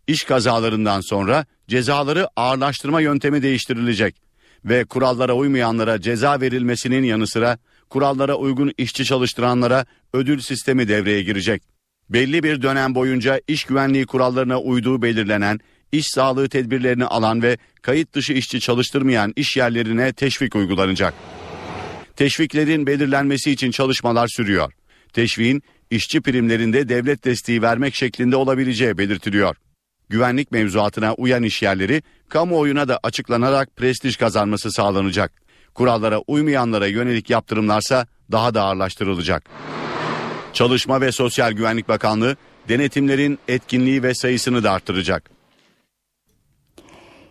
İş 0.07 0.25
kazalarından 0.25 1.01
sonra 1.01 1.47
cezaları 1.69 2.29
ağırlaştırma 2.37 3.01
yöntemi 3.01 3.43
değiştirilecek 3.43 4.17
ve 4.65 4.85
kurallara 4.85 5.35
uymayanlara 5.35 6.01
ceza 6.01 6.41
verilmesinin 6.41 7.03
yanı 7.03 7.27
sıra 7.27 7.59
kurallara 7.91 8.35
uygun 8.35 8.73
işçi 8.79 9.05
çalıştıranlara 9.05 9.87
ödül 10.13 10.41
sistemi 10.41 10.89
devreye 10.89 11.23
girecek. 11.23 11.63
Belli 12.11 12.43
bir 12.43 12.63
dönem 12.63 12.95
boyunca 12.95 13.41
iş 13.49 13.65
güvenliği 13.65 14.07
kurallarına 14.07 14.61
uyduğu 14.61 15.03
belirlenen, 15.03 15.61
iş 15.93 16.07
sağlığı 16.07 16.49
tedbirlerini 16.49 17.05
alan 17.05 17.43
ve 17.43 17.59
kayıt 17.83 18.15
dışı 18.15 18.33
işçi 18.33 18.61
çalıştırmayan 18.61 19.33
iş 19.37 19.57
yerlerine 19.57 20.13
teşvik 20.13 20.57
uygulanacak. 20.57 21.15
Teşviklerin 22.17 22.87
belirlenmesi 22.87 23.51
için 23.51 23.71
çalışmalar 23.71 24.29
sürüyor. 24.29 24.73
Teşviğin 25.13 25.63
işçi 25.91 26.21
primlerinde 26.21 26.89
devlet 26.89 27.25
desteği 27.25 27.63
vermek 27.63 27.95
şeklinde 27.95 28.37
olabileceği 28.37 28.99
belirtiliyor. 28.99 29.57
Güvenlik 30.09 30.53
mevzuatına 30.53 31.15
uyan 31.15 31.43
iş 31.43 31.63
yerleri 31.63 32.03
kamuoyuna 32.29 32.89
da 32.89 33.01
açıklanarak 33.03 33.77
prestij 33.77 34.17
kazanması 34.17 34.73
sağlanacak. 34.73 35.33
Kurallara 35.75 36.19
uymayanlara 36.19 36.87
yönelik 36.87 37.31
yaptırımlarsa 37.31 38.07
daha 38.33 38.55
da 38.55 38.63
ağırlaştırılacak. 38.63 39.43
Çalışma 40.53 41.01
ve 41.01 41.13
Sosyal 41.13 41.53
Güvenlik 41.53 41.89
Bakanlığı 41.89 42.37
denetimlerin 42.69 43.39
etkinliği 43.49 44.03
ve 44.03 44.15
sayısını 44.15 44.65
da 44.65 44.73
arttıracak. 44.73 45.40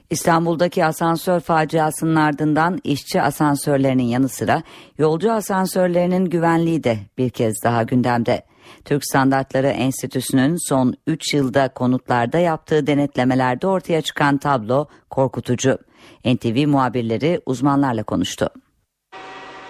İstanbul'daki 0.10 0.86
asansör 0.86 1.39
faciasının 1.39 2.16
ardından 2.16 2.80
işçi 2.84 3.22
asansörlerinin 3.22 4.03
yanı 4.03 4.30
sıra 4.30 4.64
yolcu 4.97 5.32
asansörlerinin 5.32 6.26
güvenliği 6.26 6.84
de 6.84 6.97
bir 7.18 7.30
kez 7.30 7.64
daha 7.64 7.84
gündemde. 7.84 8.45
Türk 8.86 9.05
Standartları 9.05 9.68
Enstitüsü'nün 9.68 10.70
son 10.70 10.93
3 11.07 11.34
yılda 11.34 11.74
konutlarda 11.74 12.39
yaptığı 12.39 12.88
denetlemelerde 12.88 13.68
ortaya 13.68 14.01
çıkan 14.01 14.38
tablo 14.38 14.88
korkutucu. 15.10 15.78
NTV 16.26 16.68
muhabirleri 16.68 17.41
uzmanlarla 17.45 18.03
konuştu. 18.03 18.49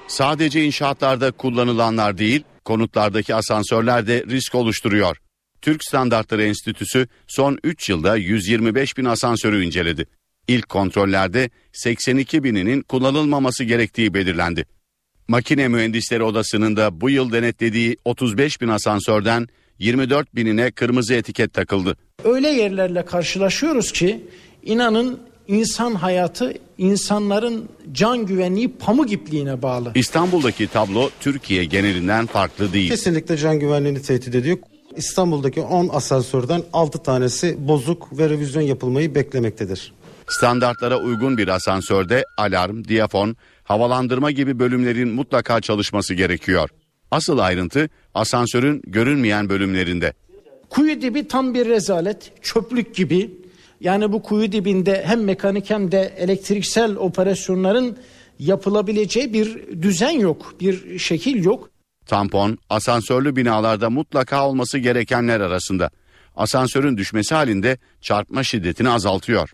Sadece 0.08 0.66
inşaatlarda 0.66 1.32
kullanılanlar 1.32 2.18
değil, 2.18 2.44
konutlardaki 2.66 3.36
asansörler 3.36 4.08
de 4.08 4.24
risk 4.24 4.56
oluşturuyor. 4.56 5.18
Türk 5.62 5.84
Standartları 5.84 6.44
Enstitüsü 6.44 7.08
son 7.28 7.58
3 7.64 7.90
yılda 7.90 8.16
125 8.16 8.98
bin 8.98 9.06
asansörü 9.06 9.66
inceledi. 9.66 10.06
İlk 10.50 10.70
kontrollerde 10.70 11.50
82 11.74 12.44
bininin 12.44 12.82
kullanılmaması 12.82 13.64
gerektiği 13.64 14.14
belirlendi. 14.14 14.66
Makine 15.28 15.68
Mühendisleri 15.68 16.24
Odası'nın 16.24 16.76
da 16.76 17.02
bu 17.02 17.10
yıl 17.10 17.32
denetlediği 17.32 17.98
35 18.06 18.62
bin 18.62 18.68
asansörden 18.68 19.48
24 19.80 20.36
binine 20.36 20.72
kırmızı 20.72 21.14
etiket 21.14 21.54
takıldı. 21.54 21.98
Öyle 22.24 22.48
yerlerle 22.50 23.06
karşılaşıyoruz 23.06 23.92
ki 23.92 24.24
inanın 24.64 25.20
insan 25.48 25.96
hayatı 25.96 26.54
insanların 26.78 27.70
can 27.92 28.26
güvenliği 28.26 28.72
pamuk 28.72 29.12
ipliğine 29.12 29.62
bağlı. 29.62 29.92
İstanbul'daki 29.96 30.68
tablo 30.68 31.10
Türkiye 31.20 31.66
genelinden 31.66 32.26
farklı 32.26 32.74
değil. 32.74 32.90
Kesinlikle 32.90 33.38
can 33.38 33.60
güvenliğini 33.60 34.02
tehdit 34.02 34.36
ediyor. 34.36 34.58
İstanbul'daki 34.98 35.62
10 35.62 35.90
asansörden 35.90 36.64
6 36.74 37.04
tanesi 37.04 37.68
bozuk 37.68 38.18
ve 38.20 38.30
revizyon 38.30 38.62
yapılmayı 38.62 39.16
beklemektedir. 39.16 39.94
Standartlara 40.30 40.98
uygun 40.98 41.38
bir 41.38 41.48
asansörde 41.48 42.26
alarm, 42.38 42.84
diyafon, 42.84 43.36
havalandırma 43.64 44.32
gibi 44.32 44.60
bölümlerin 44.60 45.10
mutlaka 45.10 45.62
çalışması 45.62 46.14
gerekiyor. 46.14 46.70
Asıl 47.12 47.38
ayrıntı 47.38 47.90
asansörün 48.14 48.82
görünmeyen 48.88 49.50
bölümlerinde. 49.50 50.14
Kuyu 50.70 51.02
dibi 51.02 51.28
tam 51.28 51.54
bir 51.54 51.66
rezalet, 51.66 52.32
çöplük 52.42 52.96
gibi. 52.96 53.32
Yani 53.82 54.12
bu 54.12 54.24
kuyu 54.24 54.52
dibinde 54.52 55.04
hem 55.06 55.24
mekanik 55.24 55.70
hem 55.70 55.92
de 55.92 56.14
elektriksel 56.18 56.96
operasyonların 56.96 57.98
yapılabileceği 58.40 59.34
bir 59.34 59.68
düzen 59.82 60.20
yok, 60.20 60.54
bir 60.60 61.00
şekil 61.00 61.44
yok. 61.44 61.70
Tampon, 62.06 62.58
asansörlü 62.70 63.36
binalarda 63.36 63.90
mutlaka 63.90 64.48
olması 64.48 64.78
gerekenler 64.78 65.40
arasında. 65.40 65.90
Asansörün 66.36 66.98
düşmesi 66.98 67.36
halinde 67.36 67.78
çarpma 68.02 68.44
şiddetini 68.44 68.90
azaltıyor. 68.90 69.54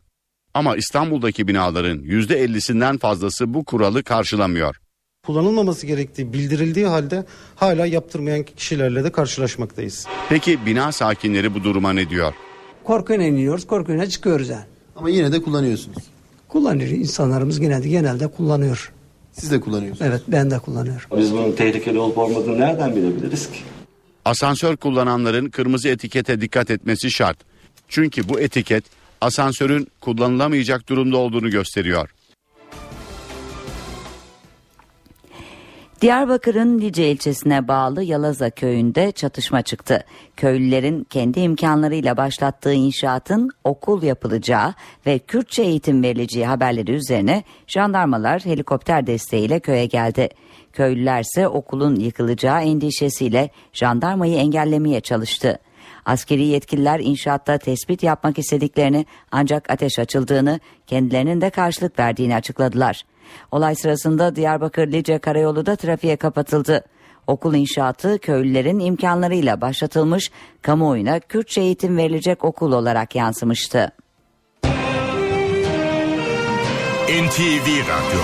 Ama 0.55 0.75
İstanbul'daki 0.75 1.47
binaların 1.47 1.97
%50'sinden 1.97 2.97
fazlası 2.97 3.53
bu 3.53 3.63
kuralı 3.63 4.03
karşılamıyor. 4.03 4.75
Kullanılmaması 5.25 5.87
gerektiği 5.87 6.33
bildirildiği 6.33 6.85
halde 6.85 7.25
hala 7.55 7.85
yaptırmayan 7.85 8.43
kişilerle 8.43 9.03
de 9.03 9.11
karşılaşmaktayız. 9.11 10.07
Peki 10.29 10.65
bina 10.65 10.91
sakinleri 10.91 11.53
bu 11.53 11.63
duruma 11.63 11.93
ne 11.93 12.09
diyor? 12.09 12.33
Korkuyla 12.83 13.25
iniyoruz, 13.25 13.67
korkuyla 13.67 14.09
çıkıyoruz 14.09 14.49
yani. 14.49 14.65
Ama 14.95 15.09
yine 15.09 15.31
de 15.31 15.41
kullanıyorsunuz. 15.41 16.03
Kullanıyor 16.47 16.89
insanlarımız 16.89 17.59
genelde 17.59 17.89
genelde 17.89 18.27
kullanıyor. 18.27 18.91
Siz 19.31 19.51
de 19.51 19.59
kullanıyorsunuz. 19.59 20.11
Evet 20.11 20.21
ben 20.27 20.51
de 20.51 20.59
kullanıyorum. 20.59 21.09
Biz 21.17 21.31
bunun 21.31 21.51
tehlikeli 21.51 21.99
olup 21.99 22.17
olmadığını 22.17 22.59
nereden 22.59 22.95
bilebiliriz 22.95 23.51
ki? 23.51 23.59
Asansör 24.25 24.77
kullananların 24.77 25.49
kırmızı 25.49 25.89
etikete 25.89 26.41
dikkat 26.41 26.71
etmesi 26.71 27.11
şart. 27.11 27.37
Çünkü 27.87 28.29
bu 28.29 28.39
etiket 28.39 28.83
asansörün 29.25 29.87
kullanılamayacak 30.01 30.89
durumda 30.89 31.17
olduğunu 31.17 31.49
gösteriyor. 31.49 32.09
Diyarbakır'ın 36.01 36.81
Lice 36.81 37.11
ilçesine 37.11 37.67
bağlı 37.67 38.03
Yalaza 38.03 38.49
köyünde 38.49 39.11
çatışma 39.11 39.61
çıktı. 39.61 40.03
Köylülerin 40.37 41.03
kendi 41.03 41.39
imkanlarıyla 41.39 42.17
başlattığı 42.17 42.73
inşaatın 42.73 43.49
okul 43.63 44.03
yapılacağı 44.03 44.73
ve 45.05 45.19
Kürtçe 45.19 45.63
eğitim 45.63 46.03
verileceği 46.03 46.45
haberleri 46.45 46.91
üzerine 46.91 47.43
jandarmalar 47.67 48.45
helikopter 48.45 49.07
desteğiyle 49.07 49.59
köye 49.59 49.85
geldi. 49.85 50.29
Köylüler 50.73 51.21
ise 51.21 51.47
okulun 51.47 51.95
yıkılacağı 51.95 52.61
endişesiyle 52.61 53.49
jandarmayı 53.73 54.35
engellemeye 54.35 55.01
çalıştı. 55.01 55.59
Askeri 56.05 56.45
yetkililer 56.45 56.99
inşaatta 56.99 57.57
tespit 57.57 58.03
yapmak 58.03 58.39
istediklerini 58.39 59.05
ancak 59.31 59.69
ateş 59.69 59.99
açıldığını 59.99 60.59
kendilerinin 60.87 61.41
de 61.41 61.49
karşılık 61.49 61.99
verdiğini 61.99 62.35
açıkladılar. 62.35 63.01
Olay 63.51 63.75
sırasında 63.75 64.35
Diyarbakır 64.35 64.87
Lice 64.87 65.19
Karayolu 65.19 65.65
da 65.65 65.75
trafiğe 65.75 66.15
kapatıldı. 66.15 66.83
Okul 67.27 67.53
inşaatı 67.53 68.19
köylülerin 68.19 68.79
imkanlarıyla 68.79 69.61
başlatılmış, 69.61 70.31
kamuoyuna 70.61 71.19
Kürtçe 71.19 71.61
eğitim 71.61 71.97
verilecek 71.97 72.43
okul 72.43 72.71
olarak 72.71 73.15
yansımıştı. 73.15 73.91
NTV 77.09 77.67
Radyo 77.67 78.21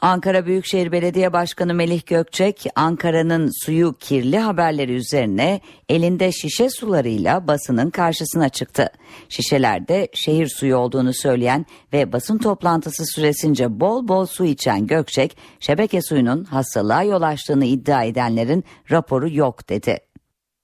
Ankara 0.00 0.46
Büyükşehir 0.46 0.92
Belediye 0.92 1.32
Başkanı 1.32 1.74
Melih 1.74 2.06
Gökçek, 2.06 2.66
Ankara'nın 2.74 3.50
suyu 3.64 3.92
kirli 3.92 4.38
haberleri 4.38 4.92
üzerine 4.92 5.60
elinde 5.88 6.32
şişe 6.32 6.70
sularıyla 6.70 7.46
basının 7.46 7.90
karşısına 7.90 8.48
çıktı. 8.48 8.90
Şişelerde 9.28 10.08
şehir 10.12 10.46
suyu 10.46 10.76
olduğunu 10.76 11.14
söyleyen 11.14 11.66
ve 11.92 12.12
basın 12.12 12.38
toplantısı 12.38 13.06
süresince 13.06 13.80
bol 13.80 14.08
bol 14.08 14.26
su 14.26 14.44
içen 14.44 14.86
Gökçek, 14.86 15.36
şebeke 15.60 16.02
suyunun 16.02 16.44
hastalığa 16.44 17.02
yol 17.02 17.22
açtığını 17.22 17.64
iddia 17.64 18.04
edenlerin 18.04 18.64
raporu 18.90 19.30
yok 19.30 19.68
dedi. 19.68 19.98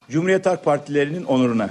Cumhuriyet 0.08 0.46
Halk 0.46 0.64
Partilerinin 0.64 1.24
onuruna. 1.24 1.70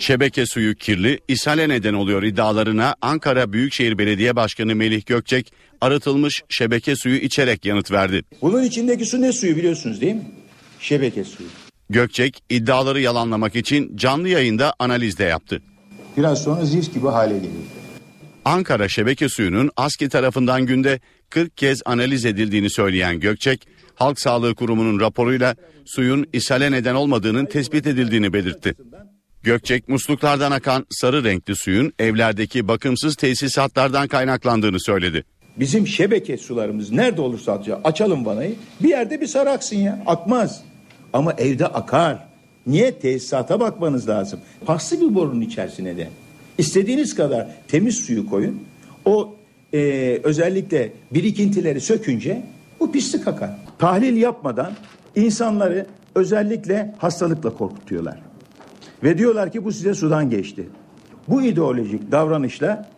Şebeke 0.00 0.46
suyu 0.46 0.74
kirli, 0.74 1.20
ishale 1.28 1.68
neden 1.68 1.94
oluyor 1.94 2.22
iddialarına 2.22 2.94
Ankara 3.02 3.52
Büyükşehir 3.52 3.98
Belediye 3.98 4.36
Başkanı 4.36 4.74
Melih 4.74 5.06
Gökçek 5.06 5.52
arıtılmış 5.80 6.42
şebeke 6.48 6.96
suyu 6.96 7.16
içerek 7.16 7.64
yanıt 7.64 7.90
verdi. 7.90 8.22
Bunun 8.42 8.62
içindeki 8.62 9.06
su 9.06 9.20
ne 9.22 9.32
suyu 9.32 9.56
biliyorsunuz 9.56 10.00
değil 10.00 10.14
mi? 10.14 10.24
Şebeke 10.80 11.24
suyu. 11.24 11.48
Gökçek 11.90 12.42
iddiaları 12.50 13.00
yalanlamak 13.00 13.56
için 13.56 13.96
canlı 13.96 14.28
yayında 14.28 14.74
analiz 14.78 15.18
de 15.18 15.24
yaptı. 15.24 15.62
Biraz 16.16 16.42
sonra 16.42 16.64
zift 16.64 16.94
gibi 16.94 17.08
hale 17.08 17.38
gelir. 17.38 17.50
Ankara 18.44 18.88
şebeke 18.88 19.28
suyunun 19.28 19.70
ASKİ 19.76 20.08
tarafından 20.08 20.66
günde 20.66 21.00
40 21.30 21.56
kez 21.56 21.82
analiz 21.84 22.24
edildiğini 22.24 22.70
söyleyen 22.70 23.20
Gökçek, 23.20 23.68
Halk 23.94 24.20
Sağlığı 24.20 24.54
Kurumu'nun 24.54 25.00
raporuyla 25.00 25.56
suyun 25.84 26.26
ishale 26.32 26.72
neden 26.72 26.94
olmadığının 26.94 27.46
tespit 27.46 27.86
edildiğini 27.86 28.32
belirtti. 28.32 28.74
Gökçek 29.42 29.88
musluklardan 29.88 30.50
akan 30.50 30.86
sarı 30.90 31.24
renkli 31.24 31.56
suyun 31.56 31.92
evlerdeki 31.98 32.68
bakımsız 32.68 33.16
tesisatlardan 33.16 34.08
kaynaklandığını 34.08 34.80
söyledi. 34.80 35.24
Bizim 35.56 35.86
şebeke 35.86 36.38
sularımız 36.38 36.92
nerede 36.92 37.20
olursa 37.20 37.52
atacak. 37.52 37.80
Açalım 37.84 38.26
vanayı. 38.26 38.54
Bir 38.82 38.88
yerde 38.88 39.20
bir 39.20 39.26
sarı 39.26 39.50
aksın 39.50 39.76
ya. 39.76 40.02
Akmaz. 40.06 40.62
Ama 41.12 41.32
evde 41.32 41.66
akar. 41.66 42.18
Niye? 42.66 42.98
Tesisata 42.98 43.60
bakmanız 43.60 44.08
lazım. 44.08 44.40
Paslı 44.66 45.00
bir 45.00 45.14
borunun 45.14 45.40
içerisine 45.40 45.96
de. 45.96 46.08
İstediğiniz 46.58 47.14
kadar 47.14 47.48
temiz 47.68 47.96
suyu 47.96 48.26
koyun. 48.30 48.62
O 49.04 49.34
e, 49.74 49.78
özellikle 50.22 50.92
birikintileri 51.10 51.80
sökünce 51.80 52.42
bu 52.80 52.92
pislik 52.92 53.28
akar. 53.28 53.50
Tahlil 53.78 54.16
yapmadan 54.16 54.72
insanları 55.16 55.86
özellikle 56.14 56.94
hastalıkla 56.98 57.54
korkutuyorlar. 57.54 58.29
Ve 59.02 59.18
diyorlar 59.18 59.52
ki 59.52 59.64
bu 59.64 59.72
size 59.72 59.94
sudan 59.94 60.30
geçti. 60.30 60.68
Bu 61.28 61.42
ideolojik 61.42 62.12
davranışla 62.12 62.90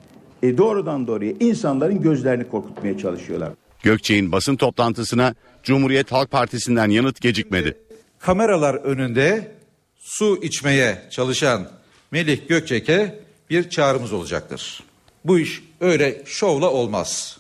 e, 0.43 0.59
doğrudan 0.59 1.07
doğruya 1.07 1.33
insanların 1.41 2.03
gözlerini 2.03 2.49
korkutmaya 2.49 2.99
çalışıyorlar. 2.99 3.51
Gökçek'in 3.83 4.33
basın 4.33 4.57
toplantısına 4.57 5.35
Cumhuriyet 5.63 6.13
Halk 6.13 6.31
Partisi'nden 6.31 6.91
yanıt 6.91 7.21
gecikmedi. 7.21 7.79
Kameralar 8.19 8.75
önünde 8.75 9.53
su 9.99 10.39
içmeye 10.43 11.03
çalışan 11.11 11.69
Melih 12.11 12.49
Gökçek'e 12.49 13.21
bir 13.51 13.71
çağrımız 13.71 14.13
olacaktır. 14.13 14.83
Bu 15.25 15.39
iş 15.39 15.63
öyle 15.81 16.23
şovla 16.27 16.71
olmaz. 16.71 17.39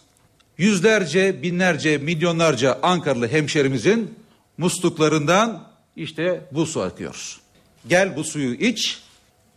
Yüzlerce, 0.58 1.42
binlerce, 1.42 1.98
milyonlarca 1.98 2.78
Ankaralı 2.82 3.28
hemşerimizin 3.28 4.14
musluklarından 4.58 5.68
işte 5.96 6.40
bu 6.52 6.66
su 6.66 6.80
akıyor. 6.80 7.41
Gel 7.89 8.16
bu 8.16 8.24
suyu 8.24 8.55
iç, 8.55 9.03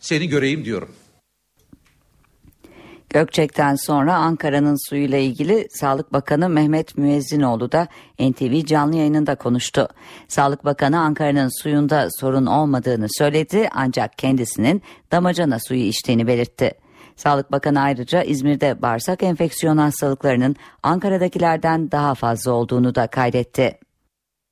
seni 0.00 0.28
göreyim 0.28 0.64
diyorum. 0.64 0.94
Gökçek'ten 3.10 3.74
sonra 3.74 4.14
Ankara'nın 4.14 4.88
suyuyla 4.88 5.18
ilgili 5.18 5.66
Sağlık 5.70 6.12
Bakanı 6.12 6.48
Mehmet 6.48 6.98
Müezzinoğlu 6.98 7.72
da 7.72 7.88
NTV 8.20 8.64
canlı 8.64 8.96
yayınında 8.96 9.34
konuştu. 9.34 9.88
Sağlık 10.28 10.64
Bakanı 10.64 11.00
Ankara'nın 11.00 11.62
suyunda 11.62 12.08
sorun 12.20 12.46
olmadığını 12.46 13.06
söyledi 13.10 13.68
ancak 13.74 14.18
kendisinin 14.18 14.82
damacana 15.12 15.58
suyu 15.68 15.80
içtiğini 15.80 16.26
belirtti. 16.26 16.72
Sağlık 17.16 17.52
Bakanı 17.52 17.80
ayrıca 17.80 18.22
İzmir'de 18.22 18.82
bağırsak 18.82 19.22
enfeksiyon 19.22 19.76
hastalıklarının 19.76 20.56
Ankara'dakilerden 20.82 21.90
daha 21.90 22.14
fazla 22.14 22.52
olduğunu 22.52 22.94
da 22.94 23.06
kaydetti. 23.06 23.78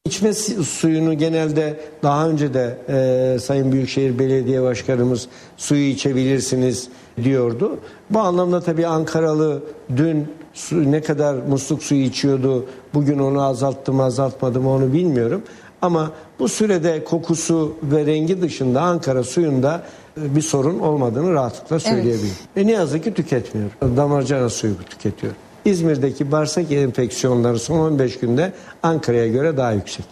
İçme 0.09 0.33
suyunu 0.33 1.19
genelde 1.19 1.81
daha 2.03 2.29
önce 2.29 2.55
de 2.55 2.79
e, 2.89 3.39
Sayın 3.39 3.73
Büyükşehir 3.73 4.19
Belediye 4.19 4.63
Başkanımız 4.63 5.29
suyu 5.57 5.89
içebilirsiniz 5.89 6.89
diyordu. 7.23 7.79
Bu 8.11 8.21
anlamda 8.21 8.61
tabii 8.61 8.87
Ankaralı 8.87 9.63
dün 9.97 10.29
su, 10.55 10.93
ne 10.93 11.03
kadar 11.03 11.35
musluk 11.35 11.83
suyu 11.83 12.01
içiyordu, 12.01 12.67
bugün 12.95 13.19
onu 13.19 13.43
azalttı 13.43 13.93
mı 13.93 14.03
azaltmadı 14.03 14.61
mı 14.61 14.71
onu 14.71 14.93
bilmiyorum. 14.93 15.43
Ama 15.83 16.11
bu 16.39 16.49
sürede 16.49 17.05
kokusu 17.05 17.77
ve 17.83 18.07
rengi 18.07 18.43
dışında 18.43 18.83
Ankara 18.83 19.23
suyunda 19.23 19.83
e, 20.23 20.37
bir 20.37 20.43
sorun 20.43 20.79
olmadığını 20.79 21.33
rahatlıkla 21.33 21.81
söyleyebilirim. 21.81 22.21
Evet. 22.25 22.57
Ve 22.57 22.67
ne 22.67 22.73
yazık 22.73 23.05
ki 23.05 23.15
tüketmiyor. 23.15 23.71
Damarcana 23.97 24.49
suyu 24.49 24.75
tüketiyor. 24.91 25.33
İzmir'deki 25.65 26.33
bağırsak 26.33 26.73
enfeksiyonları 26.73 27.59
son 27.59 27.79
15 27.79 28.19
günde 28.19 28.53
Ankara'ya 28.83 29.29
göre 29.29 29.57
daha 29.57 29.73
yüksek. 29.73 30.07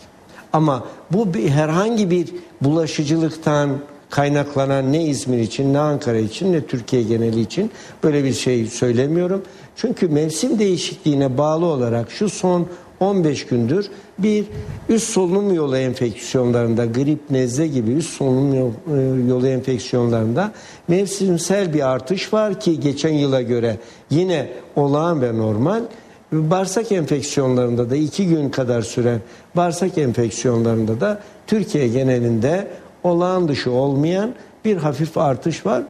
Ama 0.53 0.85
bu 1.11 1.35
bir, 1.35 1.49
herhangi 1.49 2.11
bir 2.11 2.29
bulaşıcılıktan 2.61 3.71
kaynaklanan 4.11 4.93
ne 4.93 5.05
İzmir 5.05 5.39
için 5.39 5.75
ne 5.75 5.79
Ankara 5.79 6.19
için 6.19 6.53
ne 6.53 6.67
Türkiye 6.67 7.03
geneli 7.03 7.41
için 7.41 7.71
böyle 8.03 8.25
bir 8.25 8.33
şey 8.33 8.67
söylemiyorum. 8.67 9.43
Çünkü 9.77 10.09
mevsim 10.09 10.59
değişikliğine 10.59 11.39
bağlı 11.39 11.67
olarak 11.67 12.11
şu 12.11 12.29
son 12.31 12.67
15 13.01 13.47
gündür 13.47 13.91
bir 14.23 14.45
üst 14.89 15.09
solunum 15.09 15.55
yolu 15.55 15.77
enfeksiyonlarında 15.77 16.87
grip, 16.87 17.31
nezle 17.31 17.67
gibi 17.67 17.91
üst 17.91 18.11
solunum 18.11 18.75
e, 18.97 19.29
yolu 19.29 19.47
enfeksiyonlarında 19.49 20.53
mevsimsel 20.89 21.75
bir 21.75 21.89
artış 21.89 22.33
var 22.33 22.61
ki 22.61 22.81
geçen 22.81 23.13
yıla 23.13 23.43
göre 23.43 23.77
yine 24.11 24.49
olağan 24.77 25.23
ve 25.23 25.39
normal. 25.39 25.83
Bağırsak 26.33 26.93
enfeksiyonlarında 26.93 27.91
da 27.91 27.97
iki 27.97 28.29
gün 28.29 28.51
kadar 28.51 28.83
süren 28.83 29.21
bağırsak 29.57 29.99
enfeksiyonlarında 29.99 31.01
da 31.01 31.21
Türkiye 31.47 31.89
genelinde 31.89 32.69
olağan 33.05 33.49
dışı 33.49 33.71
olmayan 33.71 34.35
bir 34.65 34.77
hafif 34.77 35.19
artış 35.19 35.67
var. 35.67 35.83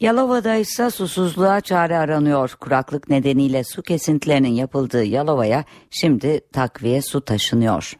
Yalova'da 0.00 0.54
ise 0.54 0.90
susuzluğa 0.90 1.60
çare 1.60 1.98
aranıyor. 1.98 2.56
Kuraklık 2.60 3.08
nedeniyle 3.08 3.64
su 3.64 3.82
kesintilerinin 3.82 4.52
yapıldığı 4.52 5.04
Yalova'ya 5.04 5.64
şimdi 5.90 6.40
takviye 6.52 7.02
su 7.02 7.20
taşınıyor. 7.20 7.96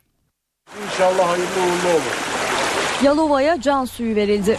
İnşallah 0.84 1.28
hayırlı 1.28 1.44
uğurlu 1.44 1.94
olur. 1.94 2.18
Yalova'ya 3.04 3.60
can 3.60 3.84
suyu 3.84 4.16
verildi. 4.16 4.58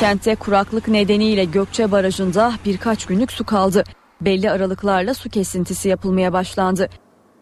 Kentte 0.00 0.34
kuraklık 0.34 0.88
nedeniyle 0.88 1.44
Gökçe 1.44 1.92
Barajı'nda 1.92 2.52
birkaç 2.64 3.06
günlük 3.06 3.32
su 3.32 3.46
kaldı. 3.46 3.84
Belli 4.20 4.50
aralıklarla 4.50 5.14
su 5.14 5.30
kesintisi 5.30 5.88
yapılmaya 5.88 6.32
başlandı. 6.32 6.88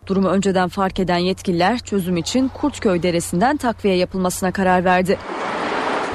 Durumu 0.07 0.29
önceden 0.29 0.69
fark 0.69 1.01
eden 1.01 1.19
yetkililer 1.19 1.79
çözüm 1.79 2.17
için 2.17 2.49
Kurtköy 2.49 3.03
Deresi'nden 3.03 3.57
takviye 3.57 3.97
yapılmasına 3.97 4.53
karar 4.53 4.85
verdi. 4.85 5.19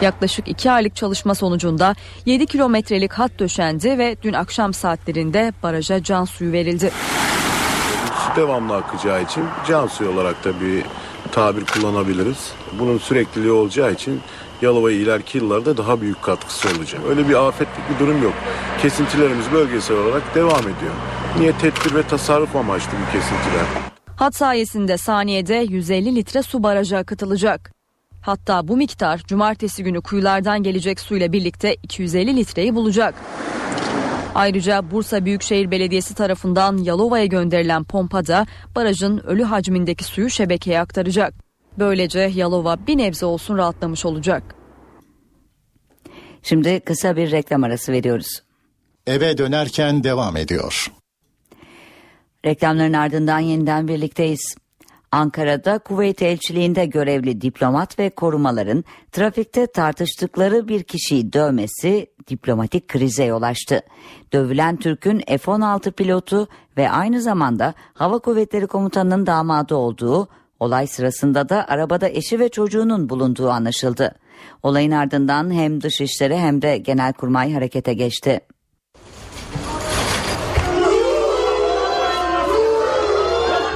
Yaklaşık 0.01 0.47
2 0.47 0.71
aylık 0.71 0.95
çalışma 0.95 1.35
sonucunda 1.35 1.95
7 2.25 2.45
kilometrelik 2.45 3.13
hat 3.13 3.31
döşendi 3.39 3.97
ve 3.97 4.15
dün 4.21 4.33
akşam 4.33 4.73
saatlerinde 4.73 5.53
baraja 5.63 6.03
can 6.03 6.25
suyu 6.25 6.51
verildi. 6.51 6.91
Devamlı 8.35 8.75
akacağı 8.75 9.23
için 9.23 9.43
can 9.67 9.87
suyu 9.87 10.09
olarak 10.09 10.43
da 10.43 10.61
bir 10.61 10.83
tabir 11.31 11.65
kullanabiliriz. 11.65 12.51
Bunun 12.79 12.97
sürekliliği 12.97 13.51
olacağı 13.51 13.91
için 13.91 14.21
Yalova'ya 14.61 14.97
ileriki 14.97 15.37
yıllarda 15.37 15.77
daha 15.77 16.01
büyük 16.01 16.21
katkısı 16.21 16.67
olacak. 16.77 17.01
Öyle 17.09 17.29
bir 17.29 17.47
afetlik 17.47 17.89
bir 17.89 17.99
durum 17.99 18.23
yok. 18.23 18.33
Kesintilerimiz 18.81 19.51
bölgesel 19.51 19.97
olarak 19.97 20.35
devam 20.35 20.61
ediyor. 20.61 20.93
Niye 21.39 21.51
tedbir 21.51 21.95
ve 21.95 22.03
tasarruf 22.03 22.55
amaçlı 22.55 22.91
bu 22.91 23.11
kesintiler? 23.11 23.65
Hat 24.15 24.35
sayesinde 24.35 24.97
saniyede 24.97 25.55
150 25.55 26.15
litre 26.15 26.43
su 26.43 26.63
baraja 26.63 26.97
akıtılacak. 26.97 27.74
Hatta 28.25 28.67
bu 28.67 28.77
miktar 28.77 29.17
cumartesi 29.27 29.83
günü 29.83 30.01
kuyulardan 30.01 30.63
gelecek 30.63 30.99
suyla 30.99 31.31
birlikte 31.31 31.75
250 31.83 32.35
litreyi 32.35 32.75
bulacak. 32.75 33.15
Ayrıca 34.35 34.91
Bursa 34.91 35.25
Büyükşehir 35.25 35.71
Belediyesi 35.71 36.15
tarafından 36.15 36.77
Yalova'ya 36.77 37.25
gönderilen 37.25 37.83
pompa 37.83 38.27
da 38.27 38.45
barajın 38.75 39.17
ölü 39.17 39.43
hacmindeki 39.43 40.03
suyu 40.03 40.29
şebekeye 40.29 40.79
aktaracak. 40.79 41.33
Böylece 41.79 42.19
Yalova 42.19 42.87
bir 42.87 42.97
nebze 42.97 43.25
olsun 43.25 43.57
rahatlamış 43.57 44.05
olacak. 44.05 44.55
Şimdi 46.43 46.79
kısa 46.79 47.15
bir 47.15 47.31
reklam 47.31 47.63
arası 47.63 47.91
veriyoruz. 47.91 48.41
Eve 49.07 49.37
dönerken 49.37 50.03
devam 50.03 50.37
ediyor. 50.37 50.91
Reklamların 52.45 52.93
ardından 52.93 53.39
yeniden 53.39 53.87
birlikteyiz. 53.87 54.55
Ankara'da 55.11 55.79
Kuveyt 55.79 56.21
elçiliğinde 56.21 56.85
görevli 56.85 57.41
diplomat 57.41 57.99
ve 57.99 58.09
korumaların 58.09 58.83
trafikte 59.11 59.67
tartıştıkları 59.67 60.67
bir 60.67 60.83
kişiyi 60.83 61.33
dövmesi 61.33 62.07
diplomatik 62.27 62.87
krize 62.87 63.23
yol 63.23 63.41
açtı. 63.41 63.81
Dövülen 64.33 64.77
Türk'ün 64.77 65.19
F-16 65.27 65.91
pilotu 65.91 66.47
ve 66.77 66.89
aynı 66.89 67.21
zamanda 67.21 67.73
Hava 67.93 68.19
Kuvvetleri 68.19 68.67
Komutanı'nın 68.67 69.25
damadı 69.25 69.75
olduğu, 69.75 70.27
olay 70.59 70.87
sırasında 70.87 71.49
da 71.49 71.67
arabada 71.67 72.09
eşi 72.09 72.39
ve 72.39 72.49
çocuğunun 72.49 73.09
bulunduğu 73.09 73.49
anlaşıldı. 73.49 74.15
Olayın 74.63 74.91
ardından 74.91 75.53
hem 75.53 75.81
Dışişleri 75.81 76.37
hem 76.37 76.61
de 76.61 76.77
Genelkurmay 76.77 77.53
harekete 77.53 77.93
geçti. 77.93 78.39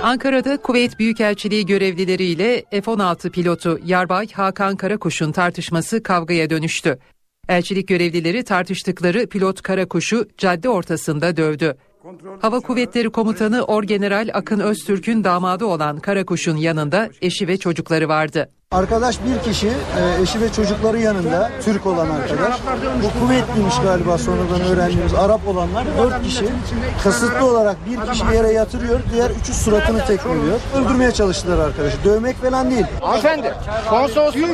Ankara'da 0.04 0.58
Kuveyt 0.58 1.00
Büyükelçiliği 1.00 1.66
görevlileriyle 1.66 2.64
F-16 2.72 3.30
pilotu 3.30 3.80
Yarbay 3.86 4.28
Hakan 4.32 4.76
Karakuş'un 4.76 5.32
tartışması 5.32 6.04
kavgaya 6.04 6.50
dönüştü. 6.50 7.00
Elçilik 7.50 7.88
görevlileri 7.88 8.44
tartıştıkları 8.44 9.28
pilot 9.28 9.62
Karakuş'u 9.62 10.28
cadde 10.38 10.70
ortasında 10.70 11.38
dövdü. 11.38 11.78
Hava 12.42 12.60
Kuvvetleri 12.60 13.10
Komutanı 13.10 13.64
Orgeneral 13.64 14.30
Akın 14.34 14.60
Öztürk'ün 14.60 15.24
damadı 15.24 15.66
olan 15.66 16.00
Karakuş'un 16.00 16.56
yanında 16.56 17.10
eşi 17.22 17.48
ve 17.48 17.58
çocukları 17.58 18.10
vardı. 18.10 18.50
Arkadaş 18.72 19.20
bir 19.26 19.52
kişi 19.52 19.68
e, 19.68 20.22
eşi 20.22 20.42
ve 20.42 20.52
çocukları 20.52 21.00
yanında 21.00 21.52
Türk 21.64 21.86
olan 21.86 22.10
arkadaş. 22.10 22.56
Bu 23.04 23.20
kuvvetliymiş 23.20 23.76
galiba 23.84 24.18
sonradan 24.18 24.62
öğrendiğimiz 24.62 25.14
Arap 25.14 25.48
olanlar 25.48 25.86
dört 25.98 26.24
kişi 26.24 26.46
kasıtlı 27.04 27.46
olarak 27.46 27.78
bir 27.90 28.12
kişi 28.12 28.26
yere 28.36 28.52
yatırıyor 28.52 29.00
diğer 29.14 29.30
üçü 29.30 29.54
suratını 29.54 30.06
tekmeliyor. 30.06 30.60
Öldürmeye 30.76 31.12
çalıştılar 31.12 31.60
arkadaşı. 31.60 31.98
Dövmek 32.04 32.36
falan 32.36 32.72
değil. 32.72 32.86
Hanımefendi 33.02 33.54
konsolosluk 33.90 34.50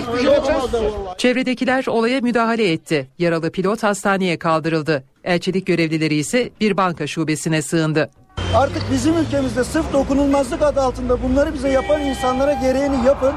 Çevredekiler 1.17 1.87
olaya 1.87 2.21
müdahale 2.21 2.71
etti. 2.71 3.07
Yaralı 3.17 3.51
pilot 3.51 3.83
hastaneye 3.83 4.39
kaldırıldı. 4.39 5.03
Elçilik 5.25 5.65
görevlileri 5.65 6.15
ise 6.15 6.49
bir 6.61 6.77
banka 6.77 7.07
şubesine 7.07 7.61
sığındı. 7.61 8.09
Artık 8.55 8.83
bizim 8.91 9.17
ülkemizde 9.17 9.63
sırf 9.63 9.93
dokunulmazlık 9.93 10.61
adı 10.61 10.81
altında 10.81 11.23
bunları 11.23 11.53
bize 11.53 11.69
yapan 11.69 12.01
insanlara 12.01 12.53
gereğini 12.53 13.05
yapın. 13.05 13.33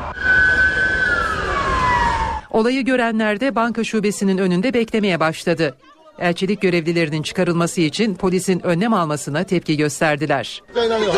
Olayı 2.51 2.85
görenler 2.85 3.41
de 3.41 3.55
banka 3.55 3.85
şubesinin 3.85 4.39
önünde 4.39 4.75
beklemeye 4.75 5.21
başladı. 5.21 5.75
Elçilik 6.19 6.61
görevlilerinin 6.61 7.23
çıkarılması 7.23 7.81
için 7.81 8.15
polisin 8.15 8.67
önlem 8.67 8.95
almasına 8.95 9.45
tepki 9.45 9.77
gösterdiler. 9.77 10.63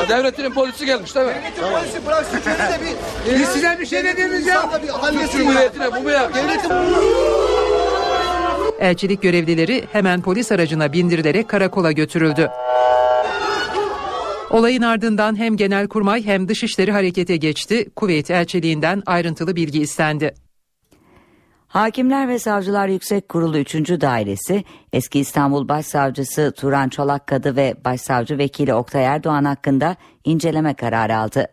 Devletin 0.09 0.51
polisi 0.51 0.87
gelmiş 0.87 1.15
değil 1.15 1.27
mi? 1.27 1.33
Devletin 1.33 1.73
polisi 1.73 2.07
bıraksın 2.07 2.37
de 2.37 2.81
bir... 3.31 3.39
Biz 3.41 3.49
size 3.49 3.77
bir 3.81 3.87
şey 3.87 4.05
dediğimiz 4.05 4.47
ya. 4.47 4.71
Türk 5.13 5.33
Cumhuriyeti'ne 5.33 5.93
bu 5.97 6.01
mu 6.01 6.11
ya? 6.11 6.35
Devletin... 6.35 6.71
Elçilik 8.81 9.23
görevlileri 9.23 9.85
hemen 9.93 10.23
polis 10.23 10.53
aracına 10.53 10.93
bindirilerek 10.93 11.49
karakola 11.49 11.93
götürüldü. 11.93 12.51
Olayın 14.51 14.83
ardından 14.83 15.39
hem 15.39 15.57
Genelkurmay 15.57 16.25
hem 16.25 16.49
Dışişleri 16.49 16.93
harekete 16.93 17.37
geçti. 17.37 17.91
Kuveyt 17.97 18.31
elçiliğinden 18.31 19.03
ayrıntılı 19.07 19.57
bilgi 19.57 19.81
istendi. 19.81 20.35
Hakimler 21.67 22.29
ve 22.29 22.39
Savcılar 22.39 22.89
Yüksek 22.89 23.29
Kurulu 23.29 23.59
3. 23.59 23.75
Dairesi, 23.75 24.65
eski 24.93 25.21
İstanbul 25.21 25.69
Başsavcısı 25.69 26.53
Turan 26.57 26.89
Çolakkadı 26.89 27.57
ve 27.57 27.75
Başsavcı 27.85 28.39
Vekili 28.39 28.75
Oktay 28.75 29.05
Erdoğan 29.05 29.45
hakkında 29.45 29.97
inceleme 30.25 30.75
kararı 30.75 31.17
aldı. 31.17 31.47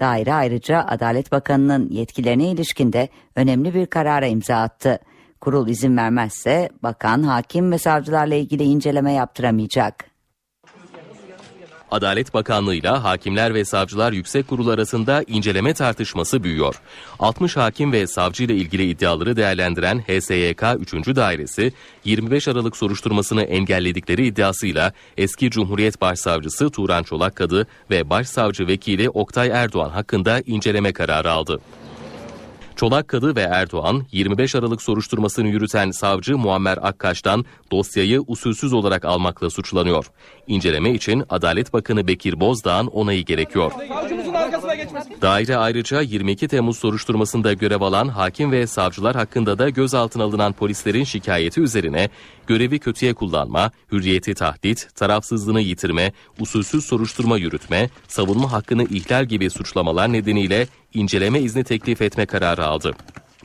Daire 0.00 0.34
ayrıca 0.34 0.84
Adalet 0.88 1.32
Bakanı'nın 1.32 1.90
yetkilerine 1.90 2.50
ilişkinde 2.50 3.08
önemli 3.36 3.74
bir 3.74 3.86
karara 3.86 4.26
imza 4.26 4.56
attı. 4.56 4.98
Kurul 5.42 5.68
izin 5.68 5.96
vermezse 5.96 6.68
bakan, 6.82 7.22
hakim 7.22 7.72
ve 7.72 7.78
savcılarla 7.78 8.34
ilgili 8.34 8.62
inceleme 8.62 9.12
yaptıramayacak. 9.12 10.04
Adalet 11.90 12.34
Bakanlığı 12.34 12.74
ile 12.74 12.88
Hakimler 12.88 13.54
ve 13.54 13.64
Savcılar 13.64 14.12
Yüksek 14.12 14.48
Kurulu 14.48 14.70
arasında 14.70 15.24
inceleme 15.26 15.74
tartışması 15.74 16.42
büyüyor. 16.42 16.80
60 17.18 17.56
hakim 17.56 17.92
ve 17.92 18.06
savcı 18.06 18.44
ile 18.44 18.54
ilgili 18.54 18.90
iddiaları 18.90 19.36
değerlendiren 19.36 19.98
HSYK 19.98 20.62
3. 20.78 21.16
Dairesi 21.16 21.72
25 22.04 22.48
Aralık 22.48 22.76
soruşturmasını 22.76 23.42
engelledikleri 23.42 24.26
iddiasıyla 24.26 24.92
eski 25.16 25.50
Cumhuriyet 25.50 26.00
Başsavcısı 26.00 26.70
Turan 26.70 27.02
Çolakkadı 27.02 27.66
ve 27.90 28.10
Başsavcı 28.10 28.66
Vekili 28.66 29.10
Oktay 29.10 29.48
Erdoğan 29.48 29.90
hakkında 29.90 30.40
inceleme 30.40 30.92
kararı 30.92 31.30
aldı. 31.30 31.60
Çolakkadı 32.82 33.36
ve 33.36 33.40
Erdoğan 33.40 34.06
25 34.12 34.54
Aralık 34.54 34.82
soruşturmasını 34.82 35.48
yürüten 35.48 35.90
savcı 35.90 36.38
Muammer 36.38 36.78
Akkaş'tan 36.82 37.44
dosyayı 37.72 38.20
usulsüz 38.26 38.72
olarak 38.72 39.04
almakla 39.04 39.50
suçlanıyor. 39.50 40.06
İnceleme 40.46 40.90
için 40.90 41.24
Adalet 41.28 41.72
Bakanı 41.72 42.08
Bekir 42.08 42.40
Bozdağ'ın 42.40 42.86
onayı 42.86 43.24
gerekiyor. 43.24 43.72
Daire 45.22 45.56
ayrıca 45.56 46.00
22 46.00 46.48
Temmuz 46.48 46.78
soruşturmasında 46.78 47.52
görev 47.52 47.80
alan 47.80 48.08
hakim 48.08 48.52
ve 48.52 48.66
savcılar 48.66 49.16
hakkında 49.16 49.58
da 49.58 49.68
gözaltına 49.68 50.24
alınan 50.24 50.52
polislerin 50.52 51.04
şikayeti 51.04 51.60
üzerine 51.60 52.08
görevi 52.46 52.78
kötüye 52.78 53.14
kullanma, 53.14 53.70
hürriyeti 53.92 54.34
tahdit, 54.34 54.88
tarafsızlığını 54.94 55.60
yitirme, 55.60 56.12
usulsüz 56.40 56.84
soruşturma 56.84 57.38
yürütme, 57.38 57.90
savunma 58.08 58.52
hakkını 58.52 58.84
ihlal 58.84 59.24
gibi 59.24 59.50
suçlamalar 59.50 60.12
nedeniyle 60.12 60.66
inceleme 60.94 61.40
izni 61.40 61.64
teklif 61.64 62.02
etme 62.02 62.26
kararı 62.26 62.66
aldı. 62.66 62.92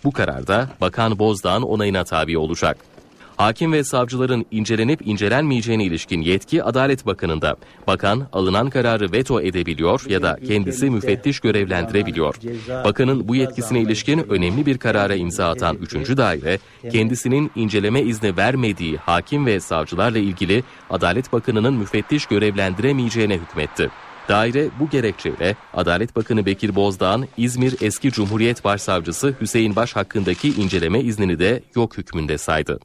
Bu 0.04 0.12
kararda 0.12 0.70
Bakan 0.82 1.20
Bozdağ'ın 1.20 1.62
onayına 1.62 2.04
tabi 2.04 2.38
olacak. 2.38 2.97
Hakim 3.38 3.74
ve 3.74 3.84
savcıların 3.84 4.46
incelenip 4.52 5.08
incelenmeyeceğine 5.08 5.84
ilişkin 5.84 6.22
yetki 6.22 6.64
Adalet 6.64 7.06
Bakanı'nda. 7.06 7.56
Bakan 7.88 8.28
alınan 8.34 8.70
kararı 8.70 9.12
veto 9.12 9.42
edebiliyor 9.42 10.04
ya 10.10 10.22
da 10.22 10.40
kendisi 10.48 10.90
müfettiş 10.90 11.40
görevlendirebiliyor. 11.40 12.36
Bakanın 12.84 13.28
bu 13.28 13.36
yetkisine 13.36 13.80
ilişkin 13.80 14.30
önemli 14.30 14.66
bir 14.66 14.78
karara 14.78 15.16
imza 15.16 15.50
atan 15.50 15.78
3. 15.78 15.94
daire, 16.18 16.60
kendisinin 16.92 17.52
inceleme 17.56 18.02
izni 18.02 18.38
vermediği 18.38 18.98
hakim 18.98 19.46
ve 19.46 19.60
savcılarla 19.60 20.18
ilgili 20.18 20.64
Adalet 20.90 21.34
Bakanı'nın 21.34 21.74
müfettiş 21.74 22.26
görevlendiremeyeceğine 22.26 23.38
hükmetti. 23.38 23.90
Daire 24.30 24.70
bu 24.80 24.90
gerekçeyle 24.90 25.56
Adalet 25.74 26.16
Bakanı 26.16 26.46
Bekir 26.46 26.76
Bozdağ'ın 26.76 27.28
İzmir 27.38 27.76
Eski 27.82 28.12
Cumhuriyet 28.12 28.64
Başsavcısı 28.64 29.36
Hüseyin 29.42 29.76
Baş 29.76 29.96
hakkındaki 29.96 30.50
inceleme 30.50 31.00
iznini 31.00 31.40
de 31.40 31.64
yok 31.76 31.98
hükmünde 31.98 32.38
saydı. 32.38 32.80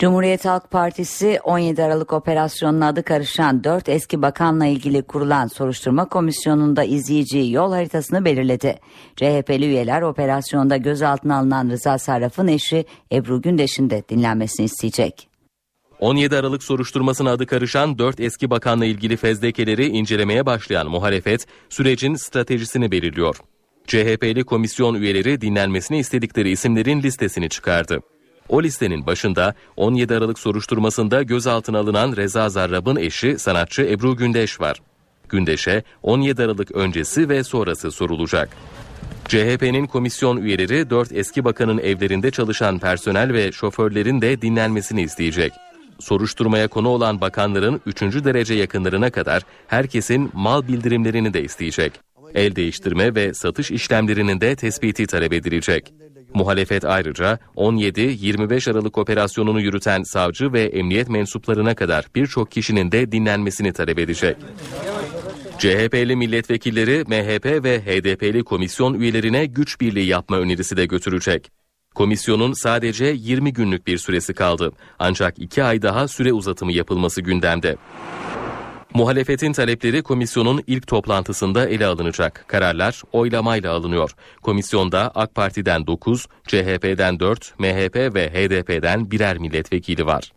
Cumhuriyet 0.00 0.44
Halk 0.44 0.70
Partisi 0.70 1.40
17 1.44 1.82
Aralık 1.82 2.12
operasyonuna 2.12 2.88
adı 2.88 3.02
karışan 3.02 3.64
4 3.64 3.88
eski 3.88 4.22
bakanla 4.22 4.66
ilgili 4.66 5.02
kurulan 5.02 5.46
soruşturma 5.46 6.08
komisyonunda 6.08 6.84
izleyeceği 6.84 7.52
yol 7.52 7.72
haritasını 7.72 8.24
belirledi. 8.24 8.78
CHP'li 9.16 9.66
üyeler 9.66 10.02
operasyonda 10.02 10.76
gözaltına 10.76 11.36
alınan 11.36 11.70
Rıza 11.70 11.98
Sarraf'ın 11.98 12.48
eşi 12.48 12.84
Ebru 13.12 13.42
Gündeş'in 13.42 13.90
de 13.90 14.02
dinlenmesini 14.08 14.66
isteyecek. 14.66 15.28
17 15.98 16.36
Aralık 16.36 16.62
soruşturmasına 16.62 17.30
adı 17.30 17.46
karışan 17.46 17.98
4 17.98 18.20
eski 18.20 18.50
bakanla 18.50 18.84
ilgili 18.84 19.16
fezlekeleri 19.16 19.86
incelemeye 19.86 20.46
başlayan 20.46 20.90
muhalefet 20.90 21.46
sürecin 21.68 22.14
stratejisini 22.14 22.90
belirliyor. 22.92 23.36
CHP'li 23.86 24.44
komisyon 24.44 24.94
üyeleri 24.94 25.40
dinlenmesini 25.40 25.98
istedikleri 25.98 26.50
isimlerin 26.50 27.02
listesini 27.02 27.48
çıkardı. 27.48 28.00
O 28.50 28.62
listenin 28.62 29.06
başında 29.06 29.54
17 29.76 30.14
Aralık 30.14 30.38
soruşturmasında 30.38 31.22
gözaltına 31.22 31.78
alınan 31.78 32.16
Reza 32.16 32.48
Zarrab'ın 32.48 32.96
eşi 32.96 33.38
sanatçı 33.38 33.82
Ebru 33.82 34.16
Gündeş 34.16 34.60
var. 34.60 34.76
Gündeş'e 35.28 35.82
17 36.02 36.42
Aralık 36.42 36.72
öncesi 36.72 37.28
ve 37.28 37.44
sonrası 37.44 37.90
sorulacak. 37.90 38.48
CHP'nin 39.28 39.86
komisyon 39.86 40.36
üyeleri 40.36 40.90
4 40.90 41.12
eski 41.12 41.44
bakanın 41.44 41.78
evlerinde 41.78 42.30
çalışan 42.30 42.78
personel 42.78 43.32
ve 43.32 43.52
şoförlerin 43.52 44.20
de 44.20 44.42
dinlenmesini 44.42 45.02
isteyecek. 45.02 45.52
Soruşturmaya 46.00 46.68
konu 46.68 46.88
olan 46.88 47.20
bakanların 47.20 47.80
3. 47.86 48.02
derece 48.02 48.54
yakınlarına 48.54 49.10
kadar 49.10 49.42
herkesin 49.66 50.30
mal 50.34 50.68
bildirimlerini 50.68 51.34
de 51.34 51.42
isteyecek. 51.42 51.92
El 52.34 52.56
değiştirme 52.56 53.14
ve 53.14 53.34
satış 53.34 53.70
işlemlerinin 53.70 54.40
de 54.40 54.56
tespiti 54.56 55.06
talep 55.06 55.32
edilecek. 55.32 55.92
Muhalefet 56.34 56.84
ayrıca 56.84 57.38
17-25 57.56 58.70
Aralık 58.70 58.98
operasyonunu 58.98 59.60
yürüten 59.60 60.02
savcı 60.02 60.52
ve 60.52 60.62
emniyet 60.62 61.08
mensuplarına 61.08 61.74
kadar 61.74 62.06
birçok 62.14 62.50
kişinin 62.50 62.92
de 62.92 63.12
dinlenmesini 63.12 63.72
talep 63.72 63.98
edecek. 63.98 64.36
CHP'li 65.58 66.16
milletvekilleri 66.16 67.04
MHP 67.06 67.64
ve 67.64 67.80
HDP'li 67.80 68.44
komisyon 68.44 68.94
üyelerine 68.94 69.46
güç 69.46 69.80
birliği 69.80 70.06
yapma 70.06 70.38
önerisi 70.38 70.76
de 70.76 70.86
götürecek. 70.86 71.50
Komisyonun 71.94 72.52
sadece 72.52 73.06
20 73.06 73.52
günlük 73.52 73.86
bir 73.86 73.98
süresi 73.98 74.34
kaldı. 74.34 74.72
Ancak 74.98 75.38
2 75.38 75.64
ay 75.64 75.82
daha 75.82 76.08
süre 76.08 76.32
uzatımı 76.32 76.72
yapılması 76.72 77.22
gündemde. 77.22 77.76
Muhalefetin 78.94 79.52
talepleri 79.52 80.02
komisyonun 80.02 80.62
ilk 80.66 80.86
toplantısında 80.86 81.68
ele 81.68 81.86
alınacak. 81.86 82.44
Kararlar 82.48 83.02
oylamayla 83.12 83.72
alınıyor. 83.72 84.10
Komisyonda 84.42 85.12
AK 85.14 85.34
Parti'den 85.34 85.86
9, 85.86 86.26
CHP'den 86.46 87.20
4, 87.20 87.54
MHP 87.58 87.96
ve 88.14 88.30
HDP'den 88.30 89.10
birer 89.10 89.38
milletvekili 89.38 90.06
var. 90.06 90.32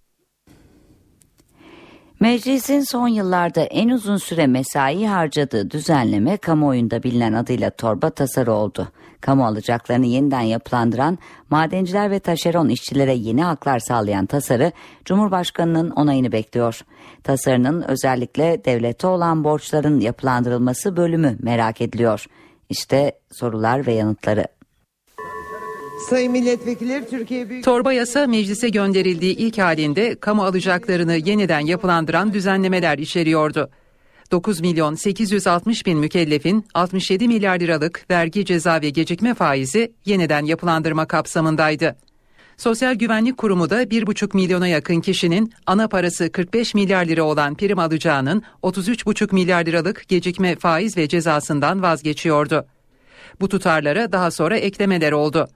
Meclisin 2.23 2.81
son 2.81 3.07
yıllarda 3.07 3.61
en 3.61 3.89
uzun 3.89 4.17
süre 4.17 4.47
mesai 4.47 5.05
harcadığı 5.05 5.71
düzenleme 5.71 6.37
kamuoyunda 6.37 7.03
bilinen 7.03 7.33
adıyla 7.33 7.69
torba 7.69 8.09
tasarı 8.09 8.53
oldu. 8.53 8.87
Kamu 9.21 9.45
alacaklarını 9.45 10.05
yeniden 10.05 10.41
yapılandıran, 10.41 11.17
madenciler 11.49 12.11
ve 12.11 12.19
taşeron 12.19 12.69
işçilere 12.69 13.13
yeni 13.13 13.43
haklar 13.43 13.79
sağlayan 13.79 14.25
tasarı 14.25 14.71
Cumhurbaşkanı'nın 15.05 15.89
onayını 15.89 16.31
bekliyor. 16.31 16.81
Tasarının 17.23 17.81
özellikle 17.81 18.65
devlete 18.65 19.07
olan 19.07 19.43
borçların 19.43 19.99
yapılandırılması 19.99 20.97
bölümü 20.97 21.37
merak 21.41 21.81
ediliyor. 21.81 22.25
İşte 22.69 23.11
sorular 23.31 23.87
ve 23.87 23.93
yanıtları. 23.93 24.47
Sayın 26.09 26.31
milletvekilleri 26.31 27.09
Türkiye 27.09 27.49
Büyük... 27.49 27.65
Torba 27.65 27.93
yasa 27.93 28.27
meclise 28.27 28.69
gönderildiği 28.69 29.35
ilk 29.35 29.57
halinde 29.57 30.15
kamu 30.15 30.43
alacaklarını 30.43 31.15
yeniden 31.15 31.59
yapılandıran 31.59 32.33
düzenlemeler 32.33 32.97
içeriyordu. 32.97 33.69
9 34.31 34.61
milyon 34.61 34.95
860 34.95 35.85
bin 35.85 35.97
mükellefin 35.97 36.65
67 36.73 37.27
milyar 37.27 37.59
liralık 37.59 38.05
vergi 38.11 38.45
ceza 38.45 38.81
ve 38.81 38.89
gecikme 38.89 39.33
faizi 39.33 39.93
yeniden 40.05 40.45
yapılandırma 40.45 41.07
kapsamındaydı. 41.07 41.95
Sosyal 42.57 42.95
Güvenlik 42.95 43.37
Kurumu 43.37 43.69
da 43.69 43.83
1,5 43.83 44.35
milyona 44.35 44.67
yakın 44.67 45.01
kişinin 45.01 45.53
ana 45.65 45.87
parası 45.87 46.31
45 46.31 46.73
milyar 46.73 47.05
lira 47.05 47.23
olan 47.23 47.55
prim 47.55 47.79
alacağının 47.79 48.43
33,5 48.63 49.33
milyar 49.33 49.65
liralık 49.65 50.07
gecikme 50.07 50.55
faiz 50.55 50.97
ve 50.97 51.07
cezasından 51.07 51.81
vazgeçiyordu. 51.81 52.65
Bu 53.41 53.49
tutarlara 53.49 54.11
daha 54.11 54.31
sonra 54.31 54.57
eklemeler 54.57 55.11
oldu. 55.11 55.47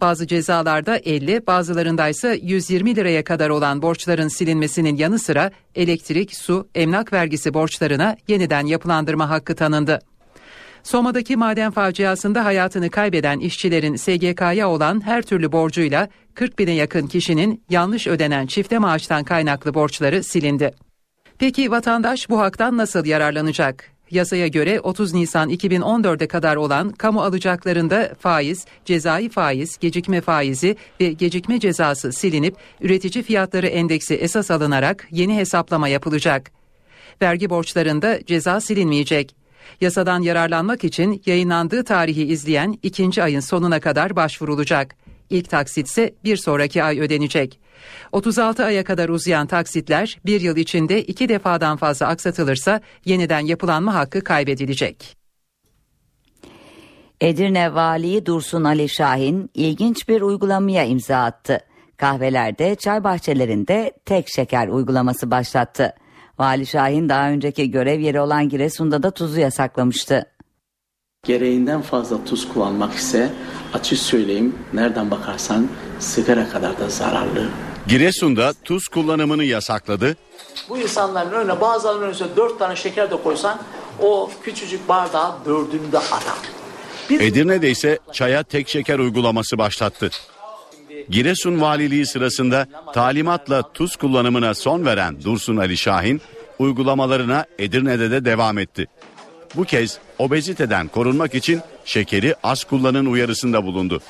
Bazı 0.00 0.26
cezalarda 0.26 0.96
50, 0.96 1.46
bazılarında 1.46 2.08
ise 2.08 2.38
120 2.42 2.96
liraya 2.96 3.24
kadar 3.24 3.48
olan 3.48 3.82
borçların 3.82 4.28
silinmesinin 4.28 4.96
yanı 4.96 5.18
sıra 5.18 5.50
elektrik, 5.74 6.36
su, 6.36 6.68
emlak 6.74 7.12
vergisi 7.12 7.54
borçlarına 7.54 8.16
yeniden 8.28 8.66
yapılandırma 8.66 9.30
hakkı 9.30 9.54
tanındı. 9.54 10.00
Soma'daki 10.82 11.36
maden 11.36 11.70
faciasında 11.70 12.44
hayatını 12.44 12.90
kaybeden 12.90 13.38
işçilerin 13.38 13.96
SGK'ya 13.96 14.70
olan 14.70 15.06
her 15.06 15.22
türlü 15.22 15.52
borcuyla 15.52 16.08
40 16.34 16.58
bine 16.58 16.72
yakın 16.72 17.06
kişinin 17.06 17.62
yanlış 17.70 18.06
ödenen 18.06 18.46
çifte 18.46 18.78
maaştan 18.78 19.24
kaynaklı 19.24 19.74
borçları 19.74 20.24
silindi. 20.24 20.74
Peki 21.38 21.70
vatandaş 21.70 22.30
bu 22.30 22.40
haktan 22.40 22.76
nasıl 22.76 23.04
yararlanacak? 23.04 23.91
Yasaya 24.12 24.46
göre 24.46 24.80
30 24.80 25.14
Nisan 25.14 25.50
2014'e 25.50 26.28
kadar 26.28 26.56
olan 26.56 26.90
kamu 26.90 27.22
alacaklarında 27.22 28.14
faiz, 28.20 28.66
cezai 28.84 29.28
faiz, 29.28 29.78
gecikme 29.78 30.20
faizi 30.20 30.76
ve 31.00 31.12
gecikme 31.12 31.60
cezası 31.60 32.12
silinip 32.12 32.56
üretici 32.80 33.24
fiyatları 33.24 33.66
endeksi 33.66 34.14
esas 34.14 34.50
alınarak 34.50 35.08
yeni 35.10 35.36
hesaplama 35.36 35.88
yapılacak. 35.88 36.50
Vergi 37.22 37.50
borçlarında 37.50 38.24
ceza 38.26 38.60
silinmeyecek. 38.60 39.34
Yasadan 39.80 40.22
yararlanmak 40.22 40.84
için 40.84 41.22
yayınlandığı 41.26 41.84
tarihi 41.84 42.22
izleyen 42.22 42.78
ikinci 42.82 43.22
ayın 43.22 43.40
sonuna 43.40 43.80
kadar 43.80 44.16
başvurulacak. 44.16 45.01
İlk 45.32 45.50
taksit 45.50 45.86
ise 45.86 46.14
bir 46.24 46.36
sonraki 46.36 46.82
ay 46.82 47.00
ödenecek. 47.00 47.60
36 48.12 48.64
aya 48.64 48.84
kadar 48.84 49.08
uzayan 49.08 49.46
taksitler 49.46 50.18
bir 50.26 50.40
yıl 50.40 50.56
içinde 50.56 51.02
iki 51.02 51.28
defadan 51.28 51.76
fazla 51.76 52.06
aksatılırsa 52.06 52.80
yeniden 53.04 53.40
yapılanma 53.40 53.94
hakkı 53.94 54.24
kaybedilecek. 54.24 55.16
Edirne 57.20 57.74
Vali 57.74 58.26
Dursun 58.26 58.64
Ali 58.64 58.88
Şahin 58.88 59.50
ilginç 59.54 60.08
bir 60.08 60.22
uygulamaya 60.22 60.84
imza 60.84 61.16
attı. 61.16 61.60
Kahvelerde, 61.96 62.74
çay 62.74 63.04
bahçelerinde 63.04 63.92
tek 64.04 64.28
şeker 64.28 64.68
uygulaması 64.68 65.30
başlattı. 65.30 65.94
Vali 66.38 66.66
Şahin 66.66 67.08
daha 67.08 67.30
önceki 67.30 67.70
görev 67.70 68.00
yeri 68.00 68.20
olan 68.20 68.48
Giresun'da 68.48 69.02
da 69.02 69.10
tuzu 69.10 69.40
yasaklamıştı. 69.40 70.26
Gereğinden 71.26 71.82
fazla 71.82 72.24
tuz 72.24 72.48
kullanmak 72.48 72.94
ise 72.94 73.32
açık 73.74 73.98
söyleyeyim 73.98 74.56
nereden 74.72 75.10
bakarsan 75.10 75.68
sigara 75.98 76.48
kadar 76.48 76.78
da 76.78 76.88
zararlı. 76.88 77.48
Giresun'da 77.88 78.52
tuz 78.64 78.88
kullanımını 78.88 79.44
yasakladı. 79.44 80.16
Bu 80.68 80.78
insanların 80.78 81.32
önüne 81.32 81.60
bazılarının 81.60 82.02
önüne 82.02 82.36
dört 82.36 82.58
tane 82.58 82.76
şeker 82.76 83.10
de 83.10 83.16
koysan 83.22 83.58
o 84.00 84.30
küçücük 84.42 84.88
bardağı 84.88 85.44
dördünde 85.44 85.98
adam. 85.98 86.38
Edirne'de 87.20 87.70
ise 87.70 87.98
çaya 88.12 88.42
tek 88.42 88.68
şeker 88.68 88.98
uygulaması 88.98 89.58
başlattı. 89.58 90.10
Giresun 91.08 91.60
Valiliği 91.60 92.06
sırasında 92.06 92.66
talimatla 92.94 93.72
tuz 93.72 93.96
kullanımına 93.96 94.54
son 94.54 94.84
veren 94.84 95.22
Dursun 95.24 95.56
Ali 95.56 95.76
Şahin 95.76 96.20
uygulamalarına 96.58 97.44
Edirne'de 97.58 98.10
de 98.10 98.24
devam 98.24 98.58
etti. 98.58 98.86
Bu 99.54 99.64
kez 99.64 99.98
obeziteden 100.18 100.88
korunmak 100.88 101.34
için 101.34 101.60
şekeri 101.84 102.34
az 102.42 102.64
kullanın 102.64 103.06
uyarısında 103.06 103.64
bulundu. 103.64 104.00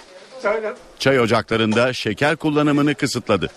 Çay 0.99 1.21
ocaklarında 1.21 1.93
şeker 1.93 2.37
kullanımını 2.37 2.95
kısıtladı. 2.95 3.51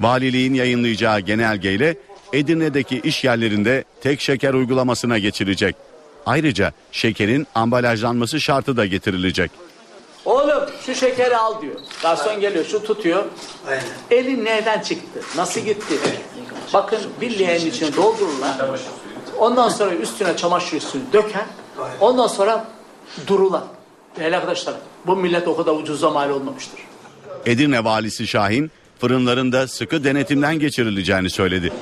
Valiliğin 0.00 0.54
yayınlayacağı 0.54 1.20
genelgeyle 1.20 1.96
Edirne'deki 2.32 3.00
iş 3.00 3.24
yerlerinde 3.24 3.84
tek 4.00 4.20
şeker 4.20 4.54
uygulamasına 4.54 5.18
geçilecek. 5.18 5.76
Ayrıca 6.26 6.72
şekerin 6.92 7.46
ambalajlanması 7.54 8.40
şartı 8.40 8.76
da 8.76 8.86
getirilecek. 8.86 9.50
Oğlum 10.24 10.62
şu 10.86 10.94
şekeri 10.94 11.36
al 11.36 11.62
diyor. 11.62 11.74
Garson 12.02 12.40
geliyor 12.40 12.64
şu 12.64 12.82
tutuyor. 12.82 13.24
Aynen. 13.68 13.82
Elin 14.10 14.44
nereden 14.44 14.80
çıktı? 14.80 15.20
Nasıl 15.36 15.60
gitti? 15.60 15.94
Bakın 16.74 16.98
bir 17.20 17.38
leğenin 17.38 17.66
içine 17.66 17.96
doldururlar. 17.96 18.58
Ondan 19.38 19.68
sonra 19.68 19.94
üstüne 19.94 20.36
çamaşır 20.36 20.80
suyunu 20.80 21.12
döker. 21.12 21.44
Ondan 22.00 22.26
sonra 22.26 22.66
durular. 23.26 23.62
Değerli 24.18 24.36
arkadaşlar 24.36 24.74
bu 25.06 25.16
millet 25.16 25.48
o 25.48 25.56
kadar 25.56 25.72
ucuza 25.72 26.10
mal 26.10 26.30
olmamıştır. 26.30 26.80
Edirne 27.46 27.84
valisi 27.84 28.26
Şahin 28.26 28.70
fırınlarında 28.98 29.68
sıkı 29.68 30.04
denetimden 30.04 30.58
geçirileceğini 30.58 31.30
söyledi. 31.30 31.72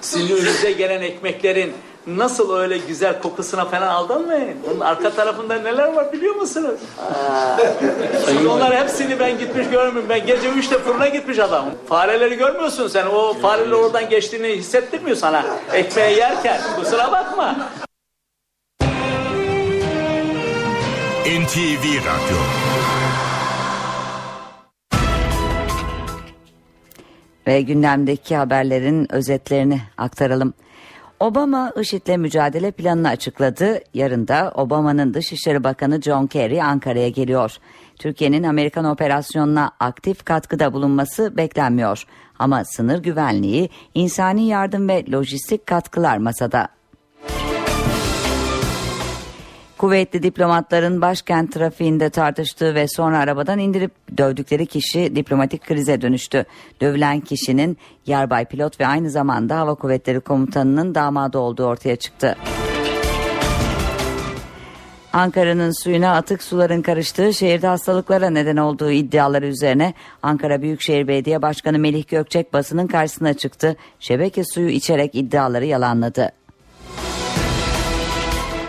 Sizin 0.00 0.36
önünüze 0.36 0.72
gelen 0.72 1.02
ekmeklerin 1.02 1.72
nasıl 2.06 2.56
öyle 2.56 2.78
güzel 2.78 3.22
kokusuna 3.22 3.64
falan 3.64 3.88
aldanmayın. 3.88 4.56
Onun 4.70 4.80
arka 4.80 5.10
tarafında 5.10 5.54
neler 5.54 5.92
var 5.92 6.12
biliyor 6.12 6.34
musunuz? 6.34 6.80
Şimdi 8.26 8.48
onlar 8.48 8.76
hepsini 8.76 9.20
ben 9.20 9.38
gitmiş 9.38 9.68
görmüyorum. 9.70 10.08
Ben 10.08 10.26
gece 10.26 10.48
üçte 10.48 10.78
fırına 10.78 11.08
gitmiş 11.08 11.38
adam. 11.38 11.64
Fareleri 11.88 12.36
görmüyorsun 12.36 12.88
sen. 12.88 13.06
O 13.06 13.34
fareler 13.34 13.72
oradan 13.72 14.08
geçtiğini 14.08 14.48
hissettirmiyor 14.48 15.16
sana. 15.16 15.44
Ekmeği 15.72 16.16
yerken. 16.18 16.60
Kusura 16.76 17.12
bakma. 17.12 17.56
NTV 21.26 21.84
Radyo 21.98 22.36
Ve 27.46 27.60
gündemdeki 27.60 28.36
haberlerin 28.36 29.12
özetlerini 29.12 29.80
aktaralım. 29.98 30.54
Obama 31.20 31.72
IŞİD'le 31.80 32.16
mücadele 32.16 32.70
planını 32.70 33.08
açıkladı. 33.08 33.80
Yarın 33.94 34.28
da 34.28 34.52
Obama'nın 34.54 35.14
Dışişleri 35.14 35.64
Bakanı 35.64 36.02
John 36.02 36.26
Kerry 36.26 36.62
Ankara'ya 36.62 37.08
geliyor. 37.08 37.56
Türkiye'nin 37.98 38.42
Amerikan 38.42 38.84
operasyonuna 38.84 39.70
aktif 39.80 40.24
katkıda 40.24 40.72
bulunması 40.72 41.36
beklenmiyor. 41.36 42.04
Ama 42.38 42.64
sınır 42.64 43.02
güvenliği, 43.02 43.70
insani 43.94 44.46
yardım 44.46 44.88
ve 44.88 45.04
lojistik 45.12 45.66
katkılar 45.66 46.18
masada. 46.18 46.68
Kuvvetli 49.80 50.22
diplomatların 50.22 51.00
başkent 51.00 51.52
trafiğinde 51.52 52.10
tartıştığı 52.10 52.74
ve 52.74 52.88
sonra 52.88 53.18
arabadan 53.18 53.58
indirip 53.58 53.92
dövdükleri 54.18 54.66
kişi 54.66 55.16
diplomatik 55.16 55.66
krize 55.66 56.00
dönüştü. 56.00 56.44
Dövülen 56.80 57.20
kişinin 57.20 57.78
yarbay 58.06 58.44
pilot 58.44 58.80
ve 58.80 58.86
aynı 58.86 59.10
zamanda 59.10 59.58
hava 59.58 59.74
kuvvetleri 59.74 60.20
komutanının 60.20 60.94
damadı 60.94 61.38
olduğu 61.38 61.64
ortaya 61.64 61.96
çıktı. 61.96 62.36
Ankara'nın 65.12 65.82
suyuna 65.82 66.14
atık 66.14 66.42
suların 66.42 66.82
karıştığı 66.82 67.34
şehirde 67.34 67.66
hastalıklara 67.66 68.30
neden 68.30 68.56
olduğu 68.56 68.90
iddiaları 68.90 69.46
üzerine 69.46 69.94
Ankara 70.22 70.62
Büyükşehir 70.62 71.08
Belediye 71.08 71.42
Başkanı 71.42 71.78
Melih 71.78 72.08
Gökçek 72.08 72.52
basının 72.52 72.86
karşısına 72.86 73.34
çıktı. 73.34 73.76
Şebeke 74.00 74.42
suyu 74.44 74.68
içerek 74.68 75.14
iddiaları 75.14 75.66
yalanladı. 75.66 76.32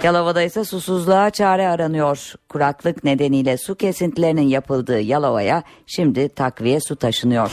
Yalova'da 0.04 0.41
ise 0.41 0.64
susuzluğa 0.64 1.30
çare 1.30 1.68
aranıyor. 1.68 2.34
Kuraklık 2.49 3.04
nedeniyle 3.04 3.58
su 3.58 3.76
kesintilerinin 3.76 4.47
yapıldığı 4.47 4.99
Yalova'ya 4.99 5.64
şimdi 5.88 6.30
takviye 6.30 6.80
su 6.80 6.95
taşınıyor. 6.95 7.52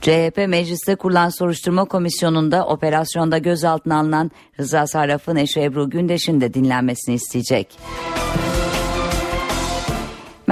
CHP 0.00 0.48
mecliste 0.48 0.96
kurulan 0.96 1.28
soruşturma 1.28 1.84
komisyonunda 1.84 2.66
operasyonda 2.66 3.38
gözaltına 3.38 4.00
alınan 4.00 4.30
Rıza 4.60 4.86
Sarraf'ın 4.86 5.36
eşi 5.36 5.62
Ebru 5.62 5.90
Gündeş'in 5.90 6.40
de 6.40 6.54
dinlenmesini 6.54 7.14
isteyecek. 7.14 7.78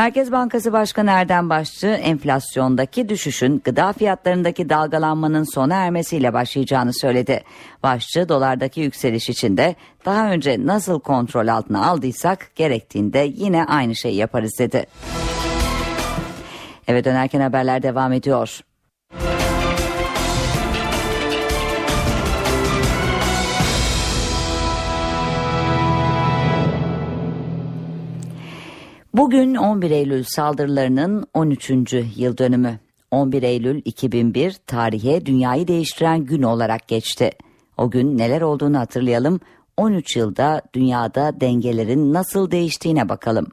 Merkez 0.00 0.32
Bankası 0.32 0.72
Başkanı 0.72 1.10
Erdem 1.10 1.50
Başçı 1.50 1.86
enflasyondaki 1.86 3.08
düşüşün 3.08 3.62
gıda 3.64 3.92
fiyatlarındaki 3.92 4.68
dalgalanmanın 4.68 5.54
sona 5.54 5.74
ermesiyle 5.74 6.32
başlayacağını 6.32 6.94
söyledi. 6.94 7.42
Başçı 7.82 8.28
dolardaki 8.28 8.80
yükseliş 8.80 9.28
için 9.28 9.56
de 9.56 9.76
daha 10.04 10.30
önce 10.30 10.66
nasıl 10.66 11.00
kontrol 11.00 11.48
altına 11.48 11.86
aldıysak 11.86 12.56
gerektiğinde 12.56 13.30
yine 13.34 13.64
aynı 13.64 13.96
şeyi 13.96 14.16
yaparız 14.16 14.58
dedi. 14.58 14.86
Eve 16.88 17.04
dönerken 17.04 17.40
haberler 17.40 17.82
devam 17.82 18.12
ediyor. 18.12 18.60
Bugün 29.14 29.54
11 29.54 29.90
Eylül 29.90 30.24
saldırılarının 30.24 31.26
13. 31.34 31.70
yıl 32.16 32.38
dönümü. 32.38 32.78
11 33.10 33.42
Eylül 33.42 33.82
2001 33.84 34.56
tarihe 34.66 35.26
dünyayı 35.26 35.68
değiştiren 35.68 36.24
gün 36.24 36.42
olarak 36.42 36.88
geçti. 36.88 37.30
O 37.76 37.90
gün 37.90 38.18
neler 38.18 38.40
olduğunu 38.40 38.78
hatırlayalım. 38.78 39.40
13 39.76 40.16
yılda 40.16 40.62
dünyada 40.74 41.40
dengelerin 41.40 42.12
nasıl 42.12 42.50
değiştiğine 42.50 43.08
bakalım. 43.08 43.46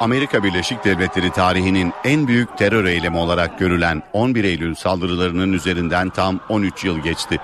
Amerika 0.00 0.44
Birleşik 0.44 0.84
Devletleri 0.84 1.30
tarihinin 1.30 1.92
en 2.04 2.28
büyük 2.28 2.58
terör 2.58 2.84
eylemi 2.84 3.16
olarak 3.16 3.58
görülen 3.58 4.02
11 4.12 4.44
Eylül 4.44 4.74
saldırılarının 4.74 5.52
üzerinden 5.52 6.10
tam 6.10 6.40
13 6.48 6.84
yıl 6.84 6.98
geçti. 6.98 7.38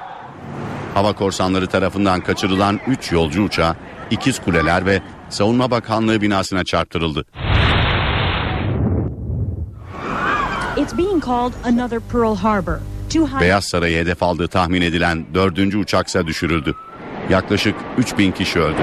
Hava 0.94 1.12
korsanları 1.12 1.66
tarafından 1.66 2.20
kaçırılan 2.20 2.80
3 2.86 3.12
yolcu 3.12 3.42
uçağı, 3.42 3.76
ikiz 4.10 4.38
kuleler 4.38 4.86
ve 4.86 5.02
Savunma 5.28 5.70
Bakanlığı 5.70 6.20
binasına 6.20 6.64
çarptırıldı. 6.64 7.24
It's 10.76 10.98
being 10.98 11.26
called 11.26 11.52
another 11.64 12.00
Pearl 12.12 12.36
Harbor. 12.36 12.78
Beyaz 13.40 13.64
Saray'ı 13.64 13.98
hedef 13.98 14.22
aldığı 14.22 14.48
tahmin 14.48 14.82
edilen 14.82 15.26
dördüncü 15.34 15.78
uçaksa 15.78 16.26
düşürüldü. 16.26 16.74
Yaklaşık 17.30 17.74
3000 17.98 18.32
kişi 18.32 18.60
öldü. 18.60 18.78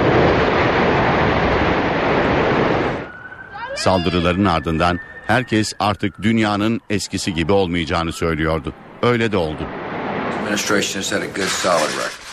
Saldırıların 3.75 4.45
ardından 4.45 4.99
herkes 5.27 5.73
artık 5.79 6.21
dünyanın 6.21 6.81
eskisi 6.89 7.33
gibi 7.33 7.51
olmayacağını 7.51 8.11
söylüyordu. 8.11 8.73
Öyle 9.01 9.31
de 9.31 9.37
oldu. 9.37 9.63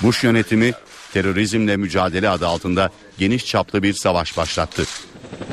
Bush 0.02 0.24
yönetimi 0.24 0.72
terörizmle 1.12 1.76
mücadele 1.76 2.28
adı 2.28 2.46
altında 2.46 2.90
geniş 3.18 3.46
çaplı 3.46 3.82
bir 3.82 3.92
savaş 3.92 4.36
başlattı. 4.36 4.84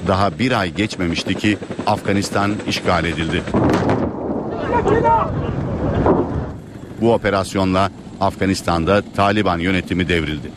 Daha 0.08 0.40
bir 0.40 0.60
ay 0.60 0.74
geçmemişti 0.74 1.36
ki 1.36 1.58
Afganistan 1.88 2.56
işgal 2.68 3.06
edildi. 3.06 3.44
Bu 7.02 7.14
operasyonla 7.14 7.92
Afganistan'da 8.22 9.04
Taliban 9.16 9.60
yönetimi 9.60 10.10
devrildi. 10.10 10.52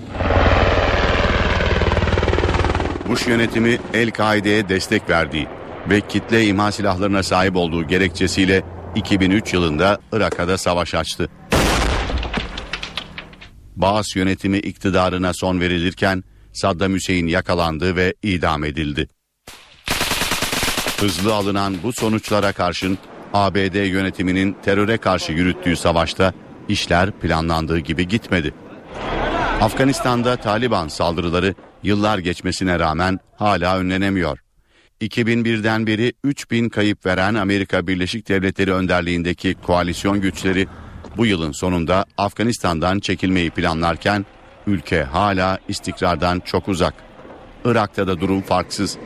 Bush 3.08 3.26
yönetimi 3.26 3.78
El-Kaide'ye 3.94 4.68
destek 4.68 5.10
verdiği 5.10 5.46
ve 5.90 6.00
kitle 6.00 6.46
imha 6.46 6.72
silahlarına 6.72 7.22
sahip 7.22 7.56
olduğu 7.56 7.86
gerekçesiyle 7.86 8.62
2003 8.94 9.54
yılında 9.54 9.98
Irak'a 10.12 10.48
da 10.48 10.58
savaş 10.58 10.94
açtı. 10.94 11.28
Baas 13.76 14.16
yönetimi 14.16 14.58
iktidarına 14.58 15.32
son 15.34 15.60
verilirken 15.60 16.24
Saddam 16.52 16.94
Hüseyin 16.94 17.26
yakalandı 17.26 17.96
ve 17.96 18.14
idam 18.22 18.64
edildi. 18.64 19.08
Hızlı 21.00 21.34
alınan 21.34 21.76
bu 21.82 21.92
sonuçlara 21.92 22.52
karşın 22.52 22.98
ABD 23.32 23.86
yönetiminin 23.86 24.56
teröre 24.64 24.96
karşı 24.96 25.32
yürüttüğü 25.32 25.76
savaşta 25.76 26.32
işler 26.68 27.10
planlandığı 27.10 27.78
gibi 27.78 28.08
gitmedi. 28.08 28.54
Afganistan'da 29.60 30.36
Taliban 30.36 30.88
saldırıları 30.88 31.54
yıllar 31.82 32.18
geçmesine 32.18 32.78
rağmen 32.78 33.18
hala 33.36 33.78
önlenemiyor. 33.78 34.38
2001'den 35.00 35.86
beri 35.86 36.12
3000 36.24 36.68
kayıp 36.68 37.06
veren 37.06 37.34
Amerika 37.34 37.86
Birleşik 37.86 38.28
Devletleri 38.28 38.72
önderliğindeki 38.72 39.54
koalisyon 39.54 40.20
güçleri 40.20 40.66
bu 41.16 41.26
yılın 41.26 41.52
sonunda 41.52 42.04
Afganistan'dan 42.18 42.98
çekilmeyi 42.98 43.50
planlarken 43.50 44.26
ülke 44.66 45.02
hala 45.02 45.58
istikrardan 45.68 46.40
çok 46.40 46.68
uzak. 46.68 46.94
Irak'ta 47.64 48.06
da 48.06 48.20
durum 48.20 48.42
farksız. 48.42 48.96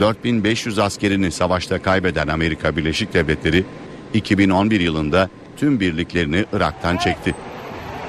4500 0.00 0.78
askerini 0.78 1.30
savaşta 1.30 1.82
kaybeden 1.82 2.28
Amerika 2.28 2.76
Birleşik 2.76 3.14
Devletleri 3.14 3.64
2011 4.14 4.80
yılında 4.80 5.28
tüm 5.56 5.80
birliklerini 5.80 6.44
Irak'tan 6.52 6.96
çekti. 6.96 7.34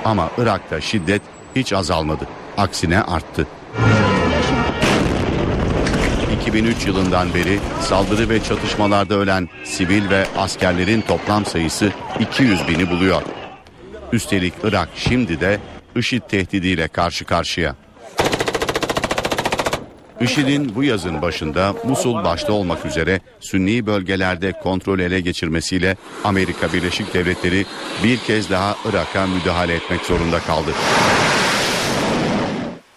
Ama 0.06 0.30
Irak'ta 0.38 0.82
şiddet 0.82 1.22
hiç 1.56 1.74
azalmadı. 1.74 2.28
Aksine 2.58 3.02
arttı. 3.02 3.48
2003 6.42 6.88
yılından 6.88 7.34
beri 7.34 7.60
saldırı 7.82 8.30
ve 8.30 8.44
çatışmalarda 8.44 9.16
ölen 9.16 9.50
sivil 9.64 10.10
ve 10.10 10.26
askerlerin 10.38 11.02
toplam 11.02 11.46
sayısı 11.46 11.92
200 12.20 12.68
bini 12.68 12.90
buluyor. 12.90 13.22
Üstelik 14.14 14.54
Irak 14.64 14.90
şimdi 14.96 15.40
de 15.40 15.60
IŞİD 15.96 16.22
tehdidiyle 16.22 16.88
karşı 16.88 17.26
karşıya. 17.26 17.76
IŞİD'in 20.22 20.76
bu 20.76 20.84
yazın 20.84 21.22
başında 21.22 21.76
Musul 21.86 22.14
başta 22.14 22.54
olmak 22.54 22.86
üzere 22.86 23.20
Sünni 23.40 23.86
bölgelerde 23.86 24.52
kontrol 24.52 25.00
ele 25.00 25.22
geçirmesiyle 25.22 25.98
Amerika 26.24 26.74
Birleşik 26.74 27.14
Devletleri 27.14 27.66
bir 28.04 28.18
kez 28.18 28.50
daha 28.50 28.76
Irak'a 28.90 29.28
müdahale 29.28 29.76
etmek 29.76 30.02
zorunda 30.02 30.40
kaldı. 30.40 30.72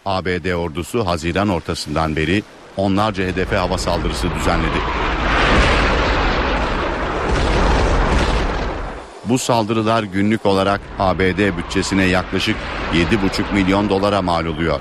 ABD 0.07 0.53
ordusu 0.53 1.07
Haziran 1.07 1.49
ortasından 1.49 2.17
beri 2.17 2.43
onlarca 2.77 3.25
hedefe 3.25 3.57
hava 3.57 3.79
saldırısı 3.79 4.29
düzenledi. 4.35 4.79
Bu 9.29 9.39
saldırılar 9.39 10.03
günlük 10.03 10.47
olarak 10.47 10.81
ABD 10.99 11.59
bütçesine 11.59 12.05
yaklaşık 12.05 12.57
7,5 12.93 13.55
milyon 13.55 13.89
dolara 13.89 14.23
mal 14.23 14.47
oluyor. 14.47 14.81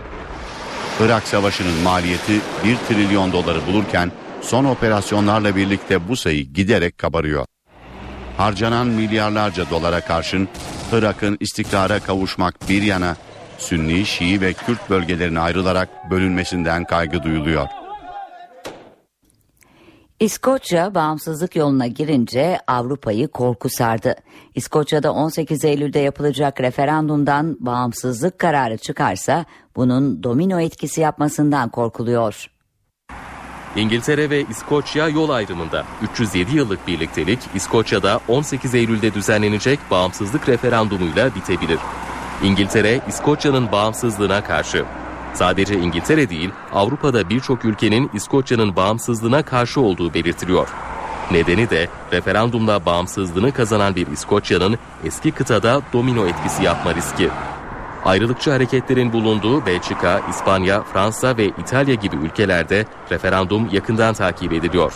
Irak 0.99 1.23
Savaşı'nın 1.23 1.83
maliyeti 1.83 2.33
1 2.63 2.77
trilyon 2.89 3.31
doları 3.31 3.67
bulurken 3.67 4.11
son 4.41 4.65
operasyonlarla 4.65 5.55
birlikte 5.55 6.07
bu 6.09 6.15
sayı 6.15 6.53
giderek 6.53 6.97
kabarıyor. 6.97 7.45
Harcanan 8.37 8.87
milyarlarca 8.87 9.69
dolara 9.69 10.01
karşın 10.01 10.49
Irak'ın 10.91 11.37
istikrara 11.39 11.99
kavuşmak 11.99 12.69
bir 12.69 12.81
yana 12.81 13.15
Sünni, 13.57 14.05
Şii 14.05 14.41
ve 14.41 14.53
Kürt 14.53 14.89
bölgelerine 14.89 15.39
ayrılarak 15.39 16.11
bölünmesinden 16.11 16.85
kaygı 16.85 17.23
duyuluyor. 17.23 17.67
İskoçya 20.23 20.95
bağımsızlık 20.95 21.55
yoluna 21.55 21.87
girince 21.87 22.59
Avrupa'yı 22.67 23.27
korku 23.27 23.69
sardı. 23.69 24.15
İskoçya'da 24.55 25.13
18 25.13 25.65
Eylül'de 25.65 25.99
yapılacak 25.99 26.61
referandumdan 26.61 27.57
bağımsızlık 27.59 28.39
kararı 28.39 28.77
çıkarsa 28.77 29.45
bunun 29.75 30.23
domino 30.23 30.59
etkisi 30.59 31.01
yapmasından 31.01 31.69
korkuluyor. 31.69 32.47
İngiltere 33.75 34.29
ve 34.29 34.41
İskoçya 34.49 35.07
yol 35.07 35.29
ayrımında 35.29 35.85
307 36.13 36.55
yıllık 36.55 36.87
birliktelik 36.87 37.39
İskoçya'da 37.55 38.19
18 38.27 38.75
Eylül'de 38.75 39.13
düzenlenecek 39.13 39.79
bağımsızlık 39.91 40.49
referandumuyla 40.49 41.35
bitebilir. 41.35 41.79
İngiltere, 42.43 43.01
İskoçya'nın 43.07 43.71
bağımsızlığına 43.71 44.43
karşı. 44.43 44.85
Sadece 45.33 45.79
İngiltere 45.79 46.29
değil, 46.29 46.49
Avrupa'da 46.73 47.29
birçok 47.29 47.65
ülkenin 47.65 48.11
İskoçya'nın 48.13 48.75
bağımsızlığına 48.75 49.43
karşı 49.43 49.81
olduğu 49.81 50.13
belirtiliyor. 50.13 50.67
Nedeni 51.31 51.69
de 51.69 51.87
referandumla 52.11 52.85
bağımsızlığını 52.85 53.51
kazanan 53.51 53.95
bir 53.95 54.07
İskoçya'nın 54.07 54.77
eski 55.05 55.31
kıtada 55.31 55.81
domino 55.93 56.27
etkisi 56.27 56.63
yapma 56.63 56.95
riski. 56.95 57.29
Ayrılıkçı 58.05 58.51
hareketlerin 58.51 59.13
bulunduğu 59.13 59.65
Belçika, 59.65 60.21
İspanya, 60.29 60.83
Fransa 60.83 61.37
ve 61.37 61.45
İtalya 61.45 61.95
gibi 61.95 62.15
ülkelerde 62.15 62.85
referandum 63.11 63.69
yakından 63.71 64.13
takip 64.13 64.53
ediliyor. 64.53 64.93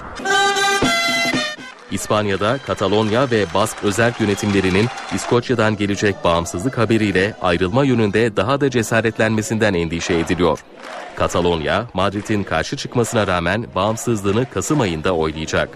İspanya'da 1.91 2.57
Katalonya 2.57 3.31
ve 3.31 3.45
Bask 3.53 3.83
özel 3.83 4.13
yönetimlerinin 4.19 4.87
İskoçya'dan 5.15 5.77
gelecek 5.77 6.15
bağımsızlık 6.23 6.77
haberiyle 6.77 7.33
ayrılma 7.41 7.83
yönünde 7.83 8.35
daha 8.35 8.61
da 8.61 8.69
cesaretlenmesinden 8.69 9.73
endişe 9.73 10.13
ediliyor. 10.13 10.59
Katalonya, 11.15 11.85
Madrid'in 11.93 12.43
karşı 12.43 12.77
çıkmasına 12.77 13.27
rağmen 13.27 13.65
bağımsızlığını 13.75 14.45
Kasım 14.53 14.81
ayında 14.81 15.15
oylayacak. 15.15 15.69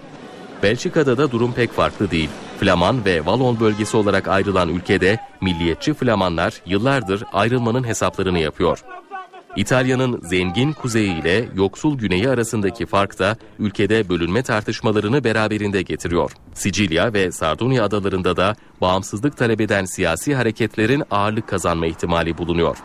Belçika'da 0.62 1.18
da 1.18 1.30
durum 1.30 1.52
pek 1.52 1.72
farklı 1.72 2.10
değil. 2.10 2.30
Flaman 2.60 3.04
ve 3.04 3.26
Valon 3.26 3.60
bölgesi 3.60 3.96
olarak 3.96 4.28
ayrılan 4.28 4.68
ülkede 4.68 5.20
milliyetçi 5.40 5.94
Flamanlar 5.94 6.54
yıllardır 6.66 7.24
ayrılmanın 7.32 7.84
hesaplarını 7.84 8.38
yapıyor. 8.38 8.84
İtalya'nın 9.56 10.20
zengin 10.22 10.72
kuzeyi 10.72 11.20
ile 11.20 11.48
yoksul 11.54 11.98
güneyi 11.98 12.28
arasındaki 12.28 12.86
fark 12.86 13.18
da 13.18 13.36
ülkede 13.58 14.08
bölünme 14.08 14.42
tartışmalarını 14.42 15.24
beraberinde 15.24 15.82
getiriyor. 15.82 16.32
Sicilya 16.54 17.12
ve 17.12 17.32
Sardunya 17.32 17.84
adalarında 17.84 18.36
da 18.36 18.56
bağımsızlık 18.80 19.36
talep 19.36 19.60
eden 19.60 19.84
siyasi 19.84 20.34
hareketlerin 20.34 21.02
ağırlık 21.10 21.48
kazanma 21.48 21.86
ihtimali 21.86 22.38
bulunuyor. 22.38 22.76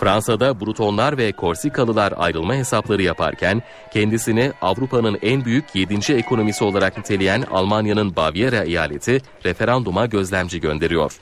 Fransa'da 0.00 0.60
Brutonlar 0.60 1.18
ve 1.18 1.32
Korsikalılar 1.32 2.14
ayrılma 2.16 2.54
hesapları 2.54 3.02
yaparken 3.02 3.62
kendisini 3.92 4.52
Avrupa'nın 4.62 5.18
en 5.22 5.44
büyük 5.44 5.64
7. 5.74 6.12
ekonomisi 6.12 6.64
olarak 6.64 6.98
niteleyen 6.98 7.42
Almanya'nın 7.50 8.16
Bavyera 8.16 8.64
eyaleti 8.64 9.22
referanduma 9.44 10.06
gözlemci 10.06 10.60
gönderiyor. 10.60 11.12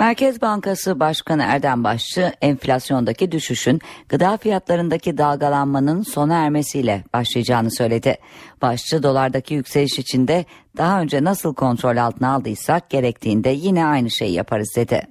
Merkez 0.00 0.40
Bankası 0.42 1.00
Başkanı 1.00 1.42
Erdem 1.42 1.84
Başçı 1.84 2.32
enflasyondaki 2.40 3.32
düşüşün 3.32 3.80
gıda 4.08 4.36
fiyatlarındaki 4.36 5.18
dalgalanmanın 5.18 6.02
sona 6.02 6.34
ermesiyle 6.34 7.04
başlayacağını 7.14 7.70
söyledi. 7.70 8.18
Başçı 8.62 9.02
dolardaki 9.02 9.54
yükseliş 9.54 9.98
içinde 9.98 10.44
daha 10.76 11.00
önce 11.00 11.24
nasıl 11.24 11.54
kontrol 11.54 11.96
altına 11.96 12.34
aldıysak 12.34 12.90
gerektiğinde 12.90 13.48
yine 13.48 13.86
aynı 13.86 14.10
şeyi 14.10 14.32
yaparız 14.32 14.72
dedi. 14.76 15.02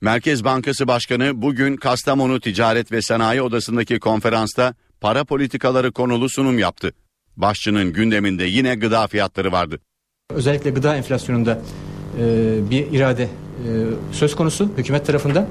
Merkez 0.00 0.44
Bankası 0.44 0.88
Başkanı 0.88 1.42
bugün 1.42 1.76
Kastamonu 1.76 2.40
Ticaret 2.40 2.92
ve 2.92 3.02
Sanayi 3.02 3.42
Odası'ndaki 3.42 3.98
konferansta 3.98 4.74
para 5.00 5.24
politikaları 5.24 5.92
konulu 5.92 6.28
sunum 6.28 6.58
yaptı. 6.58 6.92
Başçının 7.36 7.92
gündeminde 7.92 8.44
yine 8.44 8.74
gıda 8.74 9.06
fiyatları 9.06 9.52
vardı. 9.52 9.80
Özellikle 10.30 10.70
gıda 10.70 10.96
enflasyonunda 10.96 11.58
bir 12.70 12.92
irade 12.92 13.22
e, 13.22 13.28
söz 14.12 14.36
konusu 14.36 14.70
hükümet 14.76 15.06
tarafından. 15.06 15.46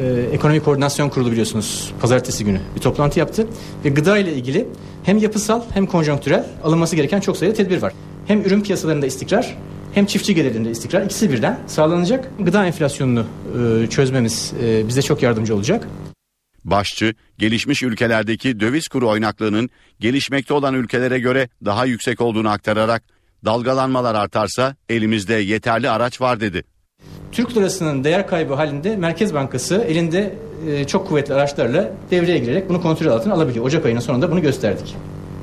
E, 0.00 0.26
Ekonomi 0.32 0.60
Koordinasyon 0.60 1.08
Kurulu 1.08 1.32
biliyorsunuz 1.32 1.92
pazartesi 2.00 2.44
günü 2.44 2.60
bir 2.76 2.80
toplantı 2.80 3.18
yaptı 3.18 3.46
ve 3.84 3.88
gıda 3.88 4.18
ile 4.18 4.32
ilgili 4.32 4.68
hem 5.04 5.18
yapısal 5.18 5.62
hem 5.74 5.86
konjonktürel 5.86 6.46
alınması 6.64 6.96
gereken 6.96 7.20
çok 7.20 7.36
sayıda 7.36 7.56
tedbir 7.56 7.82
var. 7.82 7.92
Hem 8.26 8.40
ürün 8.40 8.60
piyasalarında 8.60 9.06
istikrar 9.06 9.56
hem 9.94 10.06
çiftçi 10.06 10.34
gelirinde 10.34 10.70
istikrar 10.70 11.02
ikisi 11.02 11.30
birden 11.30 11.58
sağlanacak. 11.66 12.30
Gıda 12.38 12.66
enflasyonunu 12.66 13.26
e, 13.58 13.86
çözmemiz 13.86 14.52
e, 14.64 14.88
bize 14.88 15.02
çok 15.02 15.22
yardımcı 15.22 15.54
olacak. 15.54 15.88
Başçı, 16.64 17.14
gelişmiş 17.38 17.82
ülkelerdeki 17.82 18.60
döviz 18.60 18.88
kuru 18.88 19.08
oynaklığının 19.08 19.70
gelişmekte 20.00 20.54
olan 20.54 20.74
ülkelere 20.74 21.18
göre 21.18 21.48
daha 21.64 21.86
yüksek 21.86 22.20
olduğunu 22.20 22.48
aktararak 22.48 23.02
dalgalanmalar 23.44 24.14
artarsa 24.14 24.76
elimizde 24.88 25.34
yeterli 25.34 25.90
araç 25.90 26.20
var 26.20 26.40
dedi. 26.40 26.64
Türk 27.32 27.56
lirasının 27.56 28.04
değer 28.04 28.26
kaybı 28.26 28.54
halinde 28.54 28.96
Merkez 28.96 29.34
Bankası 29.34 29.74
elinde 29.88 30.34
e, 30.68 30.84
çok 30.84 31.08
kuvvetli 31.08 31.34
araçlarla 31.34 31.90
devreye 32.10 32.38
girerek 32.38 32.68
bunu 32.68 32.82
kontrol 32.82 33.12
altına 33.12 33.34
alabiliyor. 33.34 33.64
Ocak 33.64 33.86
ayının 33.86 34.00
sonunda 34.00 34.30
bunu 34.30 34.42
gösterdik. 34.42 34.96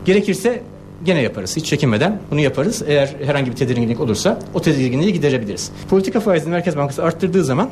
Gerekirse 0.06 0.62
gene 1.04 1.22
yaparız. 1.22 1.56
Hiç 1.56 1.66
çekinmeden 1.66 2.20
bunu 2.32 2.40
yaparız. 2.40 2.84
Eğer 2.88 3.16
herhangi 3.26 3.52
bir 3.52 3.56
tedirginlik 3.56 4.00
olursa 4.00 4.40
o 4.54 4.62
tedirginliği 4.62 5.14
giderebiliriz. 5.14 5.72
Politika 5.90 6.20
faizini 6.20 6.52
Merkez 6.52 6.78
Bankası 6.78 7.04
arttırdığı 7.04 7.44
zaman 7.44 7.70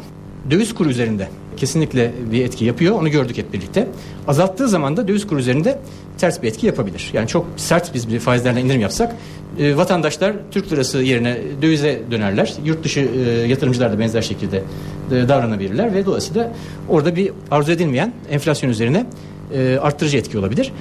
döviz 0.52 0.76
kuru 0.76 0.90
üzerinde 0.90 1.30
kesinlikle 1.58 2.14
bir 2.32 2.46
etki 2.46 2.66
yapıyor. 2.66 2.96
Onu 2.96 3.10
gördük 3.10 3.38
hep 3.38 3.54
birlikte. 3.54 3.88
Azalttığı 4.28 4.68
zaman 4.68 4.98
da 4.98 5.08
döviz 5.08 5.28
kuru 5.28 5.40
üzerinde 5.40 5.80
ters 6.18 6.42
bir 6.42 6.48
etki 6.48 6.66
yapabilir. 6.66 7.10
Yani 7.14 7.28
çok 7.28 7.48
sert 7.58 7.94
biz 7.94 8.10
bir 8.10 8.20
faizlerle 8.20 8.62
indirim 8.62 8.82
yapsak 8.82 9.16
e, 9.60 9.78
vatandaşlar 9.78 10.36
Türk 10.52 10.72
lirası 10.72 10.98
yerine 10.98 11.38
dövize 11.62 12.02
dönerler. 12.12 12.54
Yurt 12.66 12.84
dışı 12.84 13.00
e, 13.00 13.30
yatırımcılar 13.48 13.92
da 13.92 14.00
benzer 14.00 14.22
şekilde 14.22 14.64
e, 15.12 15.28
davranabilirler 15.28 15.94
ve 15.94 16.06
dolayısıyla 16.06 16.54
orada 16.90 17.16
bir 17.16 17.32
arzu 17.52 17.72
edilmeyen 17.72 18.14
enflasyon 18.30 18.70
üzerine 18.70 19.06
e, 19.54 19.78
arttırıcı 19.82 20.18
etki 20.18 20.38
olabilir. 20.38 20.72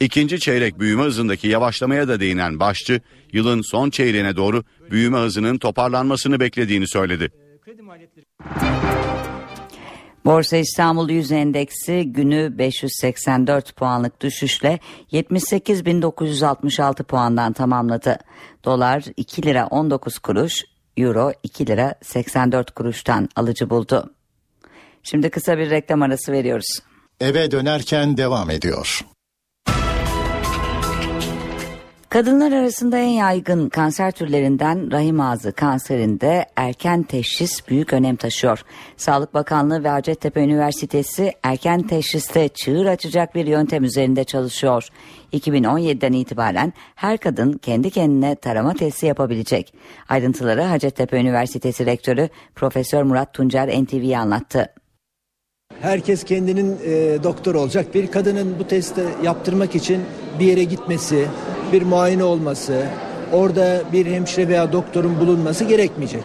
İkinci 0.00 0.40
çeyrek 0.40 0.80
büyüme 0.80 1.02
hızındaki 1.02 1.48
yavaşlamaya 1.48 2.08
da 2.08 2.20
değinen 2.20 2.60
başçı, 2.60 3.00
yılın 3.32 3.62
son 3.62 3.90
çeyreğine 3.90 4.36
doğru 4.36 4.64
büyüme 4.90 5.18
hızının 5.18 5.58
toparlanmasını 5.58 6.40
beklediğini 6.40 6.88
söyledi. 6.88 7.30
Borsa 10.24 10.56
İstanbul 10.56 11.10
Yüz 11.10 11.32
Endeksi 11.32 12.12
günü 12.12 12.58
584 12.58 13.76
puanlık 13.76 14.20
düşüşle 14.20 14.78
78.966 15.12 17.02
puandan 17.02 17.52
tamamladı. 17.52 18.18
Dolar 18.64 19.04
2 19.16 19.42
lira 19.42 19.66
19 19.66 20.18
kuruş, 20.18 20.64
Euro 20.96 21.32
2 21.42 21.66
lira 21.66 21.94
84 22.02 22.70
kuruştan 22.70 23.28
alıcı 23.36 23.70
buldu. 23.70 24.14
Şimdi 25.02 25.30
kısa 25.30 25.58
bir 25.58 25.70
reklam 25.70 26.02
arası 26.02 26.32
veriyoruz. 26.32 26.78
Eve 27.20 27.50
dönerken 27.50 28.16
devam 28.16 28.50
ediyor. 28.50 29.00
Kadınlar 32.14 32.52
arasında 32.52 32.98
en 32.98 33.08
yaygın 33.08 33.68
kanser 33.68 34.12
türlerinden 34.12 34.92
rahim 34.92 35.20
ağzı 35.20 35.52
kanserinde 35.52 36.46
erken 36.56 37.02
teşhis 37.02 37.68
büyük 37.68 37.92
önem 37.92 38.16
taşıyor. 38.16 38.64
Sağlık 38.96 39.34
Bakanlığı 39.34 39.84
ve 39.84 39.88
Hacettepe 39.88 40.40
Üniversitesi 40.40 41.32
erken 41.42 41.82
teşhiste 41.82 42.48
çığır 42.48 42.86
açacak 42.86 43.34
bir 43.34 43.46
yöntem 43.46 43.84
üzerinde 43.84 44.24
çalışıyor. 44.24 44.88
2017'den 45.32 46.12
itibaren 46.12 46.72
her 46.94 47.18
kadın 47.18 47.52
kendi 47.52 47.90
kendine 47.90 48.34
tarama 48.34 48.74
testi 48.74 49.06
yapabilecek. 49.06 49.74
Ayrıntıları 50.08 50.62
Hacettepe 50.62 51.20
Üniversitesi 51.20 51.86
Rektörü 51.86 52.28
Profesör 52.54 53.02
Murat 53.02 53.34
Tuncer 53.34 53.82
NTV'ye 53.82 54.18
anlattı. 54.18 54.68
Herkes 55.80 56.24
kendinin 56.24 56.76
e, 56.84 57.22
doktor 57.22 57.54
olacak. 57.54 57.94
Bir 57.94 58.10
kadının 58.10 58.58
bu 58.58 58.66
testi 58.66 59.02
yaptırmak 59.22 59.74
için 59.74 60.02
bir 60.40 60.44
yere 60.44 60.64
gitmesi, 60.64 61.28
bir 61.74 61.82
muayene 61.82 62.24
olması, 62.24 62.86
orada 63.32 63.82
bir 63.92 64.06
hemşire 64.06 64.48
veya 64.48 64.72
doktorun 64.72 65.20
bulunması 65.20 65.64
gerekmeyecek. 65.64 66.22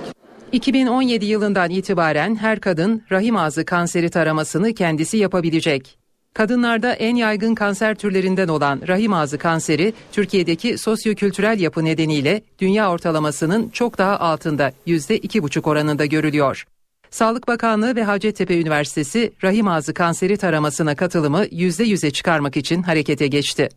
2017 0.51 1.25
yılından 1.25 1.69
itibaren 1.69 2.35
her 2.35 2.59
kadın 2.59 3.03
rahim 3.11 3.35
ağzı 3.35 3.65
kanseri 3.65 4.09
taramasını 4.09 4.73
kendisi 4.73 5.17
yapabilecek. 5.17 5.97
Kadınlarda 6.33 6.93
en 6.93 7.15
yaygın 7.15 7.55
kanser 7.55 7.95
türlerinden 7.95 8.47
olan 8.47 8.81
rahim 8.87 9.13
ağzı 9.13 9.37
kanseri 9.37 9.93
Türkiye'deki 10.11 10.77
sosyokültürel 10.77 11.59
yapı 11.59 11.85
nedeniyle 11.85 12.41
dünya 12.59 12.91
ortalamasının 12.91 13.69
çok 13.69 13.97
daha 13.97 14.19
altında 14.19 14.71
%2,5 14.87 15.69
oranında 15.69 16.05
görülüyor. 16.05 16.65
Sağlık 17.09 17.47
Bakanlığı 17.47 17.95
ve 17.95 18.03
Hacettepe 18.03 18.61
Üniversitesi 18.61 19.31
rahim 19.43 19.67
ağzı 19.67 19.93
kanseri 19.93 20.37
taramasına 20.37 20.95
katılımı 20.95 21.45
%100'e 21.45 22.11
çıkarmak 22.11 22.57
için 22.57 22.83
harekete 22.83 23.27
geçti. 23.27 23.69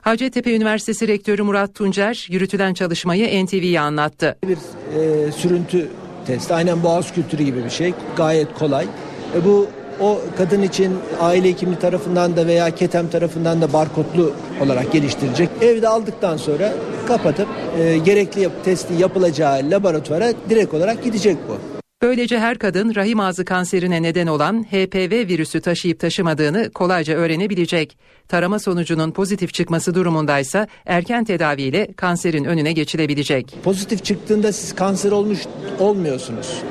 Hacettepe 0.00 0.56
Üniversitesi 0.56 1.08
Rektörü 1.08 1.42
Murat 1.42 1.74
Tuncer 1.74 2.26
yürütülen 2.30 2.74
çalışmayı 2.74 3.46
NTV'ye 3.46 3.80
anlattı. 3.80 4.36
Bir 4.48 4.58
e, 4.58 5.32
sürüntü 5.32 5.88
testi 6.26 6.54
aynen 6.54 6.82
boğaz 6.82 7.12
kültürü 7.12 7.42
gibi 7.42 7.64
bir 7.64 7.70
şey 7.70 7.94
gayet 8.16 8.54
kolay. 8.54 8.86
E, 9.34 9.44
bu 9.44 9.66
o 10.00 10.20
kadın 10.38 10.62
için 10.62 10.96
aile 11.20 11.48
hekimi 11.48 11.78
tarafından 11.78 12.36
da 12.36 12.46
veya 12.46 12.70
ketem 12.70 13.10
tarafından 13.10 13.60
da 13.62 13.72
barkodlu 13.72 14.32
olarak 14.64 14.92
geliştirilecek. 14.92 15.48
Evde 15.60 15.88
aldıktan 15.88 16.36
sonra 16.36 16.72
kapatıp 17.08 17.48
e, 17.78 17.98
gerekli 17.98 18.48
testi 18.64 18.94
yapılacağı 18.98 19.70
laboratuvara 19.70 20.32
direkt 20.50 20.74
olarak 20.74 21.04
gidecek 21.04 21.36
bu. 21.48 21.77
Böylece 22.02 22.38
her 22.38 22.58
kadın 22.58 22.94
rahim 22.94 23.20
ağzı 23.20 23.44
kanserine 23.44 24.02
neden 24.02 24.26
olan 24.26 24.62
HPV 24.62 25.28
virüsü 25.28 25.60
taşıyıp 25.60 26.00
taşımadığını 26.00 26.70
kolayca 26.70 27.14
öğrenebilecek. 27.14 27.98
Tarama 28.28 28.58
sonucunun 28.58 29.10
pozitif 29.10 29.54
çıkması 29.54 29.94
durumundaysa 29.94 30.66
erken 30.86 31.24
tedaviyle 31.24 31.92
kanserin 31.96 32.44
önüne 32.44 32.72
geçilebilecek. 32.72 33.54
Pozitif 33.64 34.04
çıktığında 34.04 34.52
siz 34.52 34.74
kanser 34.74 35.12
olmuş 35.12 35.38
olmuyorsunuz. 35.78 36.62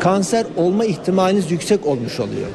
Kanser 0.00 0.46
olma 0.56 0.84
ihtimaliniz 0.84 1.50
yüksek 1.50 1.86
olmuş 1.86 2.20
oluyor. 2.20 2.48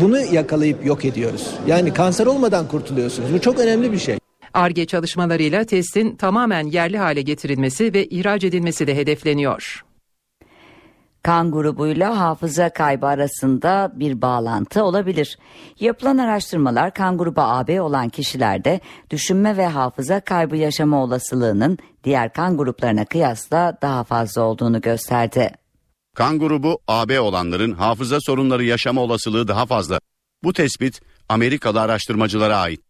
Bunu 0.00 0.20
yakalayıp 0.20 0.86
yok 0.86 1.04
ediyoruz. 1.04 1.46
Yani 1.66 1.94
kanser 1.94 2.26
olmadan 2.26 2.68
kurtuluyorsunuz. 2.68 3.32
Bu 3.32 3.40
çok 3.40 3.58
önemli 3.58 3.92
bir 3.92 3.98
şey. 3.98 4.18
ARGE 4.54 4.86
çalışmalarıyla 4.86 5.64
testin 5.64 6.16
tamamen 6.16 6.66
yerli 6.66 6.98
hale 6.98 7.22
getirilmesi 7.22 7.94
ve 7.94 8.06
ihraç 8.06 8.44
edilmesi 8.44 8.86
de 8.86 8.96
hedefleniyor. 8.96 9.89
Kan 11.22 11.50
grubuyla 11.50 12.20
hafıza 12.20 12.70
kaybı 12.70 13.06
arasında 13.06 13.92
bir 13.94 14.22
bağlantı 14.22 14.84
olabilir. 14.84 15.38
Yapılan 15.80 16.18
araştırmalar 16.18 16.94
kan 16.94 17.18
grubu 17.18 17.40
AB 17.40 17.80
olan 17.80 18.08
kişilerde 18.08 18.80
düşünme 19.10 19.56
ve 19.56 19.66
hafıza 19.66 20.20
kaybı 20.20 20.56
yaşama 20.56 21.04
olasılığının 21.04 21.78
diğer 22.04 22.32
kan 22.32 22.56
gruplarına 22.56 23.04
kıyasla 23.04 23.78
daha 23.82 24.04
fazla 24.04 24.42
olduğunu 24.42 24.80
gösterdi. 24.80 25.50
Kan 26.14 26.38
grubu 26.38 26.78
AB 26.88 27.20
olanların 27.20 27.72
hafıza 27.72 28.20
sorunları 28.20 28.64
yaşama 28.64 29.00
olasılığı 29.00 29.48
daha 29.48 29.66
fazla. 29.66 30.00
Bu 30.42 30.52
tespit 30.52 31.00
Amerikalı 31.28 31.80
araştırmacılara 31.80 32.56
ait. 32.56 32.80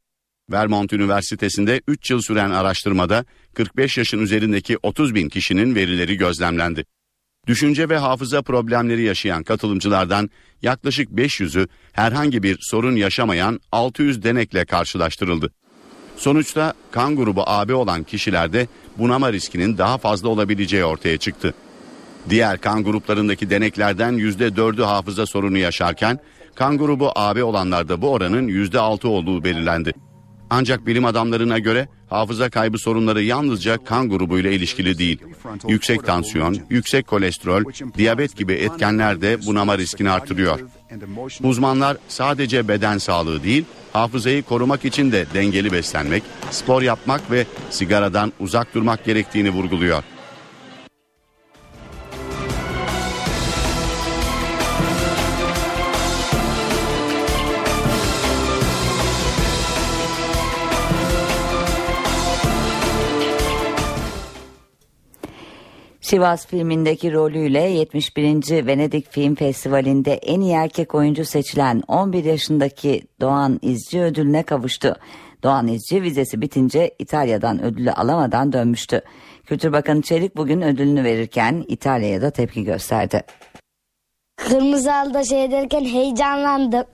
Vermont 0.51 0.93
Üniversitesi'nde 0.93 1.81
3 1.89 2.11
yıl 2.11 2.21
süren 2.21 2.51
araştırmada 2.51 3.25
45 3.55 3.99
yaşın 3.99 4.19
üzerindeki 4.19 4.79
30 4.83 5.15
bin 5.15 5.29
kişinin 5.29 5.75
verileri 5.75 6.17
gözlemlendi. 6.17 6.85
Düşünce 7.47 7.89
ve 7.89 7.99
hafıza 7.99 8.43
problemleri 8.43 9.03
yaşayan 9.03 9.43
katılımcılardan 9.43 10.31
yaklaşık 10.63 11.11
500'ü 11.11 11.69
herhangi 11.93 12.43
bir 12.43 12.59
sorun 12.61 12.97
yaşamayan 12.97 13.61
600 13.73 14.23
denekle 14.23 14.65
karşılaştırıldı. 14.65 15.53
Sonuçta 16.17 16.75
kan 16.91 17.17
grubu 17.17 17.43
AB 17.47 17.75
olan 17.75 18.03
kişilerde 18.03 18.67
bunama 18.99 19.33
riskinin 19.33 19.79
daha 19.79 19.99
fazla 19.99 20.29
olabileceği 20.29 20.85
ortaya 20.85 21.19
çıktı. 21.19 21.55
Diğer 22.31 22.59
kan 22.59 22.85
gruplarındaki 22.85 23.51
deneklerden 23.51 24.15
%4'ü 24.15 24.83
hafıza 24.83 25.27
sorunu 25.27 25.59
yaşarken 25.59 26.19
kan 26.55 26.79
grubu 26.79 27.13
AB 27.15 27.45
olanlarda 27.45 28.03
bu 28.03 28.11
oranın 28.11 28.49
%6 28.49 29.07
olduğu 29.07 29.45
belirlendi. 29.45 29.93
Ancak 30.51 30.87
bilim 30.87 31.05
adamlarına 31.05 31.59
göre 31.59 31.89
hafıza 32.11 32.51
kaybı 32.51 32.79
sorunları 32.79 33.23
yalnızca 33.23 33.85
kan 33.85 34.09
grubuyla 34.09 34.51
ilişkili 34.51 34.99
değil. 34.99 35.19
Yüksek 35.69 36.07
tansiyon, 36.07 36.59
yüksek 36.71 37.07
kolesterol, 37.07 37.65
diyabet 37.99 38.37
gibi 38.37 38.53
etkenler 38.53 39.21
de 39.21 39.47
bunama 39.47 39.79
riskini 39.79 40.11
artırıyor. 40.11 40.61
Uzmanlar 41.43 41.97
sadece 42.09 42.69
beden 42.69 42.99
sağlığı 42.99 43.43
değil, 43.43 43.65
hafızayı 43.93 44.43
korumak 44.43 44.85
için 44.85 45.13
de 45.13 45.27
dengeli 45.35 45.73
beslenmek, 45.73 46.23
spor 46.51 46.83
yapmak 46.83 47.31
ve 47.31 47.47
sigaradan 47.71 48.33
uzak 48.41 48.75
durmak 48.75 49.05
gerektiğini 49.05 49.51
vurguluyor. 49.51 50.03
Sivas 66.11 66.47
filmindeki 66.47 67.13
rolüyle 67.13 67.61
71. 67.61 68.67
Venedik 68.67 69.13
Film 69.13 69.35
Festivali'nde 69.35 70.13
en 70.13 70.41
iyi 70.41 70.53
erkek 70.53 70.95
oyuncu 70.95 71.25
seçilen 71.25 71.83
11 71.89 72.25
yaşındaki 72.25 73.03
Doğan 73.21 73.59
İzci 73.63 74.01
ödülüne 74.01 74.43
kavuştu. 74.43 74.97
Doğan 75.43 75.69
İzci 75.69 76.03
vizesi 76.03 76.41
bitince 76.41 76.95
İtalya'dan 76.99 77.63
ödülü 77.63 77.91
alamadan 77.91 78.53
dönmüştü. 78.53 79.01
Kültür 79.47 79.73
Bakanı 79.73 80.03
Çelik 80.03 80.37
bugün 80.37 80.63
ödülünü 80.63 81.05
verirken 81.05 81.65
İtalya'ya 81.69 82.23
da 82.23 82.31
tepki 82.31 82.65
gösterdi. 82.65 83.23
Kırmızı 84.37 84.91
Halı'da 84.91 85.25
seyrederken 85.25 85.85
heyecanlandım 85.85 86.85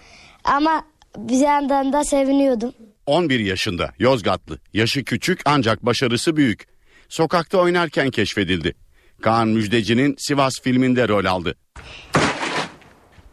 ama 0.44 0.84
bir 1.18 1.40
yandan 1.40 1.92
da 1.92 2.04
seviniyordum. 2.04 2.72
11 3.06 3.40
yaşında 3.40 3.90
Yozgatlı, 3.98 4.58
yaşı 4.72 5.04
küçük 5.04 5.40
ancak 5.44 5.86
başarısı 5.86 6.36
büyük. 6.36 6.66
Sokakta 7.08 7.58
oynarken 7.58 8.10
keşfedildi. 8.10 8.85
Kaan 9.26 9.48
Müjdeci'nin 9.48 10.14
Sivas 10.18 10.52
filminde 10.62 11.08
rol 11.08 11.24
aldı. 11.24 11.54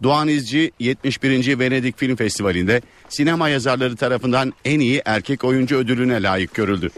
Doğan 0.03 0.28
İzci 0.28 0.72
71. 0.80 1.60
Venedik 1.60 1.98
Film 1.98 2.15
Festivali'nde 2.15 2.82
sinema 3.10 3.49
yazarları 3.49 3.95
tarafından 3.95 4.53
en 4.65 4.80
iyi 4.80 5.02
erkek 5.06 5.44
oyuncu 5.44 5.76
ödülüne 5.76 6.24
layık 6.24 6.53
görüldü. 6.53 6.90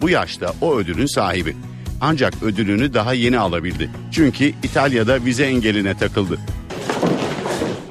Bu 0.00 0.10
yaşta 0.10 0.54
o 0.60 0.76
ödülün 0.76 1.06
sahibi. 1.06 1.56
Ancak 2.00 2.42
ödülünü 2.42 2.94
daha 2.94 3.14
yeni 3.14 3.38
alabildi. 3.38 3.90
Çünkü 4.12 4.52
İtalya'da 4.62 5.24
vize 5.24 5.44
engeline 5.44 5.98
takıldı. 5.98 6.38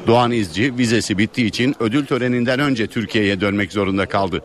Doğan 0.08 0.32
İzci 0.32 0.78
vizesi 0.78 1.18
bittiği 1.18 1.48
için 1.48 1.76
ödül 1.80 2.06
töreninden 2.06 2.60
önce 2.60 2.88
Türkiye'ye 2.88 3.42
dönmek 3.42 3.72
zorunda 3.72 4.06
kaldı. 4.06 4.44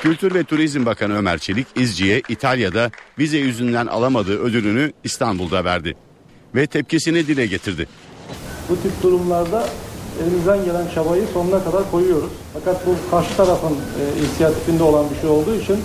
Kültür 0.00 0.34
ve 0.34 0.44
Turizm 0.44 0.86
Bakanı 0.86 1.18
Ömer 1.18 1.38
Çelik 1.38 1.66
İzci'ye 1.76 2.22
İtalya'da 2.28 2.90
vize 3.18 3.38
yüzünden 3.38 3.86
alamadığı 3.86 4.38
ödülünü 4.38 4.92
İstanbul'da 5.04 5.64
verdi 5.64 5.96
ve 6.54 6.66
tepkisini 6.66 7.26
dile 7.26 7.46
getirdi. 7.46 7.88
Bu 8.68 8.76
tip 8.82 9.02
durumlarda 9.02 9.66
elimizden 10.22 10.64
gelen 10.64 10.84
çabayı 10.94 11.22
sonuna 11.32 11.64
kadar 11.64 11.90
koyuyoruz. 11.90 12.30
Fakat 12.52 12.86
bu 12.86 13.10
karşı 13.10 13.36
tarafın 13.36 13.72
e, 13.72 14.20
inisiyatifinde 14.20 14.82
olan 14.82 15.04
bir 15.14 15.20
şey 15.20 15.30
olduğu 15.30 15.54
için 15.54 15.76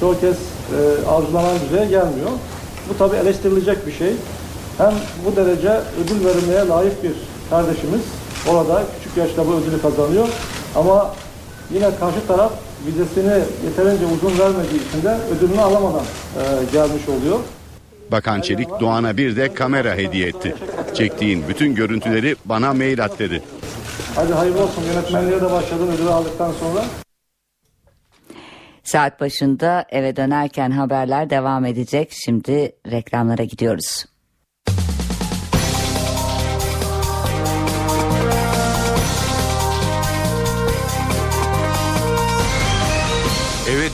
çoğu 0.00 0.20
kez 0.20 0.36
e, 0.36 1.08
arzulanan 1.08 1.56
düzeye 1.60 1.86
gelmiyor. 1.86 2.30
Bu 2.88 2.98
tabi 2.98 3.16
eleştirilecek 3.16 3.86
bir 3.86 3.92
şey. 3.92 4.12
Hem 4.78 4.94
bu 5.26 5.36
derece 5.36 5.80
ödül 6.04 6.24
vermeye 6.24 6.68
layık 6.68 7.04
bir 7.04 7.12
kardeşimiz 7.50 8.02
orada 8.48 8.82
küçük 8.98 9.16
yaşta 9.16 9.46
bu 9.46 9.54
ödülü 9.54 9.82
kazanıyor. 9.82 10.28
Ama 10.74 11.14
yine 11.74 11.96
karşı 12.00 12.26
taraf 12.26 12.52
vizesini 12.86 13.42
yeterince 13.64 14.06
uzun 14.06 14.38
vermediği 14.38 14.88
için 14.88 15.02
de 15.02 15.18
ödülünü 15.36 15.60
alamadan 15.60 16.04
e, 16.04 16.72
gelmiş 16.72 17.08
oluyor. 17.08 17.38
Bakan 18.12 18.40
Çelik 18.40 18.68
Doğan'a 18.80 19.16
bir 19.16 19.36
de 19.36 19.54
kamera 19.54 19.94
hediye 19.94 20.28
etti. 20.28 20.54
Çektiğin 20.94 21.44
bütün 21.48 21.74
görüntüleri 21.74 22.36
bana 22.44 22.72
mail 22.72 23.04
at 23.04 23.18
dedi. 23.18 23.42
Hadi 24.14 24.32
hayırlı 24.32 24.62
olsun 24.62 24.82
yönetmenliğe 24.82 25.40
de 25.40 25.50
başladın 25.50 25.92
ödülü 25.92 26.08
aldıktan 26.08 26.52
sonra. 26.52 26.84
Saat 28.84 29.20
başında 29.20 29.84
eve 29.90 30.16
dönerken 30.16 30.70
haberler 30.70 31.30
devam 31.30 31.64
edecek. 31.64 32.12
Şimdi 32.24 32.72
reklamlara 32.90 33.44
gidiyoruz. 33.44 34.04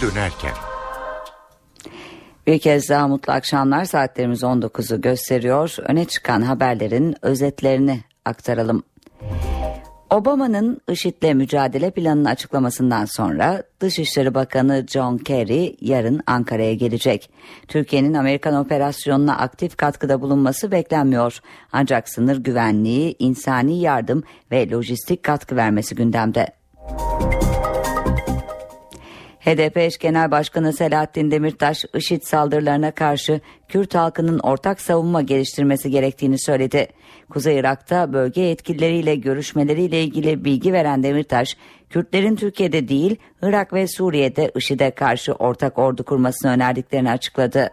Dönerken. 0.00 0.52
Bir 2.46 2.58
kez 2.58 2.88
daha 2.88 3.08
mutlu 3.08 3.32
akşamlar 3.32 3.84
saatlerimiz 3.84 4.42
19'u 4.42 5.00
gösteriyor. 5.00 5.76
Öne 5.78 6.04
çıkan 6.04 6.42
haberlerin 6.42 7.16
özetlerini 7.22 8.00
aktaralım. 8.24 8.82
Obama'nın 10.10 10.80
IŞİD'le 10.88 11.34
mücadele 11.34 11.90
planını 11.90 12.28
açıklamasından 12.28 13.04
sonra 13.04 13.62
Dışişleri 13.80 14.34
Bakanı 14.34 14.86
John 14.88 15.18
Kerry 15.18 15.76
yarın 15.80 16.20
Ankara'ya 16.26 16.74
gelecek. 16.74 17.30
Türkiye'nin 17.68 18.14
Amerikan 18.14 18.54
operasyonuna 18.54 19.38
aktif 19.38 19.76
katkıda 19.76 20.20
bulunması 20.20 20.70
beklenmiyor. 20.70 21.38
Ancak 21.72 22.08
sınır 22.08 22.36
güvenliği, 22.36 23.16
insani 23.18 23.80
yardım 23.80 24.22
ve 24.50 24.70
lojistik 24.70 25.22
katkı 25.22 25.56
vermesi 25.56 25.94
gündemde. 25.94 26.46
HDP 29.50 29.76
eş 29.76 29.98
genel 29.98 30.30
başkanı 30.30 30.72
Selahattin 30.72 31.30
Demirtaş, 31.30 31.84
IŞİD 31.94 32.22
saldırılarına 32.22 32.90
karşı 32.90 33.40
Kürt 33.68 33.94
halkının 33.94 34.38
ortak 34.38 34.80
savunma 34.80 35.22
geliştirmesi 35.22 35.90
gerektiğini 35.90 36.38
söyledi. 36.38 36.88
Kuzey 37.30 37.58
Irak'ta 37.58 38.12
bölge 38.12 38.40
yetkilileriyle 38.40 39.14
görüşmeleriyle 39.16 40.02
ilgili 40.02 40.44
bilgi 40.44 40.72
veren 40.72 41.02
Demirtaş, 41.02 41.56
Kürtlerin 41.90 42.36
Türkiye'de 42.36 42.88
değil, 42.88 43.16
Irak 43.42 43.72
ve 43.72 43.86
Suriye'de 43.88 44.50
IŞİD'e 44.56 44.90
karşı 44.90 45.32
ortak 45.32 45.78
ordu 45.78 46.04
kurmasını 46.04 46.50
önerdiklerini 46.50 47.10
açıkladı. 47.10 47.70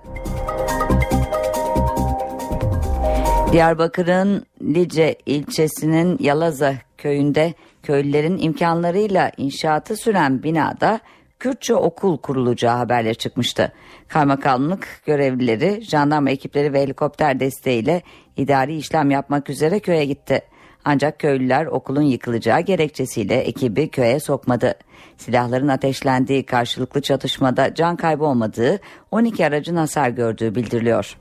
Diyarbakır'ın 3.51 4.45
Lice 4.61 5.15
ilçesinin 5.25 6.17
Yalaza 6.19 6.73
köyünde 6.97 7.53
köylülerin 7.83 8.37
imkanlarıyla 8.37 9.31
inşaatı 9.37 9.95
süren 9.95 10.43
binada 10.43 10.99
Kürtçe 11.39 11.75
okul 11.75 12.17
kurulacağı 12.17 12.77
haberleri 12.77 13.15
çıkmıştı. 13.15 13.71
Kaymakamlık 14.07 15.01
görevlileri, 15.05 15.81
jandarma 15.81 16.29
ekipleri 16.29 16.73
ve 16.73 16.81
helikopter 16.81 17.39
desteğiyle 17.39 18.01
idari 18.37 18.75
işlem 18.75 19.11
yapmak 19.11 19.49
üzere 19.49 19.79
köye 19.79 20.05
gitti. 20.05 20.41
Ancak 20.85 21.19
köylüler 21.19 21.65
okulun 21.65 22.01
yıkılacağı 22.01 22.61
gerekçesiyle 22.61 23.35
ekibi 23.35 23.89
köye 23.89 24.19
sokmadı. 24.19 24.75
Silahların 25.17 25.67
ateşlendiği 25.67 26.45
karşılıklı 26.45 27.01
çatışmada 27.01 27.73
can 27.73 27.95
kaybı 27.95 28.25
olmadığı, 28.25 28.79
12 29.11 29.45
aracın 29.45 29.75
hasar 29.75 30.09
gördüğü 30.09 30.55
bildiriliyor. 30.55 31.17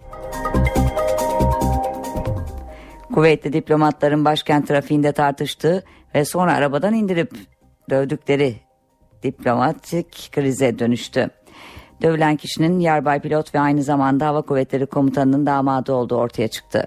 Kuvvetli 3.14 3.52
diplomatların 3.52 4.24
başkent 4.24 4.68
trafiğinde 4.68 5.12
tartıştığı 5.12 5.84
ve 6.14 6.24
sonra 6.24 6.54
arabadan 6.54 6.94
indirip 6.94 7.32
dövdükleri 7.90 8.65
diplomatik 9.22 10.28
krize 10.32 10.78
dönüştü. 10.78 11.30
Dövülen 12.02 12.36
kişinin 12.36 12.80
yarbay 12.80 13.20
pilot 13.20 13.54
ve 13.54 13.60
aynı 13.60 13.82
zamanda 13.82 14.26
hava 14.26 14.42
kuvvetleri 14.42 14.86
komutanının 14.86 15.46
damadı 15.46 15.92
olduğu 15.92 16.16
ortaya 16.16 16.48
çıktı. 16.48 16.86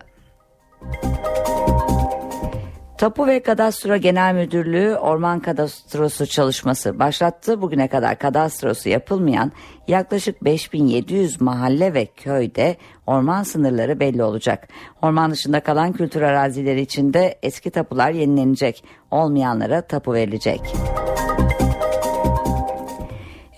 Tapu 2.99 3.27
ve 3.27 3.43
Kadastro 3.43 3.97
Genel 3.97 4.35
Müdürlüğü 4.35 4.95
orman 4.95 5.39
kadastrosu 5.39 6.25
çalışması 6.25 6.99
başlattı. 6.99 7.61
Bugüne 7.61 7.87
kadar 7.87 8.19
kadastrosu 8.19 8.89
yapılmayan 8.89 9.51
yaklaşık 9.87 10.43
5700 10.43 11.41
mahalle 11.41 11.93
ve 11.93 12.05
köyde 12.05 12.77
orman 13.07 13.43
sınırları 13.43 13.99
belli 13.99 14.23
olacak. 14.23 14.67
Orman 15.01 15.31
dışında 15.31 15.59
kalan 15.59 15.91
kültür 15.91 16.21
arazileri 16.21 16.81
içinde 16.81 17.39
eski 17.43 17.69
tapular 17.69 18.11
yenilenecek. 18.11 18.83
Olmayanlara 19.11 19.81
tapu 19.81 20.13
verilecek. 20.13 20.61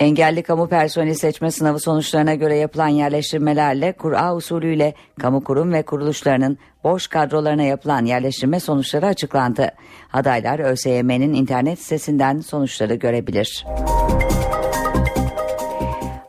Engelli 0.01 0.43
kamu 0.43 0.67
personeli 0.67 1.15
seçme 1.15 1.51
sınavı 1.51 1.79
sonuçlarına 1.79 2.35
göre 2.35 2.57
yapılan 2.57 2.87
yerleştirmelerle 2.87 3.91
Kur'a 3.91 4.35
usulüyle 4.35 4.93
kamu 5.19 5.43
kurum 5.43 5.73
ve 5.73 5.83
kuruluşlarının 5.83 6.57
boş 6.83 7.07
kadrolarına 7.07 7.63
yapılan 7.63 8.05
yerleştirme 8.05 8.59
sonuçları 8.59 9.05
açıklandı. 9.05 9.71
Adaylar 10.13 10.59
ÖSYM'nin 10.59 11.33
internet 11.33 11.79
sitesinden 11.79 12.39
sonuçları 12.39 12.95
görebilir. 12.95 13.65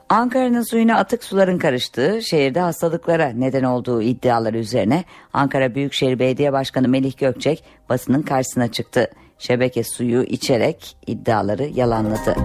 Ankara'nın 0.09 0.71
suyuna 0.71 0.97
atık 0.99 1.25
suların 1.25 1.59
karıştığı, 1.59 2.23
şehirde 2.23 2.61
hastalıklara 2.61 3.29
neden 3.29 3.65
olduğu 3.65 4.03
iddiaları 4.03 4.59
üzerine 4.59 5.05
Ankara 5.33 5.75
Büyükşehir 5.75 6.19
Belediye 6.19 6.53
Başkanı 6.53 6.89
Melih 6.89 7.17
Gökçek 7.19 7.65
basının 7.89 8.23
karşısına 8.23 8.73
çıktı. 8.73 9.11
Şebeke 9.39 9.85
suyu 9.85 10.23
içerek 10.23 10.97
iddiaları 11.07 11.65
yalanladı. 11.65 12.37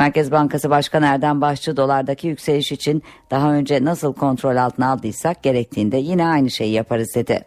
Merkez 0.00 0.32
Bankası 0.32 0.70
Başkanı 0.70 1.06
Erdem 1.06 1.40
Başçı 1.40 1.76
dolardaki 1.76 2.28
yükseliş 2.28 2.72
için 2.72 3.02
daha 3.30 3.52
önce 3.52 3.84
nasıl 3.84 4.14
kontrol 4.14 4.56
altına 4.56 4.92
aldıysak 4.92 5.42
gerektiğinde 5.42 5.96
yine 5.96 6.26
aynı 6.26 6.50
şeyi 6.50 6.72
yaparız 6.72 7.08
dedi. 7.14 7.44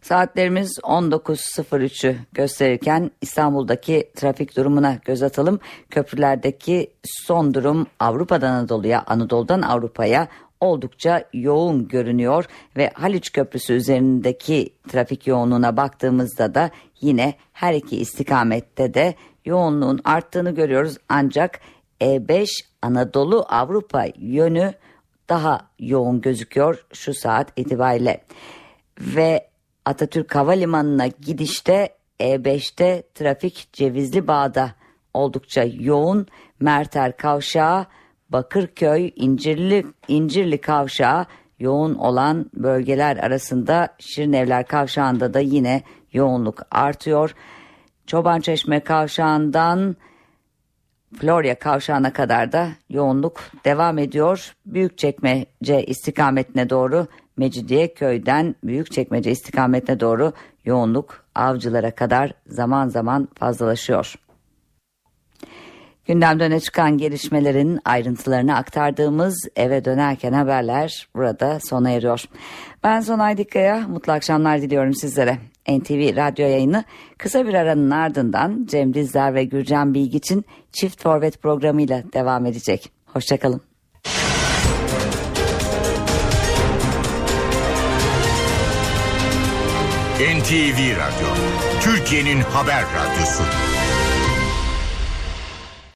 Saatlerimiz 0.00 0.78
19.03'ü 0.78 2.16
gösterirken 2.32 3.10
İstanbul'daki 3.20 4.10
trafik 4.16 4.56
durumuna 4.56 4.98
göz 5.04 5.22
atalım. 5.22 5.60
Köprülerdeki 5.90 6.90
son 7.04 7.54
durum 7.54 7.86
Avrupa'dan 8.00 8.52
Anadolu'ya, 8.52 9.04
Anadolu'dan 9.06 9.62
Avrupa'ya 9.62 10.28
oldukça 10.60 11.24
yoğun 11.32 11.88
görünüyor 11.88 12.44
ve 12.76 12.90
Haliç 12.94 13.32
Köprüsü 13.32 13.72
üzerindeki 13.72 14.74
trafik 14.88 15.26
yoğunluğuna 15.26 15.76
baktığımızda 15.76 16.54
da 16.54 16.70
yine 17.00 17.34
her 17.52 17.74
iki 17.74 17.96
istikamette 17.96 18.94
de 18.94 19.14
yoğunluğun 19.44 20.00
arttığını 20.04 20.50
görüyoruz. 20.50 20.96
Ancak 21.08 21.60
E5 22.00 22.46
Anadolu 22.82 23.46
Avrupa 23.48 24.04
yönü 24.16 24.74
daha 25.28 25.60
yoğun 25.78 26.20
gözüküyor 26.20 26.86
şu 26.92 27.14
saat 27.14 27.52
itibariyle. 27.56 28.24
Ve 29.00 29.48
Atatürk 29.84 30.34
Havalimanı'na 30.34 31.06
gidişte 31.06 31.88
E5'te 32.20 33.02
trafik 33.14 33.68
Cevizli 33.72 34.28
Bağ'da 34.28 34.74
oldukça 35.14 35.64
yoğun. 35.64 36.26
Merter 36.60 37.16
Kavşağı 37.16 37.86
Bakırköy 38.28 39.12
İncirli, 39.16 39.86
İncirli 40.08 40.60
Kavşağı 40.60 41.26
yoğun 41.58 41.94
olan 41.94 42.50
bölgeler 42.54 43.16
arasında 43.16 43.88
Şirinevler 43.98 44.66
Kavşağı'nda 44.66 45.34
da 45.34 45.40
yine 45.40 45.82
yoğunluk 46.12 46.62
artıyor. 46.70 47.34
Çobançeşme 48.06 48.80
Kavşağı'ndan 48.80 49.96
Florya 51.20 51.58
Kavşağı'na 51.58 52.12
kadar 52.12 52.52
da 52.52 52.68
yoğunluk 52.88 53.40
devam 53.64 53.98
ediyor. 53.98 54.54
Büyükçekmece 54.66 55.84
istikametine 55.86 56.70
doğru 56.70 57.06
Mecidiye 57.36 57.94
köyden 57.94 58.54
Büyükçekmece 58.64 59.30
istikametine 59.30 60.00
doğru 60.00 60.32
yoğunluk 60.64 61.24
avcılara 61.34 61.94
kadar 61.94 62.32
zaman 62.46 62.88
zaman 62.88 63.28
fazlalaşıyor. 63.34 64.14
Gündemde 66.06 66.44
öne 66.44 66.60
çıkan 66.60 66.98
gelişmelerin 66.98 67.80
ayrıntılarını 67.84 68.56
aktardığımız 68.56 69.48
eve 69.56 69.84
dönerken 69.84 70.32
haberler 70.32 71.08
burada 71.14 71.58
sona 71.60 71.90
eriyor. 71.90 72.24
Ben 72.84 73.00
Sonay 73.00 73.36
Dikkaya 73.36 73.80
mutlu 73.88 74.12
akşamlar 74.12 74.62
diliyorum 74.62 74.94
sizlere. 74.94 75.38
NTV 75.68 76.16
radyo 76.16 76.46
yayını 76.46 76.84
kısa 77.18 77.46
bir 77.46 77.54
aranın 77.54 77.90
ardından 77.90 78.66
Cem 78.70 78.94
Dizdar 78.94 79.34
ve 79.34 79.44
Gürcan 79.44 79.94
Bilgiç'in 79.94 80.44
Çift 80.72 81.02
Forvet 81.02 81.42
programıyla 81.42 82.02
devam 82.12 82.46
edecek. 82.46 82.92
Hoşçakalın. 83.06 83.60
NTV 90.22 90.78
Radyo, 90.78 91.28
Türkiye'nin 91.80 92.40
haber 92.40 92.82
radyosu. 92.82 93.42